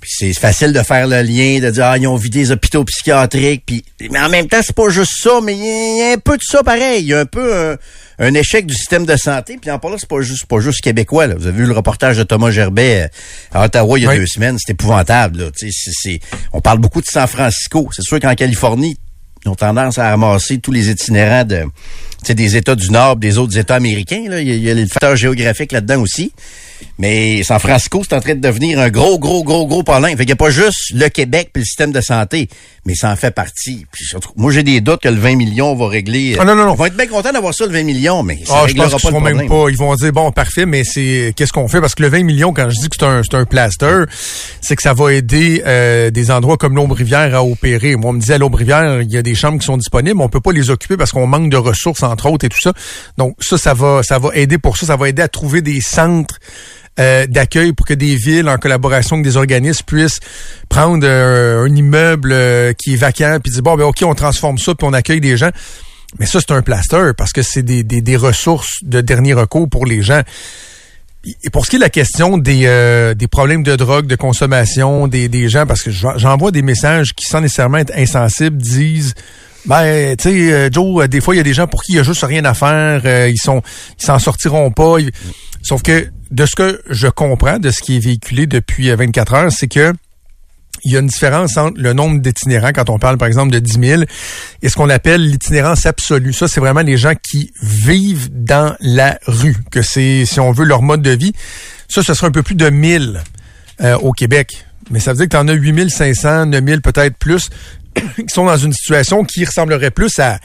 Puis 0.00 0.10
c'est 0.16 0.32
facile 0.32 0.72
de 0.72 0.82
faire 0.82 1.06
le 1.06 1.22
lien, 1.22 1.58
de 1.60 1.70
dire 1.70 1.84
ah 1.86 1.98
ils 1.98 2.06
ont 2.06 2.16
vidé 2.16 2.38
les 2.40 2.50
hôpitaux 2.52 2.84
psychiatriques, 2.84 3.64
puis 3.66 3.84
mais 4.10 4.20
en 4.20 4.28
même 4.28 4.46
temps 4.48 4.60
c'est 4.62 4.74
pas 4.76 4.88
juste 4.90 5.12
ça, 5.22 5.40
mais 5.42 5.54
il 5.54 5.98
y, 5.98 6.02
a- 6.02 6.12
un 6.14 6.18
peu 6.18 6.36
de 6.36 6.42
ça 6.42 6.62
pareil, 6.62 7.02
il 7.02 7.08
y 7.08 7.14
a 7.14 7.20
un 7.20 7.24
peu 7.26 7.54
un, 7.72 7.76
un 8.20 8.34
échec 8.34 8.66
du 8.66 8.74
système 8.74 9.04
de 9.06 9.16
santé, 9.16 9.58
puis 9.60 9.70
en 9.70 9.78
parlant 9.78 9.96
c'est 9.98 10.08
pas 10.08 10.20
juste 10.20 10.46
pas 10.46 10.60
juste 10.60 10.80
québécois 10.82 11.26
là. 11.26 11.34
Vous 11.36 11.46
avez 11.46 11.58
vu 11.58 11.66
le 11.66 11.72
reportage 11.72 12.16
de 12.16 12.22
Thomas 12.22 12.50
Gerbet 12.50 13.02
euh, 13.54 13.58
à 13.58 13.64
Ottawa 13.64 13.98
il 13.98 14.02
y 14.02 14.06
a 14.06 14.10
Oui. 14.10 14.18
deux 14.18 14.26
semaines, 14.26 14.56
c'est 14.64 14.72
épouvantable 14.72 15.38
là. 15.40 15.50
Tu 15.56 15.70
sais, 15.70 15.90
c'est- 15.92 16.10
c'est- 16.10 16.20
on 16.52 16.60
parle 16.60 16.78
beaucoup 16.78 17.00
de 17.00 17.06
San 17.06 17.26
Francisco, 17.26 17.88
c'est 17.92 18.02
sûr 18.02 18.20
qu'en 18.20 18.34
Californie 18.34 18.96
ils 19.44 19.48
ont 19.48 19.54
tendance 19.54 19.98
à 19.98 20.10
ramasser 20.10 20.58
tous 20.58 20.72
les 20.72 20.90
itinérants 20.90 21.44
de 21.44 21.62
tu 21.62 21.68
sais, 22.26 22.34
des 22.34 22.56
États 22.56 22.74
du 22.74 22.90
Nord, 22.90 23.14
des 23.16 23.38
autres 23.38 23.56
États 23.56 23.76
américains. 23.76 24.24
Là. 24.28 24.40
Il, 24.40 24.48
y 24.48 24.50
a, 24.50 24.54
il 24.54 24.62
y 24.64 24.70
a 24.70 24.74
le 24.74 24.84
facteur 24.86 25.14
géographique 25.14 25.70
là-dedans 25.70 26.00
aussi. 26.00 26.32
Mais 26.98 27.42
San 27.42 27.58
Francisco, 27.58 28.02
c'est 28.08 28.14
en 28.14 28.20
train 28.20 28.34
de 28.34 28.40
devenir 28.40 28.80
un 28.80 28.88
gros, 28.88 29.18
gros, 29.18 29.44
gros, 29.44 29.66
gros 29.66 29.82
problème. 29.82 30.10
Fait 30.12 30.24
qu'il 30.24 30.26
n'y 30.26 30.32
a 30.32 30.36
pas 30.36 30.50
juste 30.50 30.92
le 30.94 31.08
Québec 31.08 31.50
puis 31.52 31.62
le 31.62 31.66
système 31.66 31.92
de 31.92 32.00
santé, 32.00 32.48
mais 32.84 32.94
ça 32.94 33.10
en 33.10 33.16
fait 33.16 33.30
partie. 33.30 33.86
Puis 33.92 34.04
surtout, 34.04 34.30
moi, 34.36 34.50
j'ai 34.52 34.62
des 34.62 34.80
doutes 34.80 35.00
que 35.02 35.08
le 35.08 35.16
20 35.16 35.36
millions 35.36 35.74
va 35.74 35.88
régler. 35.88 36.36
Ah, 36.38 36.44
non, 36.44 36.54
non, 36.54 36.66
non. 36.66 36.74
Ils 36.74 36.78
vont 36.78 36.86
être 36.86 36.96
bien 36.96 37.06
contents 37.06 37.32
d'avoir 37.32 37.54
ça, 37.54 37.66
le 37.66 37.72
20 37.72 37.84
millions, 37.84 38.22
mais 38.22 38.40
ça 38.44 38.62
Ah, 38.62 38.66
je 38.66 38.74
pense 38.74 38.94
qu'ils 39.00 39.20
même 39.20 39.48
pas. 39.48 39.66
Ils 39.68 39.76
vont 39.76 39.94
dire 39.94 40.12
bon, 40.12 40.32
parfait, 40.32 40.66
mais 40.66 40.84
c'est 40.84 41.32
qu'est-ce 41.36 41.52
qu'on 41.52 41.68
fait? 41.68 41.80
Parce 41.80 41.94
que 41.94 42.02
le 42.02 42.08
20 42.08 42.24
millions, 42.24 42.52
quand 42.52 42.68
je 42.68 42.78
dis 42.80 42.88
que 42.88 42.96
c'est 42.98 43.06
un 43.06 43.22
c'est 43.22 43.36
un 43.36 43.44
plaster, 43.44 44.04
c'est 44.60 44.76
que 44.76 44.82
ça 44.82 44.94
va 44.94 45.12
aider 45.12 45.62
euh, 45.66 46.10
des 46.10 46.30
endroits 46.30 46.56
comme 46.56 46.74
l'Ombre-Rivière 46.74 47.34
à 47.34 47.44
opérer. 47.44 47.96
Moi, 47.96 48.10
on 48.10 48.14
me 48.14 48.20
disait 48.20 48.34
à 48.34 48.38
l'Ombre-Rivière, 48.38 49.02
il 49.02 49.10
y 49.10 49.16
a 49.16 49.22
des 49.22 49.34
chambres 49.34 49.58
qui 49.58 49.66
sont 49.66 49.76
disponibles, 49.76 50.20
on 50.20 50.28
peut 50.28 50.40
pas 50.40 50.52
les 50.52 50.70
occuper 50.70 50.96
parce 50.96 51.12
qu'on 51.12 51.26
manque 51.26 51.50
de 51.50 51.56
ressources 51.56 52.02
entre 52.02 52.30
autres 52.30 52.44
et 52.44 52.48
tout 52.48 52.60
ça. 52.60 52.72
Donc 53.16 53.36
ça, 53.40 53.58
ça 53.58 53.74
va 53.74 54.02
ça 54.02 54.18
va 54.18 54.30
aider 54.34 54.58
pour 54.58 54.76
ça. 54.76 54.86
Ça 54.86 54.96
va 54.96 55.08
aider 55.08 55.22
à 55.22 55.28
trouver 55.28 55.62
des 55.62 55.80
centres. 55.80 56.38
Euh, 56.98 57.26
d'accueil 57.26 57.72
pour 57.72 57.86
que 57.86 57.94
des 57.94 58.16
villes, 58.16 58.48
en 58.48 58.56
collaboration 58.58 59.16
avec 59.16 59.24
des 59.24 59.36
organismes, 59.36 59.84
puissent 59.86 60.20
prendre 60.68 61.06
euh, 61.06 61.64
un 61.64 61.74
immeuble 61.74 62.32
euh, 62.32 62.72
qui 62.72 62.94
est 62.94 62.96
vacant, 62.96 63.38
puis 63.42 63.52
dire 63.52 63.62
bon 63.62 63.76
ben 63.76 63.84
ok, 63.84 63.98
on 64.02 64.14
transforme 64.14 64.58
ça, 64.58 64.74
puis 64.74 64.86
on 64.86 64.92
accueille 64.92 65.20
des 65.20 65.36
gens. 65.36 65.50
Mais 66.18 66.26
ça, 66.26 66.40
c'est 66.40 66.52
un 66.52 66.62
plaster 66.62 67.12
parce 67.16 67.32
que 67.32 67.42
c'est 67.42 67.62
des, 67.62 67.82
des, 67.84 68.00
des 68.00 68.16
ressources 68.16 68.78
de 68.82 69.00
dernier 69.02 69.34
recours 69.34 69.68
pour 69.68 69.84
les 69.84 70.02
gens. 70.02 70.22
Et 71.44 71.50
pour 71.50 71.66
ce 71.66 71.70
qui 71.70 71.76
est 71.76 71.80
de 71.80 71.84
la 71.84 71.90
question 71.90 72.38
des, 72.38 72.62
euh, 72.64 73.12
des 73.12 73.26
problèmes 73.28 73.62
de 73.62 73.76
drogue, 73.76 74.06
de 74.06 74.16
consommation 74.16 75.06
des, 75.08 75.28
des 75.28 75.48
gens, 75.50 75.66
parce 75.66 75.82
que 75.82 75.90
j'en- 75.90 76.16
j'envoie 76.16 76.50
des 76.50 76.62
messages 76.62 77.12
qui, 77.14 77.26
sans 77.26 77.40
nécessairement 77.42 77.78
être 77.78 77.92
insensibles, 77.94 78.56
disent 78.56 79.14
ben, 79.66 80.16
tu 80.16 80.22
sais, 80.22 80.52
euh, 80.52 80.68
Joe, 80.72 81.04
euh, 81.04 81.08
des 81.08 81.20
fois, 81.20 81.34
il 81.34 81.38
y 81.38 81.40
a 81.40 81.44
des 81.44 81.54
gens 81.54 81.66
pour 81.66 81.82
qui 81.82 81.92
il 81.92 81.96
y 81.96 81.98
a 81.98 82.02
juste 82.02 82.24
rien 82.24 82.44
à 82.44 82.54
faire, 82.54 83.02
euh, 83.04 83.28
ils 83.28 83.40
sont, 83.40 83.62
ils 83.98 84.04
s'en 84.04 84.18
sortiront 84.18 84.70
pas. 84.70 84.96
Sauf 85.62 85.82
que, 85.82 86.08
de 86.30 86.46
ce 86.46 86.54
que 86.56 86.82
je 86.88 87.08
comprends, 87.08 87.58
de 87.58 87.70
ce 87.70 87.82
qui 87.82 87.96
est 87.96 88.00
véhiculé 88.00 88.46
depuis 88.46 88.90
euh, 88.90 88.96
24 88.96 89.34
heures, 89.34 89.52
c'est 89.52 89.68
que 89.68 89.92
il 90.84 90.92
y 90.92 90.96
a 90.96 91.00
une 91.00 91.08
différence 91.08 91.56
entre 91.56 91.80
le 91.80 91.92
nombre 91.92 92.20
d'itinérants, 92.20 92.70
quand 92.72 92.88
on 92.88 93.00
parle 93.00 93.18
par 93.18 93.26
exemple 93.26 93.52
de 93.52 93.58
10 93.58 93.80
000, 93.80 94.02
et 94.62 94.68
ce 94.68 94.76
qu'on 94.76 94.88
appelle 94.88 95.28
l'itinérance 95.28 95.86
absolue. 95.86 96.32
Ça, 96.32 96.46
c'est 96.46 96.60
vraiment 96.60 96.82
les 96.82 96.96
gens 96.96 97.14
qui 97.20 97.52
vivent 97.62 98.28
dans 98.32 98.76
la 98.80 99.18
rue, 99.26 99.56
que 99.72 99.82
c'est, 99.82 100.24
si 100.24 100.38
on 100.38 100.52
veut, 100.52 100.64
leur 100.64 100.82
mode 100.82 101.02
de 101.02 101.10
vie. 101.10 101.32
Ça, 101.88 102.02
ce 102.02 102.14
serait 102.14 102.28
un 102.28 102.32
peu 102.32 102.44
plus 102.44 102.54
de 102.54 102.70
1000 102.70 103.20
euh, 103.80 103.98
au 103.98 104.12
Québec. 104.12 104.66
Mais 104.90 105.00
ça 105.00 105.12
veut 105.12 105.16
dire 105.16 105.26
que 105.26 105.30
tu 105.30 105.36
en 105.36 105.48
as 105.48 105.52
8500, 105.52 106.46
9000 106.46 106.80
peut-être 106.80 107.16
plus, 107.16 107.50
qui 108.16 108.34
sont 108.34 108.44
dans 108.46 108.56
une 108.56 108.72
situation 108.72 109.24
qui 109.24 109.44
ressemblerait 109.44 109.90
plus 109.90 110.18
à 110.18 110.38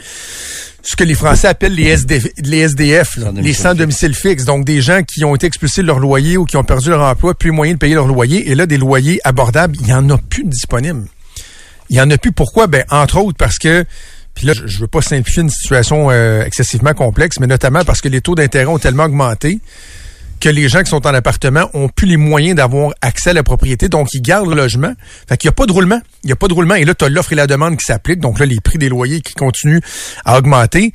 ce 0.81 0.95
que 0.95 1.03
les 1.03 1.15
Français 1.15 1.47
appellent 1.47 1.75
les, 1.75 1.87
SD, 1.87 2.33
les 2.43 2.57
SDF, 2.59 3.17
là, 3.17 3.25
Sans 3.25 3.31
domicile 3.31 3.43
les 3.43 3.53
sans 3.53 3.69
fixe. 3.69 3.77
domicile 3.77 4.15
fixe. 4.15 4.45
Donc, 4.45 4.65
des 4.65 4.81
gens 4.81 5.01
qui 5.03 5.23
ont 5.23 5.33
été 5.33 5.47
expulsés 5.47 5.81
de 5.81 5.87
leur 5.87 5.99
loyer 5.99 6.35
ou 6.35 6.45
qui 6.45 6.57
ont 6.57 6.63
perdu 6.63 6.89
leur 6.89 7.01
emploi, 7.01 7.33
plus 7.35 7.51
moyen 7.51 7.73
de 7.73 7.77
payer 7.77 7.95
leur 7.95 8.07
loyer. 8.07 8.51
Et 8.51 8.55
là, 8.55 8.65
des 8.65 8.77
loyers 8.77 9.19
abordables, 9.23 9.77
il 9.79 9.87
y 9.87 9.93
en 9.93 10.09
a 10.09 10.17
plus 10.17 10.43
disponibles. 10.43 11.05
Il 11.89 11.95
y 11.95 12.01
en 12.01 12.09
a 12.09 12.17
plus. 12.17 12.33
Pourquoi? 12.33 12.67
Ben, 12.67 12.83
entre 12.89 13.17
autres, 13.17 13.37
parce 13.37 13.57
que 13.57 13.85
puis 14.35 14.47
là, 14.47 14.53
je 14.53 14.67
je 14.67 14.79
veux 14.79 14.87
pas 14.87 15.01
simplifier 15.01 15.43
une 15.43 15.49
situation 15.49 16.09
euh, 16.09 16.43
excessivement 16.43 16.93
complexe, 16.93 17.39
mais 17.39 17.47
notamment 17.47 17.83
parce 17.85 18.01
que 18.01 18.09
les 18.09 18.19
taux 18.19 18.35
d'intérêt 18.35 18.65
ont 18.65 18.79
tellement 18.79 19.03
augmenté 19.05 19.59
que 20.43 20.49
les 20.49 20.67
gens 20.67 20.83
qui 20.83 20.89
sont 20.89 21.07
en 21.07 21.13
appartement 21.13 21.69
ont 21.73 21.87
plus 21.87 22.05
les 22.05 22.17
moyens 22.17 22.55
d'avoir 22.57 22.91
accès 23.01 23.29
à 23.29 23.33
la 23.33 23.43
propriété, 23.43 23.87
donc 23.87 24.09
ils 24.13 24.21
gardent 24.21 24.49
le 24.49 24.55
logement. 24.55 24.91
Fait 25.29 25.37
qu'il 25.37 25.47
n'y 25.47 25.53
a 25.53 25.55
pas 25.55 25.65
de 25.65 25.71
roulement. 25.71 26.01
Il 26.23 26.27
n'y 26.27 26.33
a 26.33 26.35
pas 26.35 26.49
de 26.49 26.53
roulement. 26.53 26.75
Et 26.75 26.83
là, 26.83 26.93
tu 26.93 27.05
as 27.05 27.09
l'offre 27.09 27.31
et 27.31 27.35
la 27.35 27.47
demande 27.47 27.77
qui 27.77 27.85
s'appliquent. 27.85 28.19
Donc 28.19 28.39
là, 28.39 28.45
les 28.45 28.59
prix 28.59 28.77
des 28.77 28.89
loyers 28.89 29.21
qui 29.21 29.35
continuent 29.35 29.79
à 30.25 30.37
augmenter. 30.37 30.91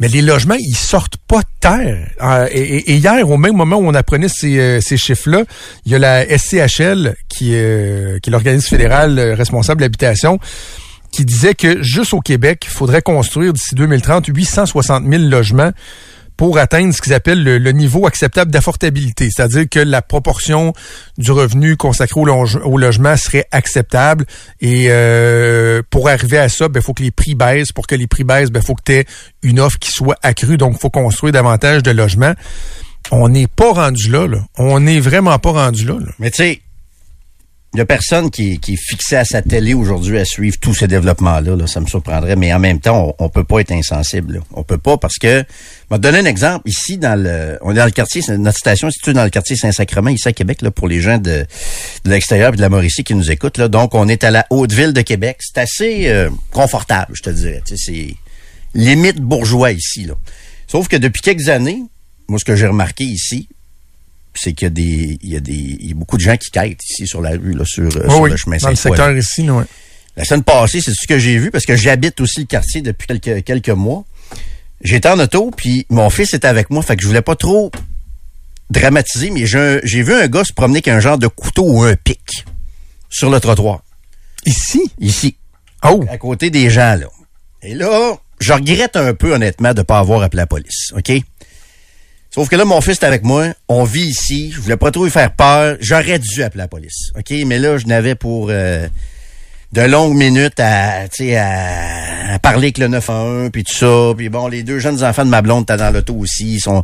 Mais 0.00 0.08
les 0.08 0.20
logements, 0.20 0.56
ils 0.58 0.74
sortent 0.76 1.16
pas 1.28 1.38
de 1.40 1.46
terre. 1.60 2.08
Euh, 2.22 2.48
et, 2.50 2.94
hier, 2.96 3.28
au 3.30 3.36
même 3.36 3.54
moment 3.56 3.76
où 3.76 3.86
on 3.86 3.94
apprenait 3.94 4.28
ces, 4.28 4.58
euh, 4.58 4.80
ces 4.80 4.96
chiffres-là, 4.96 5.44
il 5.86 5.92
y 5.92 5.94
a 5.94 5.98
la 6.00 6.24
SCHL, 6.36 7.14
qui, 7.28 7.54
est- 7.54 8.20
qui 8.20 8.30
est 8.30 8.32
l'organisme 8.32 8.68
fédéral 8.68 9.16
euh, 9.18 9.34
responsable 9.36 9.80
de 9.80 9.84
l'habitation, 9.84 10.40
qui 11.12 11.24
disait 11.24 11.54
que 11.54 11.82
juste 11.82 12.14
au 12.14 12.20
Québec, 12.20 12.62
il 12.64 12.70
faudrait 12.70 13.02
construire 13.02 13.52
d'ici 13.52 13.74
2030 13.76 14.26
860 14.26 15.04
000 15.08 15.22
logements 15.24 15.70
pour 16.38 16.56
atteindre 16.56 16.94
ce 16.94 17.02
qu'ils 17.02 17.12
appellent 17.14 17.42
le, 17.42 17.72
niveau 17.72 18.06
acceptable 18.06 18.52
d'affordabilité, 18.52 19.28
c'est-à-dire 19.28 19.68
que 19.68 19.80
la 19.80 20.02
proportion 20.02 20.72
du 21.18 21.32
revenu 21.32 21.76
consacré 21.76 22.20
au, 22.20 22.78
logement 22.78 23.16
serait 23.16 23.46
acceptable. 23.50 24.24
Et 24.60 24.86
euh, 24.88 25.82
pour 25.90 26.08
arriver 26.08 26.38
à 26.38 26.48
ça, 26.48 26.68
il 26.72 26.80
faut 26.80 26.94
que 26.94 27.02
les 27.02 27.10
prix 27.10 27.34
baissent. 27.34 27.72
Pour 27.72 27.88
que 27.88 27.96
les 27.96 28.06
prix 28.06 28.22
baissent, 28.22 28.50
il 28.54 28.62
faut 28.62 28.76
que 28.76 28.82
tu 28.84 29.04
une 29.42 29.58
offre 29.58 29.80
qui 29.80 29.90
soit 29.90 30.16
accrue. 30.22 30.56
Donc, 30.56 30.74
il 30.76 30.78
faut 30.78 30.90
construire 30.90 31.32
davantage 31.32 31.82
de 31.82 31.90
logements. 31.90 32.34
On 33.10 33.28
n'est 33.28 33.48
pas 33.48 33.72
rendu 33.72 34.08
là, 34.08 34.28
là. 34.28 34.38
On 34.56 34.78
n'est 34.78 35.00
vraiment 35.00 35.40
pas 35.40 35.50
rendu 35.50 35.84
là. 35.86 35.94
là. 35.94 36.12
Mais 36.20 36.30
tu 36.30 36.36
sais, 36.36 36.62
il 37.74 37.78
y 37.78 37.80
a 37.82 37.84
personne 37.84 38.30
qui, 38.30 38.58
qui 38.58 38.74
est 38.74 38.82
fixé 38.82 39.16
à 39.16 39.24
sa 39.26 39.42
télé 39.42 39.74
aujourd'hui 39.74 40.18
à 40.18 40.24
suivre 40.24 40.56
tous 40.58 40.72
ces 40.72 40.88
développements-là. 40.88 41.54
Là, 41.54 41.66
ça 41.66 41.80
me 41.80 41.86
surprendrait. 41.86 42.34
Mais 42.34 42.52
en 42.52 42.58
même 42.58 42.80
temps, 42.80 43.14
on, 43.18 43.24
on 43.26 43.28
peut 43.28 43.44
pas 43.44 43.60
être 43.60 43.72
insensible. 43.72 44.34
Là. 44.34 44.40
On 44.54 44.62
peut 44.62 44.78
pas 44.78 44.96
parce 44.96 45.18
que... 45.18 45.44
Je 45.90 45.94
vais 45.94 46.00
donner 46.00 46.18
un 46.18 46.24
exemple. 46.24 46.68
Ici, 46.68 46.96
dans 46.96 47.20
le, 47.20 47.58
on 47.60 47.72
est 47.72 47.76
dans 47.76 47.84
le 47.84 47.90
quartier, 47.90 48.22
notre 48.38 48.58
station 48.58 48.88
est 48.88 48.92
située 48.92 49.12
dans 49.12 49.24
le 49.24 49.30
quartier 49.30 49.54
Saint-Sacrement, 49.56 50.10
ici 50.10 50.28
à 50.28 50.32
Québec, 50.32 50.62
là, 50.62 50.70
pour 50.70 50.88
les 50.88 51.00
gens 51.00 51.18
de, 51.18 51.46
de 52.04 52.10
l'extérieur 52.10 52.52
et 52.52 52.56
de 52.56 52.60
la 52.60 52.68
Mauricie 52.70 53.04
qui 53.04 53.14
nous 53.14 53.30
écoutent. 53.30 53.60
Donc, 53.60 53.94
on 53.94 54.08
est 54.08 54.24
à 54.24 54.30
la 54.30 54.46
Haute-Ville 54.50 54.92
de 54.92 55.02
Québec. 55.02 55.38
C'est 55.40 55.58
assez 55.58 56.08
euh, 56.08 56.30
confortable, 56.52 57.12
je 57.14 57.22
te 57.22 57.30
dirais. 57.30 57.62
C'est 57.64 58.14
limite 58.74 59.16
bourgeois 59.20 59.72
ici. 59.72 60.04
Là. 60.04 60.14
Sauf 60.66 60.88
que 60.88 60.96
depuis 60.96 61.22
quelques 61.22 61.48
années, 61.48 61.82
moi, 62.28 62.38
ce 62.38 62.44
que 62.44 62.56
j'ai 62.56 62.66
remarqué 62.66 63.04
ici, 63.04 63.48
c'est 64.38 64.52
qu'il 64.52 64.66
y 64.66 64.68
a 64.68 64.70
des, 64.70 65.18
il 65.22 65.32
y 65.32 65.36
a 65.36 65.40
des, 65.40 65.52
il 65.52 65.88
y 65.88 65.92
a 65.92 65.94
beaucoup 65.94 66.16
de 66.16 66.22
gens 66.22 66.36
qui 66.36 66.50
quittent 66.50 66.84
ici 66.84 67.06
sur 67.06 67.20
la 67.20 67.30
rue, 67.30 67.52
là, 67.52 67.64
sur, 67.66 67.84
euh, 67.84 68.04
Oui, 68.04 68.10
sur 68.10 68.20
oui, 68.20 68.30
le 68.30 68.36
chemin 68.36 68.56
dans 68.58 68.70
le 68.70 68.76
secteur 68.76 69.16
ici, 69.16 69.42
là, 69.44 69.54
ouais. 69.54 69.64
La 70.16 70.24
semaine 70.24 70.42
passée, 70.42 70.80
c'est 70.80 70.92
ce 70.92 71.06
que 71.06 71.18
j'ai 71.18 71.38
vu 71.38 71.50
parce 71.52 71.64
que 71.64 71.76
j'habite 71.76 72.20
aussi 72.20 72.40
le 72.40 72.46
quartier 72.46 72.82
depuis 72.82 73.06
quelques, 73.06 73.44
quelques 73.44 73.68
mois. 73.68 74.04
J'étais 74.82 75.08
en 75.08 75.18
auto, 75.18 75.52
puis 75.56 75.86
mon 75.90 76.10
fils 76.10 76.34
était 76.34 76.48
avec 76.48 76.70
moi, 76.70 76.82
fait 76.82 76.96
que 76.96 77.02
je 77.02 77.06
voulais 77.06 77.22
pas 77.22 77.36
trop 77.36 77.70
dramatiser, 78.70 79.30
mais 79.30 79.46
j'ai 79.46 80.02
vu 80.02 80.12
un 80.14 80.26
gars 80.26 80.44
se 80.44 80.52
promener 80.52 80.78
avec 80.78 80.88
un 80.88 81.00
genre 81.00 81.18
de 81.18 81.26
couteau 81.26 81.64
ou 81.64 81.82
un 81.82 81.94
pic 81.94 82.44
sur 83.08 83.30
le 83.30 83.40
trottoir. 83.40 83.82
Ici? 84.44 84.90
Ici. 84.98 85.36
Oh! 85.84 86.04
À 86.10 86.18
côté 86.18 86.50
des 86.50 86.68
gens, 86.70 86.96
là. 86.96 87.06
Et 87.62 87.74
là, 87.74 88.16
je 88.40 88.52
regrette 88.52 88.96
un 88.96 89.14
peu, 89.14 89.34
honnêtement, 89.34 89.74
de 89.74 89.82
pas 89.82 89.98
avoir 89.98 90.22
appelé 90.22 90.42
la 90.42 90.46
police, 90.46 90.92
OK? 90.96 91.12
Sauf 92.30 92.48
que 92.48 92.56
là, 92.56 92.64
mon 92.64 92.80
fils 92.80 92.98
est 92.98 93.04
avec 93.04 93.24
moi. 93.24 93.46
On 93.68 93.84
vit 93.84 94.06
ici. 94.06 94.52
Je 94.54 94.60
voulais 94.60 94.76
pas 94.76 94.90
trop 94.90 95.04
lui 95.04 95.10
faire 95.10 95.32
peur. 95.34 95.76
J'aurais 95.80 96.18
dû 96.18 96.42
appeler 96.42 96.62
la 96.62 96.68
police, 96.68 97.10
OK? 97.16 97.30
Mais 97.46 97.58
là, 97.58 97.78
je 97.78 97.86
n'avais 97.86 98.14
pour 98.14 98.48
euh, 98.50 98.86
de 99.72 99.80
longues 99.82 100.16
minutes 100.16 100.60
à, 100.60 101.04
à, 101.04 102.34
à 102.34 102.38
parler 102.38 102.66
avec 102.66 102.78
le 102.78 102.88
911, 102.88 103.50
puis 103.50 103.64
tout 103.64 103.72
ça. 103.74 104.12
Puis 104.16 104.28
bon, 104.28 104.46
les 104.46 104.62
deux 104.62 104.78
jeunes 104.78 105.02
enfants 105.02 105.24
de 105.24 105.30
ma 105.30 105.42
blonde 105.42 105.62
étaient 105.64 105.76
dans 105.78 105.90
l'auto 105.90 106.14
aussi. 106.14 106.54
Ils 106.54 106.60
sont... 106.60 106.82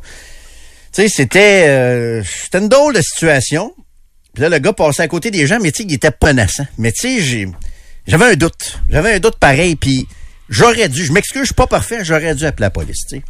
Tu 0.92 1.02
sais, 1.02 1.08
c'était... 1.08 1.64
euh, 1.68 2.22
c'était 2.24 2.58
une 2.58 2.68
drôle 2.68 2.94
de 2.94 3.02
situation. 3.02 3.72
Puis 4.32 4.42
là, 4.42 4.48
le 4.48 4.58
gars 4.58 4.72
passait 4.72 5.02
à 5.02 5.08
côté 5.08 5.30
des 5.30 5.46
gens, 5.46 5.58
mais 5.62 5.72
tu 5.72 5.82
sais, 5.82 5.88
il 5.88 5.94
était 5.94 6.10
menaçant. 6.22 6.66
Mais 6.78 6.90
tu 6.90 7.20
sais. 7.22 7.48
J'avais 8.06 8.24
un 8.24 8.34
doute. 8.34 8.80
J'avais 8.90 9.14
un 9.14 9.18
doute 9.18 9.36
pareil, 9.38 9.76
puis 9.76 10.06
j'aurais 10.48 10.88
dû... 10.88 11.04
Je 11.04 11.12
m'excuse, 11.12 11.52
pas 11.52 11.66
parfait, 11.66 12.04
j'aurais 12.04 12.34
dû 12.34 12.44
appeler 12.44 12.64
la 12.64 12.70
police, 12.70 13.06
tu 13.08 13.16
sais. 13.16 13.22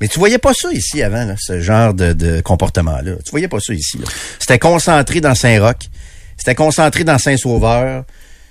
Mais 0.00 0.08
tu 0.08 0.18
voyais 0.18 0.38
pas 0.38 0.52
ça 0.54 0.72
ici 0.72 1.02
avant, 1.02 1.24
là, 1.24 1.34
ce 1.38 1.60
genre 1.60 1.92
de, 1.94 2.12
de 2.12 2.40
comportement-là. 2.40 3.12
Tu 3.24 3.30
voyais 3.30 3.48
pas 3.48 3.58
ça 3.60 3.74
ici. 3.74 3.98
C'était 4.38 4.58
concentré 4.58 5.20
dans 5.20 5.34
Saint-Roch. 5.34 5.76
C'était 6.36 6.54
concentré 6.54 7.02
dans 7.04 7.18
Saint-Sauveur. 7.18 8.04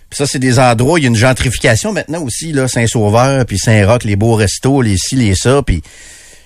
Puis 0.10 0.18
ça, 0.18 0.26
c'est 0.28 0.39
des 0.39 0.58
endroits, 0.60 1.00
il 1.00 1.04
y 1.04 1.06
a 1.06 1.10
une 1.10 1.16
gentrification 1.16 1.91
maintenant 1.93 2.22
aussi, 2.24 2.54
là, 2.54 2.68
Saint-Sauveur, 2.68 3.45
puis 3.45 3.58
Saint-Roch, 3.60 4.04
les 4.06 4.16
beaux 4.16 4.36
restos, 4.36 4.82
les 4.82 4.95
ci, 4.98 5.16
les 5.16 5.36
ça, 5.36 5.62
puis... 5.66 5.82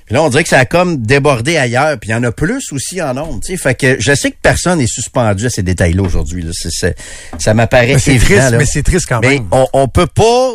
puis 0.05 0.15
là, 0.15 0.23
on 0.23 0.29
dirait 0.29 0.41
que 0.43 0.49
ça 0.49 0.57
a 0.59 0.65
comme 0.65 0.97
débordé 1.03 1.57
ailleurs, 1.57 1.99
puis 1.99 2.09
il 2.09 2.11
y 2.11 2.15
en 2.15 2.23
a 2.23 2.31
plus 2.31 2.71
aussi 2.71 2.99
en 3.03 3.13
nombre, 3.13 3.39
tu 3.45 3.51
sais. 3.51 3.57
Fait 3.57 3.75
que 3.75 3.97
je 3.99 4.15
sais 4.15 4.31
que 4.31 4.37
personne 4.41 4.79
n'est 4.79 4.87
suspendu 4.87 5.45
à 5.45 5.49
ces 5.51 5.61
détails-là 5.61 6.01
aujourd'hui. 6.01 6.41
Là. 6.41 6.49
C'est- 6.53 6.95
ça 7.37 7.53
m'apparaît 7.53 7.93
Mais 7.93 7.99
c'est 7.99 8.17
triste, 8.17 8.31
là. 8.51 8.57
mais 8.57 8.65
c'est 8.65 8.81
triste 8.83 9.05
quand 9.07 9.19
Mais 9.19 9.35
même. 9.35 9.47
on, 9.51 9.67
on 9.73 9.87
peut 9.87 10.07
pas 10.07 10.53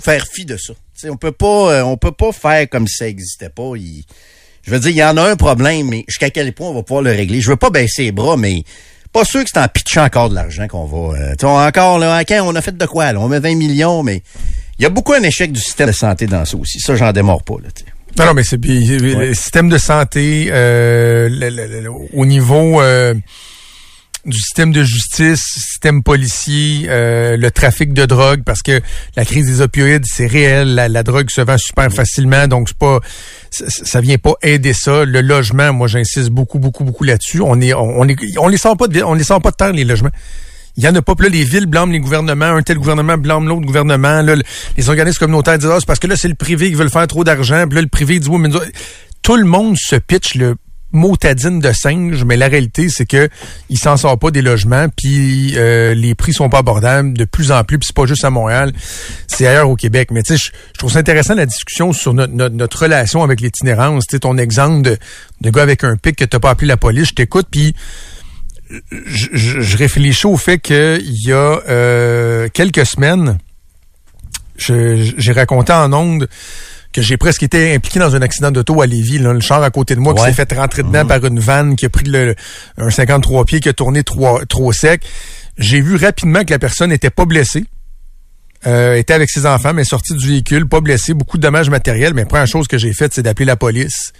faire 0.00 0.24
fi 0.32 0.44
de 0.44 0.56
ça. 0.56 0.74
T'sais, 0.96 1.10
on 1.10 1.16
peut 1.16 1.32
pas, 1.32 1.72
euh, 1.74 1.82
on 1.82 1.96
peut 1.96 2.12
pas 2.12 2.32
faire 2.32 2.68
comme 2.68 2.86
si 2.88 2.96
ça 2.96 3.08
existait 3.08 3.50
pas. 3.50 3.72
Il- 3.76 4.04
je 4.62 4.70
veux 4.70 4.80
dire, 4.80 4.90
il 4.90 4.96
y 4.96 5.04
en 5.04 5.16
a 5.16 5.22
un 5.22 5.36
problème, 5.36 5.88
mais 5.88 6.04
jusqu'à 6.08 6.30
quel 6.30 6.52
point 6.52 6.68
on 6.70 6.74
va 6.74 6.82
pouvoir 6.82 7.02
le 7.02 7.10
régler? 7.10 7.40
Je 7.40 7.48
veux 7.50 7.56
pas 7.56 7.70
baisser 7.70 8.04
les 8.04 8.12
bras, 8.12 8.36
mais 8.36 8.62
pas 9.12 9.24
sûr 9.24 9.44
que 9.44 9.50
c'est 9.52 9.60
en 9.60 9.68
pitchant 9.68 10.04
encore 10.04 10.30
de 10.30 10.34
l'argent 10.34 10.66
qu'on 10.68 10.84
va. 10.86 11.18
euh, 11.18 11.34
on- 11.42 11.46
encore 11.66 11.98
là, 11.98 12.24
quand 12.24 12.42
on 12.46 12.54
a 12.54 12.62
fait 12.62 12.76
de 12.76 12.86
quoi 12.86 13.12
là? 13.12 13.20
On 13.20 13.28
met 13.28 13.40
20 13.40 13.54
millions, 13.56 14.02
mais 14.02 14.22
il 14.78 14.82
y 14.82 14.86
a 14.86 14.90
beaucoup 14.90 15.12
un 15.12 15.22
échec 15.22 15.52
du 15.52 15.60
système 15.60 15.88
de 15.88 15.92
santé 15.92 16.26
dans 16.26 16.44
ça 16.44 16.56
aussi. 16.56 16.80
Ça, 16.80 16.96
j'en 16.96 17.12
démords 17.12 17.42
pas 17.44 17.56
là. 17.62 17.68
t'sais. 17.72 17.84
Non, 18.18 18.24
non, 18.26 18.34
mais 18.34 18.44
c'est 18.44 18.56
puis, 18.56 18.86
le 19.14 19.34
système 19.34 19.68
de 19.68 19.76
santé 19.76 20.48
euh, 20.50 21.28
le- 21.30 21.50
le- 21.50 21.82
le- 21.82 21.90
au 22.14 22.24
niveau 22.24 22.80
euh, 22.80 23.12
du 24.26 24.36
système 24.38 24.72
de 24.72 24.82
justice, 24.82 25.40
système 25.40 26.02
policier, 26.02 26.86
euh, 26.88 27.36
le 27.36 27.50
trafic 27.50 27.92
de 27.92 28.04
drogue, 28.06 28.42
parce 28.44 28.62
que 28.62 28.80
la 29.16 29.24
crise 29.24 29.46
des 29.46 29.60
opioïdes, 29.60 30.04
c'est 30.06 30.26
réel, 30.26 30.74
la, 30.74 30.88
la 30.88 31.02
drogue 31.02 31.28
se 31.30 31.40
vend 31.40 31.56
super 31.58 31.90
facilement, 31.92 32.46
donc 32.48 32.68
c'est 32.68 32.78
pas 32.78 33.00
ça, 33.50 34.00
vient 34.00 34.18
pas 34.18 34.34
aider 34.42 34.72
ça. 34.74 35.04
Le 35.04 35.20
logement, 35.20 35.72
moi 35.72 35.88
j'insiste 35.88 36.28
beaucoup, 36.30 36.58
beaucoup, 36.58 36.84
beaucoup 36.84 37.04
là-dessus. 37.04 37.40
On 37.40 37.60
est, 37.60 37.72
on, 37.72 38.04
est, 38.08 38.16
on 38.38 38.48
les 38.48 38.58
sort 38.58 38.76
pas 38.76 38.88
de, 38.88 39.02
on 39.02 39.14
les 39.14 39.24
sort 39.24 39.40
pas 39.40 39.50
de 39.50 39.56
terre 39.56 39.72
les 39.72 39.84
logements. 39.84 40.10
Il 40.76 40.84
y 40.84 40.88
en 40.88 40.94
a 40.94 41.00
pas. 41.00 41.14
Là, 41.18 41.30
les 41.30 41.42
villes 41.44 41.64
blâment 41.64 41.90
les 41.90 42.00
gouvernements. 42.00 42.44
Un 42.54 42.60
tel 42.62 42.76
gouvernement 42.76 43.16
blâme 43.16 43.48
l'autre 43.48 43.64
gouvernement. 43.64 44.20
Là, 44.20 44.36
le- 44.36 44.42
les 44.76 44.88
organismes 44.90 45.20
communautaires 45.20 45.56
disent, 45.56 45.70
ah, 45.72 45.78
c'est 45.80 45.86
parce 45.86 45.98
que 45.98 46.06
là, 46.06 46.16
c'est 46.16 46.28
le 46.28 46.34
privé 46.34 46.68
qui 46.68 46.74
veut 46.74 46.86
faire 46.90 47.06
trop 47.06 47.24
d'argent. 47.24 47.64
Puis 47.66 47.76
là, 47.76 47.80
le 47.80 47.88
privé 47.88 48.18
dit, 48.20 48.28
oui, 48.28 48.38
mais 48.38 48.50
tout 49.22 49.36
le 49.36 49.44
monde 49.46 49.76
se 49.78 49.96
pitch 49.96 50.34
le 50.34 50.56
motadine 50.92 51.60
de 51.60 51.72
singe, 51.72 52.24
mais 52.24 52.36
la 52.36 52.48
réalité, 52.48 52.88
c'est 52.88 53.06
que 53.06 53.28
il 53.68 53.78
s'en 53.78 53.96
sort 53.96 54.18
pas 54.18 54.30
des 54.30 54.42
logements, 54.42 54.86
puis 54.88 55.54
euh, 55.56 55.94
les 55.94 56.14
prix 56.14 56.32
sont 56.32 56.48
pas 56.48 56.58
abordables 56.58 57.16
de 57.16 57.24
plus 57.24 57.52
en 57.52 57.64
plus, 57.64 57.78
puis 57.78 57.86
c'est 57.86 57.96
pas 57.96 58.06
juste 58.06 58.24
à 58.24 58.30
Montréal, 58.30 58.72
c'est 59.26 59.46
ailleurs 59.46 59.68
au 59.68 59.76
Québec. 59.76 60.10
Mais 60.10 60.22
tu 60.22 60.36
sais, 60.36 60.50
je 60.74 60.78
trouve 60.78 60.92
ça 60.92 61.00
intéressant 61.00 61.34
la 61.34 61.46
discussion 61.46 61.92
sur 61.92 62.14
notre, 62.14 62.32
notre, 62.32 62.54
notre 62.54 62.82
relation 62.82 63.22
avec 63.22 63.40
l'itinérance. 63.40 64.04
Tu 64.06 64.18
ton 64.20 64.38
exemple 64.38 64.82
de, 64.82 64.96
de 65.42 65.50
gars 65.50 65.62
avec 65.62 65.84
un 65.84 65.96
pic 65.96 66.16
que 66.16 66.24
t'as 66.24 66.38
pas 66.38 66.50
appelé 66.50 66.68
la 66.68 66.76
police, 66.76 67.08
je 67.08 67.14
t'écoute, 67.14 67.48
puis 67.50 67.74
je, 68.90 69.76
réfléchis 69.76 70.26
au 70.26 70.36
fait 70.36 70.58
qu'il 70.58 71.26
y 71.26 71.32
a 71.32 71.60
euh, 71.68 72.48
quelques 72.52 72.86
semaines, 72.86 73.38
j'ai 74.56 75.32
raconté 75.32 75.72
en 75.72 75.92
ondes 75.92 76.28
que 76.92 77.02
j'ai 77.02 77.16
presque 77.16 77.42
été 77.42 77.74
impliqué 77.74 77.98
dans 77.98 78.14
un 78.16 78.22
accident 78.22 78.50
d'auto 78.50 78.80
à 78.80 78.86
Lévis. 78.86 79.18
Là, 79.18 79.32
le 79.32 79.40
char 79.40 79.62
à 79.62 79.70
côté 79.70 79.94
de 79.94 80.00
moi 80.00 80.14
qui 80.14 80.22
s'est 80.22 80.32
fait 80.32 80.52
rentrer 80.52 80.82
dedans 80.82 81.06
par 81.06 81.24
une 81.24 81.38
vanne 81.38 81.76
qui 81.76 81.86
a 81.86 81.88
pris 81.88 82.04
le, 82.04 82.34
un 82.78 82.90
53 82.90 83.44
pieds 83.44 83.60
qui 83.60 83.68
a 83.68 83.72
tourné 83.72 84.02
trop, 84.02 84.44
trop 84.46 84.72
sec. 84.72 85.02
J'ai 85.58 85.80
vu 85.80 85.96
rapidement 85.96 86.44
que 86.44 86.50
la 86.50 86.58
personne 86.58 86.90
n'était 86.90 87.10
pas 87.10 87.24
blessée. 87.24 87.64
Euh, 88.66 88.94
était 88.94 89.14
avec 89.14 89.30
ses 89.30 89.46
enfants, 89.46 89.72
mais 89.74 89.84
sorti 89.84 90.14
du 90.14 90.26
véhicule, 90.26 90.66
pas 90.66 90.80
blessé, 90.80 91.14
beaucoup 91.14 91.36
de 91.36 91.42
dommages 91.42 91.70
matériels. 91.70 92.14
Mais 92.14 92.22
la 92.22 92.26
première 92.26 92.46
chose 92.46 92.66
que 92.66 92.78
j'ai 92.78 92.92
faite, 92.92 93.12
c'est 93.14 93.22
d'appeler 93.22 93.44
la 93.44 93.56
police. 93.56 94.12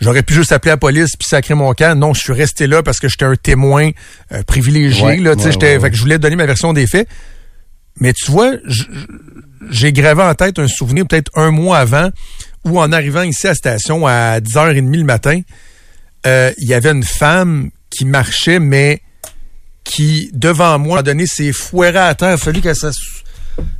J'aurais 0.00 0.22
pu 0.22 0.34
juste 0.34 0.52
appeler 0.52 0.70
la 0.70 0.76
police 0.76 1.16
puis 1.18 1.26
sacrer 1.28 1.54
mon 1.54 1.72
camp. 1.72 1.98
Non, 1.98 2.14
je 2.14 2.20
suis 2.20 2.32
resté 2.32 2.66
là 2.66 2.82
parce 2.82 2.98
que 2.98 3.08
j'étais 3.08 3.24
un 3.24 3.36
témoin 3.36 3.90
euh, 4.32 4.42
privilégié. 4.42 5.04
Ouais, 5.04 5.16
là, 5.16 5.36
fait 5.36 5.78
ouais. 5.78 5.90
que 5.90 5.96
je 5.96 6.02
voulais 6.02 6.18
donner 6.18 6.36
ma 6.36 6.46
version 6.46 6.72
des 6.72 6.86
faits. 6.86 7.08
Mais 8.00 8.12
tu 8.12 8.30
vois, 8.30 8.52
j'ai 9.70 9.92
gravé 9.92 10.22
en 10.22 10.34
tête 10.34 10.58
un 10.58 10.68
souvenir 10.68 11.06
peut-être 11.06 11.30
un 11.36 11.50
mois 11.50 11.78
avant 11.78 12.10
où 12.64 12.80
en 12.80 12.90
arrivant 12.92 13.22
ici 13.22 13.46
à 13.46 13.50
la 13.50 13.54
station 13.54 14.06
à 14.06 14.40
10h30 14.40 14.96
le 14.96 15.04
matin, 15.04 15.40
euh, 16.26 16.52
il 16.58 16.68
y 16.68 16.74
avait 16.74 16.90
une 16.90 17.04
femme 17.04 17.70
qui 17.90 18.04
marchait, 18.04 18.58
mais 18.58 19.00
qui, 19.84 20.30
devant 20.32 20.78
moi, 20.78 21.00
a 21.00 21.02
donné 21.02 21.26
ses 21.26 21.52
foirés 21.52 21.98
à 21.98 22.14
terre. 22.14 22.30
Il 22.30 22.32
a 22.32 22.36
fallu 22.38 22.60
qu'elle 22.62 22.74
s'ass- 22.74 23.22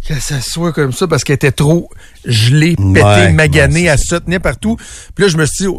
qu'elle 0.06 0.20
s'assoie 0.20 0.72
comme 0.72 0.92
ça 0.92 1.08
parce 1.08 1.24
qu'elle 1.24 1.34
était 1.36 1.50
trop 1.50 1.88
gelée, 2.26 2.76
pétée, 2.76 3.02
Ouais, 3.02 3.32
maganée, 3.32 3.82
ouais, 3.84 3.86
elle 3.86 3.98
se 3.98 4.14
tenait 4.16 4.38
partout. 4.38 4.76
Puis 5.14 5.24
là, 5.24 5.28
je 5.30 5.36
me 5.38 5.46
suis 5.46 5.64
dit, 5.66 5.72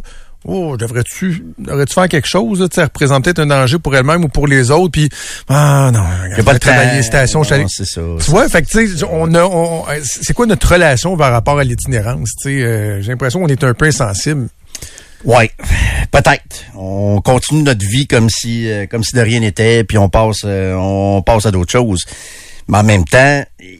oh, 0.45 0.77
devrais-tu 0.77 1.43
devrais-tu 1.57 1.93
faire 1.93 2.07
quelque 2.07 2.27
chose? 2.27 2.59
là, 2.61 2.83
représente 2.83 3.23
peut-être 3.23 3.39
un 3.39 3.47
danger 3.47 3.79
pour 3.79 3.95
elle-même 3.95 4.23
ou 4.23 4.27
pour 4.29 4.47
les 4.47 4.71
autres. 4.71 4.91
Puis, 4.91 5.09
ah 5.49 5.91
non, 5.93 6.03
Y 6.35 6.39
a 6.39 6.43
pas 6.43 6.53
de 6.53 6.59
travailler 6.59 7.03
station. 7.03 7.41
Non, 7.41 7.67
c'est 7.67 7.85
ça. 7.85 8.01
tu 8.23 8.31
vois, 8.31 8.47
fait 8.49 8.61
que 8.61 9.05
on 9.05 9.33
a, 9.33 9.43
on- 9.43 9.83
c'est 10.03 10.33
quoi 10.33 10.45
notre 10.45 10.71
relation 10.71 11.17
par 11.17 11.31
rapport 11.31 11.59
à 11.59 11.63
l'itinérance 11.63 12.29
Tu 12.41 12.49
sais, 12.49 12.61
euh, 12.63 13.01
j'ai 13.01 13.09
l'impression 13.11 13.39
qu'on 13.41 13.47
est 13.47 13.63
un 13.63 13.73
peu 13.73 13.85
insensible. 13.85 14.47
Ouais, 15.23 15.49
peut-être. 16.11 16.63
On 16.75 17.19
continue 17.19 17.63
notre 17.63 17.83
vie 17.85 18.05
comme 18.05 18.29
si 18.29 18.69
euh, 18.69 18.85
comme 18.85 19.03
si 19.03 19.15
de 19.15 19.21
rien 19.21 19.39
n'était, 19.39 19.83
puis 19.83 19.97
on 19.97 20.07
passe 20.07 20.41
euh, 20.45 20.75
on 20.75 21.23
passe 21.23 21.47
à 21.47 21.51
d'autres 21.51 21.71
choses. 21.71 22.03
Mais 22.67 22.77
en 22.77 22.83
même 22.83 23.05
temps, 23.05 23.43
il 23.59 23.79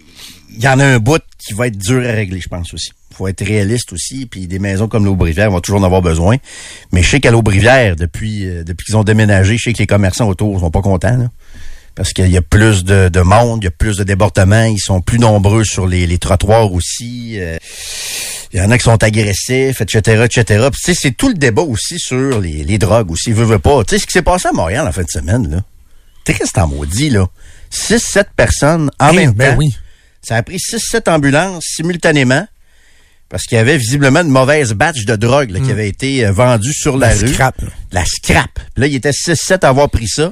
y 0.64 0.68
en 0.68 0.80
a 0.80 0.86
un 0.86 0.98
bout 1.00 1.22
qui 1.38 1.54
va 1.54 1.68
être 1.68 1.78
dur 1.78 2.00
à 2.00 2.14
régler, 2.14 2.40
je 2.42 2.48
pense 2.48 2.74
aussi. 2.74 2.90
Faut 3.18 3.28
être 3.28 3.44
réaliste 3.46 3.94
aussi, 3.94 4.26
puis 4.26 4.48
des 4.48 4.60
maisons 4.60 4.88
comme 4.88 5.06
l'Aubrivière 5.06 5.50
vont 5.52 5.62
toujours 5.62 5.80
en 5.80 5.84
avoir 5.84 6.02
besoin. 6.02 6.38
Mais 6.92 7.02
je 7.04 7.10
sais 7.10 7.20
qu'à 7.20 7.32
l'Aubrivière, 7.32 7.96
depuis 7.96 8.46
euh, 8.48 8.64
depuis 8.64 8.86
qu'ils 8.86 8.98
ont 8.98 9.04
déménagé, 9.04 9.58
je 9.58 9.64
sais 9.64 9.74
que 9.74 9.80
les 9.80 9.88
commerçants 9.88 10.28
autour 10.28 10.60
sont 10.60 10.72
pas 10.72 10.82
contents, 10.82 11.18
là. 11.18 11.30
Parce 11.96 12.12
qu'il 12.12 12.28
y 12.28 12.36
a 12.36 12.42
plus 12.42 12.84
de, 12.84 13.08
de 13.08 13.22
monde, 13.22 13.60
il 13.62 13.66
y 13.66 13.68
a 13.68 13.72
plus 13.72 13.96
de 13.96 14.04
débordements, 14.04 14.66
ils 14.66 14.80
sont 14.80 15.00
plus 15.00 15.18
nombreux 15.18 15.64
sur 15.64 15.88
les, 15.88 16.06
les 16.08 16.18
trottoirs 16.18 16.74
aussi. 16.74 17.40
euh, 17.40 17.58
il 18.52 18.60
y 18.60 18.62
en 18.62 18.70
a 18.72 18.78
qui 18.78 18.84
sont 18.84 19.02
agressifs, 19.02 19.80
etc., 19.82 20.24
etc. 20.26 20.68
Puis, 20.72 20.82
tu 20.84 20.94
sais, 20.94 21.00
c'est 21.02 21.12
tout 21.16 21.30
le 21.30 21.36
débat 21.36 21.62
aussi 21.62 21.98
sur 22.00 22.42
les, 22.42 22.64
les 22.66 22.78
drogues 22.78 23.12
aussi. 23.12 23.32
Veux, 23.32 23.46
veux 23.46 23.60
pas. 23.60 23.84
Tu 23.86 23.92
sais, 23.96 24.00
ce 24.02 24.06
qui 24.08 24.12
s'est 24.12 24.22
passé 24.22 24.50
à 24.50 24.52
Montréal 24.52 24.86
en 24.88 24.92
fin 24.92 25.04
de 25.04 25.10
semaine, 25.10 25.50
là. 25.50 25.62
Triste 26.26 26.58
en 26.58 26.68
maudit, 26.68 27.10
là. 27.12 27.28
6-7 27.72 28.26
personnes 28.36 28.92
en 29.00 29.10
Eh, 29.12 29.16
même 29.16 29.32
ben 29.32 29.52
temps. 29.54 29.58
oui. 29.60 29.74
Ça 30.22 30.36
a 30.36 30.44
pris 30.44 30.58
6-7 30.58 31.10
ambulances 31.10 31.64
simultanément 31.66 32.46
parce 33.36 33.48
qu'il 33.48 33.58
y 33.58 33.60
avait 33.60 33.78
visiblement 33.78 34.22
une 34.22 34.30
mauvaise 34.30 34.72
batch 34.72 35.04
de 35.04 35.18
drogue 35.18 35.50
là, 35.50 35.60
qui 35.60 35.70
avait 35.70 35.90
été 35.90 36.26
euh, 36.26 36.32
vendue 36.32 36.72
sur 36.74 36.96
la, 36.96 37.14
Hmm. 37.14 37.20
La 37.20 37.28
rue. 37.28 37.34
scrap. 37.34 37.56
La 37.92 38.06
scrap. 38.06 38.50
Puis 38.74 38.82
là, 38.82 38.88
il 38.88 38.96
était 38.96 39.12
6-7 39.12 39.66
à 39.66 39.68
avoir 39.68 39.90
pris 39.90 40.08
ça. 40.08 40.32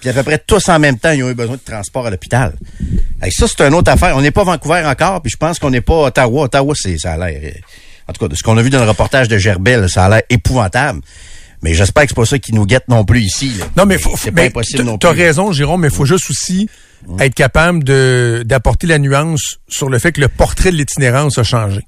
Puis 0.00 0.08
à 0.08 0.12
peu 0.12 0.24
près 0.24 0.38
tous 0.44 0.68
en 0.68 0.80
même 0.80 0.98
temps, 0.98 1.12
ils 1.12 1.22
ont 1.22 1.30
eu 1.30 1.34
besoin 1.34 1.54
de 1.54 1.60
transport 1.64 2.08
à 2.08 2.10
l'hôpital. 2.10 2.54
Hey, 3.22 3.30
ça, 3.30 3.46
c'est 3.46 3.60
une 3.64 3.74
autre 3.74 3.92
affaire. 3.92 4.16
On 4.16 4.20
n'est 4.20 4.32
pas 4.32 4.42
Vancouver 4.42 4.82
encore, 4.84 5.22
puis 5.22 5.30
je 5.30 5.36
pense 5.36 5.60
qu'on 5.60 5.70
n'est 5.70 5.80
pas 5.80 6.06
Ottawa. 6.06 6.42
Ottawa, 6.46 6.74
c'est, 6.76 6.98
ça 6.98 7.12
a 7.12 7.16
l'air... 7.18 7.40
euh, 7.40 7.50
En 8.08 8.12
tout 8.12 8.18
cas, 8.24 8.26
de 8.28 8.34
ce 8.34 8.42
qu'on 8.42 8.58
a 8.58 8.62
vu 8.62 8.70
dans 8.70 8.82
le 8.82 8.88
reportage 8.88 9.28
de 9.28 9.38
Gerbel, 9.38 9.88
ça 9.88 10.06
a 10.06 10.08
l'air 10.08 10.22
épouvantable. 10.28 11.02
Mais 11.62 11.74
j'espère 11.74 12.02
que 12.04 12.08
c'est 12.08 12.14
pas 12.16 12.24
ça 12.26 12.38
qui 12.40 12.52
nous 12.52 12.66
guette 12.66 12.88
non 12.88 13.04
plus 13.04 13.20
ici. 13.20 13.52
là. 13.60 13.66
Non, 13.76 13.86
mais 13.86 13.96
faut, 13.96 14.16
c'est 14.16 14.32
mais 14.34 14.44
pas 14.50 14.58
impossible 14.60 14.78
t'as- 14.78 14.84
non 14.84 14.98
T'as 14.98 15.12
plus. 15.12 15.22
raison, 15.22 15.52
Jérôme, 15.52 15.82
mais 15.82 15.88
il 15.88 15.94
faut 15.94 16.06
juste 16.06 16.28
aussi 16.30 16.68
être 17.20 17.34
capable 17.34 17.84
de 17.84 18.42
d'apporter 18.44 18.86
la 18.88 18.98
nuance 18.98 19.58
sur 19.68 19.88
le 19.88 19.98
fait 20.00 20.10
que 20.12 20.20
le 20.20 20.28
portrait 20.28 20.72
de 20.72 20.76
l'itinérance 20.76 21.38
a 21.38 21.44
changé. 21.44 21.80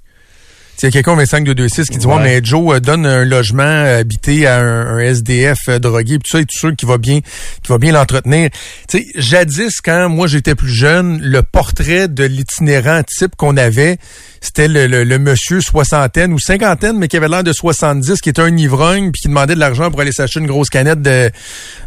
Il 0.80 0.86
y 0.86 0.88
a 0.88 0.90
quelqu'un 0.90 1.12
au 1.12 1.16
25 1.16 1.44
de 1.44 1.62
26 1.62 1.90
qui 1.90 1.98
dit 1.98 2.06
ouais. 2.06 2.14
Ouais. 2.14 2.22
mais 2.22 2.40
Joe 2.42 2.74
euh, 2.74 2.80
donne 2.80 3.06
un 3.06 3.24
logement 3.24 3.62
euh, 3.62 4.00
habité 4.00 4.48
à 4.48 4.58
un, 4.58 4.96
un 4.96 4.98
SDF 4.98 5.68
euh, 5.68 5.78
drogué 5.78 6.18
puis 6.18 6.28
tout 6.28 6.36
ça 6.36 6.40
et 6.40 6.44
tout 6.44 6.58
sûr 6.58 6.74
qu'il 6.74 6.88
va 6.88 6.98
bien 6.98 7.20
qu'il 7.20 7.68
va 7.68 7.78
bien 7.78 7.92
l'entretenir. 7.92 8.50
Tu 8.88 8.98
sais 8.98 9.06
jadis 9.14 9.80
quand 9.80 10.08
moi 10.08 10.26
j'étais 10.26 10.56
plus 10.56 10.72
jeune, 10.72 11.20
le 11.22 11.42
portrait 11.42 12.08
de 12.08 12.24
l'itinérant 12.24 13.02
type 13.04 13.36
qu'on 13.36 13.56
avait, 13.56 13.98
c'était 14.40 14.66
le, 14.66 14.88
le, 14.88 15.04
le 15.04 15.18
monsieur 15.20 15.60
soixantaine 15.60 16.32
ou 16.32 16.40
cinquantaine 16.40 16.98
mais 16.98 17.06
qui 17.06 17.16
avait 17.16 17.28
l'air 17.28 17.44
de 17.44 17.52
70 17.52 18.20
qui 18.20 18.30
était 18.30 18.42
un 18.42 18.56
ivrogne 18.56 19.12
puis 19.12 19.22
qui 19.22 19.28
demandait 19.28 19.54
de 19.54 19.60
l'argent 19.60 19.90
pour 19.90 20.00
aller 20.00 20.12
s'acheter 20.12 20.40
une 20.40 20.48
grosse 20.48 20.68
canette 20.70 21.00
de 21.00 21.30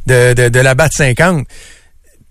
de 0.08 0.34
de, 0.34 0.48
de 0.48 0.60
la 0.60 0.74
batte 0.74 0.94
50 0.94 1.46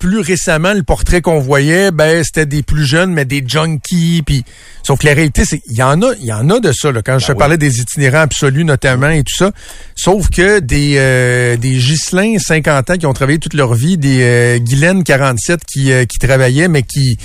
plus 0.05 0.21
récemment, 0.21 0.75
le 0.75 0.83
portrait 0.83 1.23
qu'on 1.23 1.41
voyait, 1.41 1.91
ben 1.91 2.23
c'était 2.23 2.45
des 2.45 2.63
plus 2.63 2.85
jeunes, 2.85 3.11
mais 3.15 3.25
des 3.25 3.43
junkies. 3.47 4.23
Puis, 4.25 4.45
sauf 4.87 4.99
que 5.01 5.07
la 5.07 5.15
réalité, 5.15 5.47
c'est 5.47 5.63
il 5.67 5.77
y 5.79 5.83
en 5.83 6.03
a, 6.03 6.13
il 6.21 6.27
y 6.27 6.33
en 6.33 6.51
a 6.51 6.61
de 6.61 6.73
ça. 6.73 6.93
Là, 6.93 7.01
quand 7.01 7.19
je 7.19 7.29
te 7.29 7.33
parlais 7.33 7.57
des 7.57 7.81
itinérants 7.81 8.19
absolus 8.21 8.65
notamment 8.67 9.09
et 9.09 9.23
tout 9.25 9.35
ça. 9.35 9.51
Sauf 9.97 10.29
que 10.29 10.59
des 10.61 10.97
euh, 10.99 11.57
des 11.57 11.77
Ghislain 11.79 12.39
50 12.39 12.91
ans 12.91 12.97
qui 12.99 13.07
ont 13.07 13.15
travaillé 13.15 13.39
toute 13.39 13.55
leur 13.55 13.73
vie, 13.73 13.97
des 13.97 14.19
euh, 14.21 14.59
Guylaine 14.59 15.05
47 15.05 15.61
qui 15.65 15.91
euh, 15.91 16.05
qui 16.05 16.19
travaillaient, 16.19 16.69
mais 16.69 16.83
qui 16.83 17.17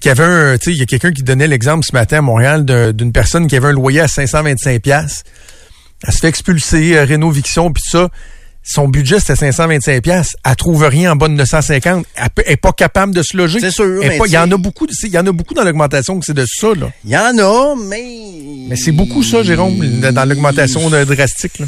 qui 0.00 0.10
avaient 0.10 0.24
un, 0.24 0.58
tu 0.58 0.66
sais, 0.66 0.72
il 0.72 0.78
y 0.78 0.82
a 0.82 0.86
quelqu'un 0.86 1.12
qui 1.12 1.22
donnait 1.22 1.48
l'exemple 1.48 1.84
ce 1.88 1.94
matin 1.96 2.18
à 2.18 2.20
Montréal 2.22 2.66
d'un- 2.66 2.92
d'une 2.92 3.10
personne 3.12 3.46
qui 3.46 3.56
avait 3.56 3.68
un 3.68 3.72
loyer 3.72 4.00
à 4.00 4.08
525 4.08 4.82
pièces. 4.82 5.24
Elle 6.06 6.12
se 6.12 6.18
fait 6.18 6.28
expulser, 6.28 6.96
euh, 6.98 7.04
rénoviction 7.04 7.72
puis 7.72 7.82
ça. 7.88 8.10
Son 8.70 8.86
budget, 8.86 9.18
c'était 9.18 9.34
525 9.36 10.02
pièces. 10.02 10.36
Elle 10.44 10.54
trouve 10.56 10.84
rien 10.84 11.12
en 11.12 11.16
bas 11.16 11.28
de 11.28 11.32
950. 11.32 12.04
Elle 12.14 12.28
peut- 12.30 12.42
elle 12.44 12.52
est 12.52 12.56
pas 12.58 12.72
capable 12.72 13.14
de 13.14 13.22
se 13.22 13.34
loger. 13.34 13.60
C'est 13.60 13.70
sûr, 13.70 14.02
Il 14.26 14.30
y 14.32 14.36
en 14.36 14.50
a 14.52 14.56
beaucoup. 14.58 14.86
Il 15.04 15.08
y 15.08 15.18
en 15.18 15.26
a 15.26 15.32
beaucoup 15.32 15.54
dans 15.54 15.64
l'augmentation 15.64 16.18
que 16.20 16.26
c'est 16.26 16.34
de 16.34 16.44
ça, 16.46 16.68
là. 16.78 16.92
Il 17.02 17.10
y 17.10 17.16
en 17.16 17.38
a, 17.38 17.74
mais... 17.76 18.66
Mais 18.68 18.76
c'est 18.76 18.92
beaucoup 18.92 19.22
ça, 19.22 19.42
Jérôme, 19.42 19.78
dans 20.12 20.28
l'augmentation 20.28 20.90
drastique, 20.90 21.60
là. 21.60 21.66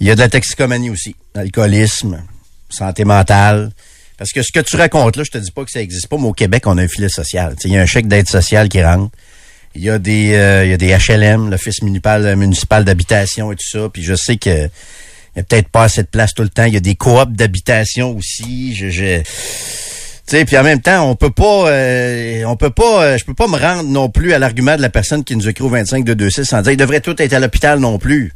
Il 0.00 0.06
y 0.06 0.10
a 0.10 0.14
de 0.16 0.20
la 0.20 0.28
toxicomanie 0.28 0.90
aussi, 0.90 1.14
l'alcoolisme, 1.34 2.22
santé 2.68 3.04
mentale. 3.04 3.70
Parce 4.18 4.32
que 4.32 4.42
ce 4.42 4.50
que 4.52 4.60
tu 4.60 4.76
racontes 4.76 5.16
là, 5.16 5.22
je 5.24 5.30
te 5.30 5.38
dis 5.38 5.50
pas 5.52 5.64
que 5.64 5.70
ça 5.70 5.80
existe 5.80 6.08
pas, 6.08 6.16
mais 6.16 6.24
au 6.26 6.32
Québec, 6.32 6.64
on 6.66 6.76
a 6.78 6.82
un 6.82 6.88
filet 6.88 7.08
social. 7.08 7.54
Il 7.64 7.72
y 7.72 7.76
a 7.78 7.82
un 7.82 7.86
chèque 7.86 8.08
d'aide 8.08 8.28
sociale 8.28 8.68
qui 8.68 8.82
rentre. 8.82 9.10
Il 9.76 9.84
y 9.84 9.90
a 9.90 9.98
des, 9.98 10.34
euh, 10.34 10.64
il 10.64 10.70
y 10.70 10.72
a 10.72 10.76
des 10.76 10.96
HLM, 10.96 11.50
l'Office 11.50 11.82
municipal, 11.82 12.34
municipal 12.36 12.84
d'habitation 12.84 13.52
et 13.52 13.56
tout 13.56 13.68
ça. 13.70 13.88
Puis 13.92 14.02
je 14.02 14.14
sais 14.14 14.36
que 14.36 14.50
il 14.66 15.38
y 15.38 15.40
a 15.40 15.42
peut-être 15.42 15.68
pas 15.68 15.84
assez 15.84 16.02
de 16.02 16.08
place 16.08 16.32
tout 16.34 16.42
le 16.42 16.48
temps. 16.48 16.64
Il 16.64 16.72
y 16.74 16.78
a 16.78 16.80
des 16.80 16.94
coops 16.94 17.32
d'habitation 17.32 18.16
aussi. 18.16 18.74
Je, 18.74 18.88
je- 18.88 19.20
sais, 20.26 20.44
puis 20.46 20.56
en 20.56 20.62
même 20.64 20.80
temps, 20.80 21.08
on 21.08 21.14
peut 21.14 21.30
pas, 21.30 21.68
euh, 21.68 22.42
on 22.46 22.56
peut 22.56 22.70
pas, 22.70 23.04
euh, 23.04 23.18
je 23.18 23.24
peux 23.24 23.34
pas 23.34 23.46
me 23.46 23.56
rendre 23.58 23.84
non 23.88 24.08
plus 24.08 24.32
à 24.32 24.38
l'argument 24.38 24.76
de 24.76 24.80
la 24.82 24.88
personne 24.88 25.22
qui 25.24 25.36
nous 25.36 25.46
écrit 25.48 25.62
au 25.62 25.68
25 25.68 26.04
de 26.04 26.24
26 26.24 26.52
en 26.54 26.58
disant 26.58 26.70
il 26.70 26.76
devrait 26.76 27.00
tout 27.00 27.14
être 27.20 27.32
à 27.34 27.38
l'hôpital 27.38 27.78
non 27.78 27.98
plus. 27.98 28.32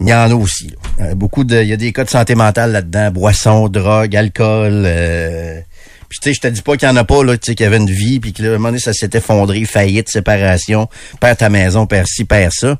Il 0.00 0.08
y 0.08 0.14
en 0.14 0.30
a 0.30 0.34
aussi. 0.34 0.68
là. 0.98 1.06
Euh, 1.06 1.14
beaucoup 1.14 1.44
de, 1.44 1.60
il 1.62 1.68
y 1.68 1.72
a 1.72 1.76
des 1.76 1.92
cas 1.92 2.04
de 2.04 2.10
santé 2.10 2.34
mentale 2.34 2.72
là-dedans, 2.72 3.10
boissons, 3.10 3.68
drogue, 3.68 4.14
alcool. 4.16 4.82
euh, 4.86 5.60
puis 6.08 6.18
tu 6.20 6.28
sais, 6.28 6.34
je 6.34 6.40
te 6.40 6.48
dis 6.48 6.62
pas 6.62 6.76
qu'il 6.76 6.88
y 6.88 6.90
en 6.90 6.96
a 6.96 7.04
pas 7.04 7.22
là, 7.22 7.36
tu 7.36 7.46
sais, 7.46 7.54
qu'il 7.54 7.64
y 7.64 7.66
avait 7.66 7.76
une 7.76 7.90
vie, 7.90 8.20
puis 8.20 8.32
que 8.32 8.42
là, 8.42 8.48
à 8.48 8.52
un 8.52 8.54
moment 8.54 8.68
donné, 8.68 8.80
ça 8.80 8.92
s'est 8.92 9.10
effondré, 9.12 9.64
faillite, 9.64 10.08
séparation, 10.08 10.88
perds 11.20 11.36
ta 11.36 11.48
maison, 11.50 11.86
perds 11.86 12.08
ci, 12.08 12.24
perds 12.24 12.52
ça. 12.52 12.78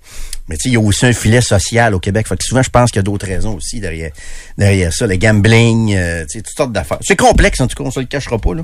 Mais 0.49 0.57
tu 0.57 0.63
sais, 0.63 0.69
il 0.71 0.73
y 0.73 0.77
a 0.77 0.81
aussi 0.81 1.05
un 1.07 1.13
filet 1.13 1.41
social 1.41 1.95
au 1.95 2.01
Québec. 2.01 2.27
Fait 2.27 2.37
que 2.37 2.45
souvent, 2.45 2.63
je 2.63 2.71
pense 2.71 2.91
qu'il 2.91 2.99
y 2.99 3.01
a 3.01 3.03
d'autres 3.03 3.27
raisons 3.27 3.55
aussi 3.57 3.81
derrière, 3.81 4.11
derrière 4.57 4.93
ça. 4.93 5.07
Le 5.07 5.17
gambling, 5.17 5.95
euh, 5.95 6.25
toutes 6.33 6.47
sortes 6.57 6.73
d'affaires. 6.73 6.99
C'est 7.03 7.17
complexe, 7.17 7.61
en 7.61 7.67
tout 7.67 7.77
cas, 7.77 7.89
on 7.89 7.91
se 7.91 8.01
le 8.01 8.07
cachera 8.07 8.39
pas, 8.39 8.55
là. 8.55 8.63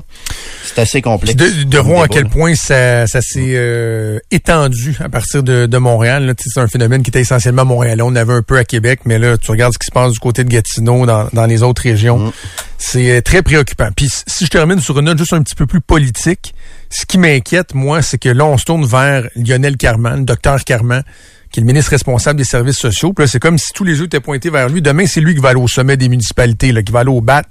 C'est 0.63 0.79
assez 0.79 1.01
complexe. 1.01 1.35
De, 1.35 1.63
de 1.63 1.77
voir 1.77 2.03
à 2.03 2.07
quel 2.07 2.23
là. 2.23 2.29
point 2.29 2.55
ça, 2.55 3.05
ça 3.07 3.21
s'est 3.21 3.53
euh, 3.55 4.19
étendu 4.31 4.97
à 4.99 5.09
partir 5.09 5.43
de, 5.43 5.67
de 5.67 5.77
Montréal. 5.77 6.33
C'est 6.39 6.59
un 6.59 6.67
phénomène 6.67 7.03
qui 7.03 7.09
était 7.09 7.21
essentiellement 7.21 7.65
montréalais. 7.65 8.03
On 8.03 8.15
avait 8.15 8.33
un 8.33 8.41
peu 8.41 8.57
à 8.57 8.63
Québec, 8.63 9.01
mais 9.05 9.19
là, 9.19 9.37
tu 9.37 9.51
regardes 9.51 9.73
ce 9.73 9.79
qui 9.79 9.87
se 9.87 9.91
passe 9.91 10.13
du 10.13 10.19
côté 10.19 10.43
de 10.43 10.49
Gatineau, 10.49 11.05
dans, 11.05 11.27
dans 11.33 11.45
les 11.45 11.61
autres 11.63 11.83
régions. 11.83 12.17
Mm. 12.17 12.31
C'est 12.77 13.17
euh, 13.17 13.21
très 13.21 13.41
préoccupant. 13.41 13.89
Puis 13.95 14.09
si 14.27 14.45
je 14.45 14.49
termine 14.49 14.79
sur 14.79 14.97
une 14.99 15.05
note 15.05 15.17
juste 15.17 15.33
un 15.33 15.43
petit 15.43 15.55
peu 15.55 15.65
plus 15.65 15.81
politique, 15.81 16.53
ce 16.89 17.05
qui 17.05 17.17
m'inquiète, 17.17 17.73
moi, 17.73 18.01
c'est 18.01 18.17
que 18.17 18.29
là, 18.29 18.45
on 18.45 18.57
se 18.57 18.65
tourne 18.65 18.85
vers 18.85 19.27
Lionel 19.35 19.77
Carman, 19.77 20.19
le 20.19 20.25
docteur 20.25 20.63
Carman, 20.63 21.03
qui 21.55 21.61
est 21.61 21.63
le 21.63 21.67
ministre 21.67 21.91
responsable 21.91 22.37
des 22.37 22.43
services 22.43 22.75
sociaux. 22.77 23.13
Puis 23.13 23.23
là, 23.23 23.27
c'est 23.31 23.39
comme 23.39 23.57
si 23.57 23.67
tous 23.73 23.85
les 23.85 23.97
yeux 23.97 24.07
étaient 24.07 24.19
pointés 24.19 24.49
vers 24.49 24.67
lui. 24.67 24.81
Demain, 24.81 25.05
c'est 25.07 25.21
lui 25.21 25.33
qui 25.35 25.39
va 25.39 25.49
aller 25.51 25.59
au 25.61 25.69
sommet 25.69 25.95
des 25.95 26.09
municipalités, 26.09 26.73
là, 26.73 26.83
qui 26.83 26.91
va 26.91 26.99
aller 26.99 27.09
au 27.09 27.21
BAT. 27.21 27.43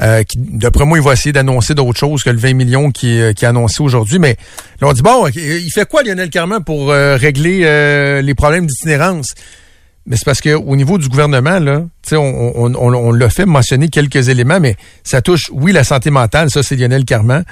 Euh, 0.00 0.22
qui, 0.22 0.38
d'après 0.38 0.84
moi, 0.84 0.98
il 0.98 1.02
va 1.04 1.14
essayer 1.14 1.32
d'annoncer 1.32 1.74
d'autres 1.74 1.98
choses 1.98 2.22
que 2.22 2.30
le 2.30 2.38
20 2.38 2.54
millions 2.54 2.92
qui, 2.92 3.18
est- 3.18 3.36
qui 3.36 3.44
est 3.44 3.48
annoncé 3.48 3.82
aujourd'hui. 3.82 4.20
Mais 4.20 4.36
là, 4.80 4.86
on 4.86 4.92
dit, 4.92 5.02
bon, 5.02 5.26
il 5.34 5.68
fait 5.74 5.88
quoi, 5.88 6.04
Lionel 6.04 6.30
Carman, 6.30 6.62
pour 6.62 6.92
euh, 6.92 7.16
régler 7.16 7.62
euh, 7.64 8.22
les 8.22 8.34
problèmes 8.36 8.66
d'itinérance? 8.66 9.34
Mais 10.06 10.14
c'est 10.16 10.24
parce 10.26 10.40
que 10.40 10.54
au 10.54 10.76
niveau 10.76 10.96
du 10.96 11.08
gouvernement, 11.08 11.58
là, 11.58 11.82
on, 12.12 12.16
on, 12.16 12.72
on, 12.76 12.94
on 12.94 13.10
l'a 13.12 13.30
fait 13.30 13.46
mentionner 13.46 13.88
quelques 13.88 14.28
éléments, 14.28 14.60
mais 14.60 14.76
ça 15.02 15.22
touche, 15.22 15.50
oui, 15.52 15.72
la 15.72 15.82
santé 15.82 16.10
mentale, 16.10 16.50
ça, 16.50 16.62
c'est 16.62 16.76
Lionel 16.76 17.04
Carman. 17.04 17.42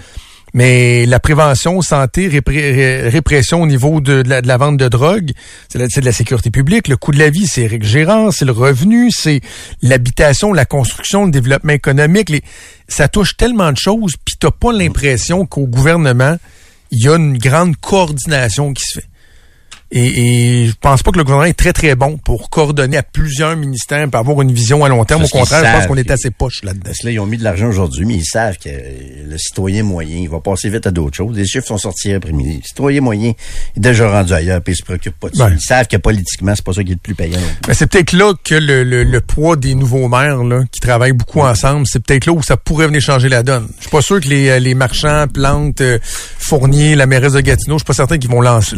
Mais 0.54 1.06
la 1.06 1.18
prévention, 1.18 1.80
santé, 1.80 2.28
répression 2.28 3.62
au 3.62 3.66
niveau 3.66 4.00
de, 4.00 4.22
la, 4.26 4.56
vente 4.58 4.76
de 4.76 4.88
drogue, 4.88 5.32
c'est 5.68 6.00
de 6.00 6.04
la 6.04 6.12
sécurité 6.12 6.50
publique. 6.50 6.88
Le 6.88 6.96
coût 6.96 7.10
de 7.10 7.18
la 7.18 7.30
vie, 7.30 7.46
c'est 7.46 7.82
Gérard, 7.82 8.32
c'est 8.34 8.44
le 8.44 8.52
revenu, 8.52 9.10
c'est 9.10 9.40
l'habitation, 9.80 10.52
la 10.52 10.66
construction, 10.66 11.24
le 11.24 11.30
développement 11.30 11.72
économique. 11.72 12.30
Ça 12.86 13.08
touche 13.08 13.36
tellement 13.36 13.72
de 13.72 13.78
choses, 13.78 14.14
puis 14.22 14.36
t'as 14.38 14.50
pas 14.50 14.72
l'impression 14.72 15.46
qu'au 15.46 15.66
gouvernement, 15.66 16.36
il 16.90 17.02
y 17.02 17.08
a 17.08 17.16
une 17.16 17.38
grande 17.38 17.76
coordination 17.76 18.74
qui 18.74 18.82
se 18.84 19.00
fait. 19.00 19.06
Et, 19.94 20.62
et 20.62 20.66
je 20.68 20.72
pense 20.80 21.02
pas 21.02 21.10
que 21.10 21.18
le 21.18 21.24
gouvernement 21.24 21.46
est 21.46 21.52
très, 21.52 21.74
très 21.74 21.94
bon 21.94 22.16
pour 22.16 22.48
coordonner 22.48 22.96
à 22.96 23.02
plusieurs 23.02 23.56
ministères 23.56 24.08
pour 24.08 24.18
avoir 24.18 24.40
une 24.40 24.50
vision 24.50 24.82
à 24.84 24.88
long 24.88 25.04
terme. 25.04 25.20
Au 25.20 25.28
Parce 25.28 25.32
contraire, 25.32 25.64
je 25.66 25.78
pense 25.78 25.86
qu'on 25.86 25.96
est 25.96 26.10
assez 26.10 26.30
poche 26.30 26.62
là-dedans. 26.64 26.84
Parce 26.86 26.98
que 26.98 27.06
là, 27.06 27.12
ils 27.12 27.20
ont 27.20 27.26
mis 27.26 27.36
de 27.36 27.44
l'argent 27.44 27.68
aujourd'hui, 27.68 28.06
mais 28.06 28.14
ils 28.14 28.24
savent 28.24 28.56
que 28.56 28.70
le 28.70 29.36
citoyen 29.36 29.82
moyen, 29.82 30.16
il 30.16 30.30
va 30.30 30.40
passer 30.40 30.70
vite 30.70 30.86
à 30.86 30.90
d'autres 30.90 31.16
choses. 31.16 31.36
Les 31.36 31.44
chiffres 31.44 31.66
sont 31.66 31.76
sortis 31.76 32.12
après-midi. 32.14 32.60
Le 32.62 32.66
citoyen 32.66 33.02
moyen 33.02 33.32
est 33.76 33.80
déjà 33.80 34.10
rendu 34.10 34.32
ailleurs, 34.32 34.62
puis 34.62 34.72
il 34.72 34.76
se 34.76 34.82
préoccupe 34.82 35.18
pas 35.20 35.28
de 35.28 35.36
ça. 35.36 35.50
Ils 35.50 35.60
savent 35.60 35.86
que 35.88 35.98
politiquement, 35.98 36.54
c'est 36.56 36.64
pas 36.64 36.72
ça 36.72 36.82
qui 36.82 36.92
est 36.92 36.94
le 36.94 37.00
plus 37.00 37.14
payant. 37.14 37.38
Mais 37.68 37.74
c'est 37.74 37.86
peut-être 37.86 38.12
là 38.14 38.32
que 38.42 38.54
le, 38.54 38.84
le, 38.84 39.04
le 39.04 39.20
poids 39.20 39.56
des 39.56 39.74
nouveaux 39.74 40.08
maires 40.08 40.42
là, 40.42 40.62
qui 40.72 40.80
travaillent 40.80 41.12
beaucoup 41.12 41.40
ensemble, 41.40 41.86
c'est 41.86 42.02
peut-être 42.02 42.24
là 42.24 42.32
où 42.32 42.42
ça 42.42 42.56
pourrait 42.56 42.86
venir 42.86 43.02
changer 43.02 43.28
la 43.28 43.42
donne. 43.42 43.68
Je 43.76 43.82
suis 43.82 43.90
pas 43.90 44.00
sûr 44.00 44.20
que 44.20 44.28
les, 44.28 44.48
euh, 44.48 44.58
les 44.58 44.74
marchands, 44.74 45.26
plantes, 45.28 45.82
euh, 45.82 45.98
Fournier, 46.38 46.94
la 46.96 47.06
mairesse 47.06 47.34
de 47.34 47.40
Gatineau, 47.40 47.74
je 47.74 47.80
suis 47.80 47.86
pas 47.86 47.92
certain 47.92 48.16
qu'ils 48.16 48.30
vont 48.30 48.40
lâcher 48.40 48.74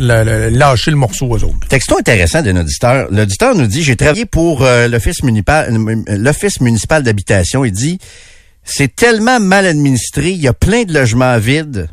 le 0.91 0.97
morceau 1.05 1.27
aux 1.27 1.45
autres. 1.45 1.69
Texto 1.69 1.99
intéressant 1.99 2.43
d'un 2.43 2.57
auditeur. 2.57 3.09
L'auditeur 3.11 3.55
nous 3.55 3.67
dit, 3.67 3.83
j'ai 3.83 3.97
travaillé 3.97 4.25
pour 4.25 4.63
euh, 4.63 4.89
l'office 4.89 5.23
municipal, 5.23 5.75
l'office 6.09 6.61
municipal 6.61 7.03
d'habitation. 7.03 7.65
Il 7.65 7.73
dit, 7.73 7.99
c'est 8.65 8.95
tellement 8.95 9.41
mal 9.41 9.67
administré, 9.67 10.31
il 10.31 10.41
y 10.41 10.49
a 10.49 10.55
plein 10.55 10.85
de 10.85 10.95
logements 10.95 11.39
vides. 11.39 11.89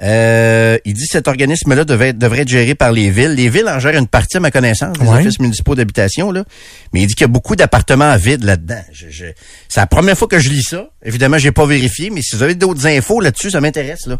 Euh, 0.00 0.78
il 0.84 0.94
dit 0.94 1.06
cet 1.06 1.26
organisme-là 1.26 1.84
devrait 1.84 2.08
être 2.40 2.48
géré 2.48 2.74
par 2.76 2.92
les 2.92 3.10
villes. 3.10 3.32
Les 3.34 3.48
villes 3.48 3.68
en 3.68 3.80
gèrent 3.80 3.96
une 3.98 4.06
partie, 4.06 4.36
à 4.36 4.40
ma 4.40 4.50
connaissance, 4.50 4.96
des 4.98 5.06
Ouais. 5.06 5.18
offices 5.18 5.40
municipaux 5.40 5.74
d'habitation. 5.74 6.30
là. 6.30 6.44
Mais 6.92 7.02
il 7.02 7.06
dit 7.08 7.14
qu'il 7.14 7.24
y 7.24 7.24
a 7.24 7.28
beaucoup 7.28 7.56
d'appartements 7.56 8.16
vides 8.16 8.44
là-dedans. 8.44 8.80
C'est 8.92 9.80
la 9.80 9.86
première 9.86 10.16
fois 10.16 10.28
que 10.28 10.38
je 10.38 10.50
lis 10.50 10.62
ça. 10.62 10.88
Évidemment, 11.04 11.38
j'ai 11.38 11.50
pas 11.52 11.66
vérifié, 11.66 12.10
mais 12.10 12.22
si 12.22 12.36
vous 12.36 12.42
avez 12.44 12.54
d'autres 12.54 12.86
infos 12.86 13.20
là-dessus, 13.20 13.50
ça 13.50 13.60
m'intéresse. 13.60 14.06
là. 14.06 14.18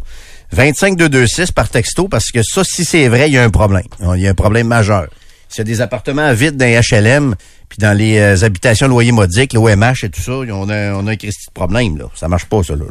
25226 0.52 1.52
par 1.52 1.68
texto, 1.68 2.08
parce 2.08 2.30
que 2.30 2.42
ça, 2.42 2.62
si 2.64 2.84
c'est 2.84 3.08
vrai, 3.08 3.28
il 3.28 3.34
y 3.34 3.38
a 3.38 3.44
un 3.44 3.50
problème. 3.50 3.84
Il 4.16 4.20
y 4.20 4.26
a 4.26 4.30
un 4.30 4.34
problème 4.34 4.66
majeur. 4.66 5.06
S'il 5.48 5.58
y 5.58 5.60
a 5.62 5.64
des 5.64 5.80
appartements 5.80 6.32
vides 6.34 6.56
dans 6.56 6.66
les 6.66 6.78
HLM, 6.78 7.34
puis 7.68 7.78
dans 7.78 7.96
les 7.96 8.18
euh, 8.18 8.44
habitations 8.44 8.86
loyers 8.88 9.12
modiques, 9.12 9.52
l'OMH 9.54 10.04
et 10.04 10.08
tout 10.10 10.20
ça, 10.20 10.32
on 10.32 10.68
a, 10.68 10.92
on 10.92 11.06
a 11.06 11.12
un 11.12 11.16
Christi 11.16 11.46
de 11.46 11.52
problème. 11.52 11.96
Là. 11.96 12.04
Ça 12.14 12.28
marche 12.28 12.44
pas, 12.46 12.62
ça. 12.62 12.74
Là. 12.74 12.84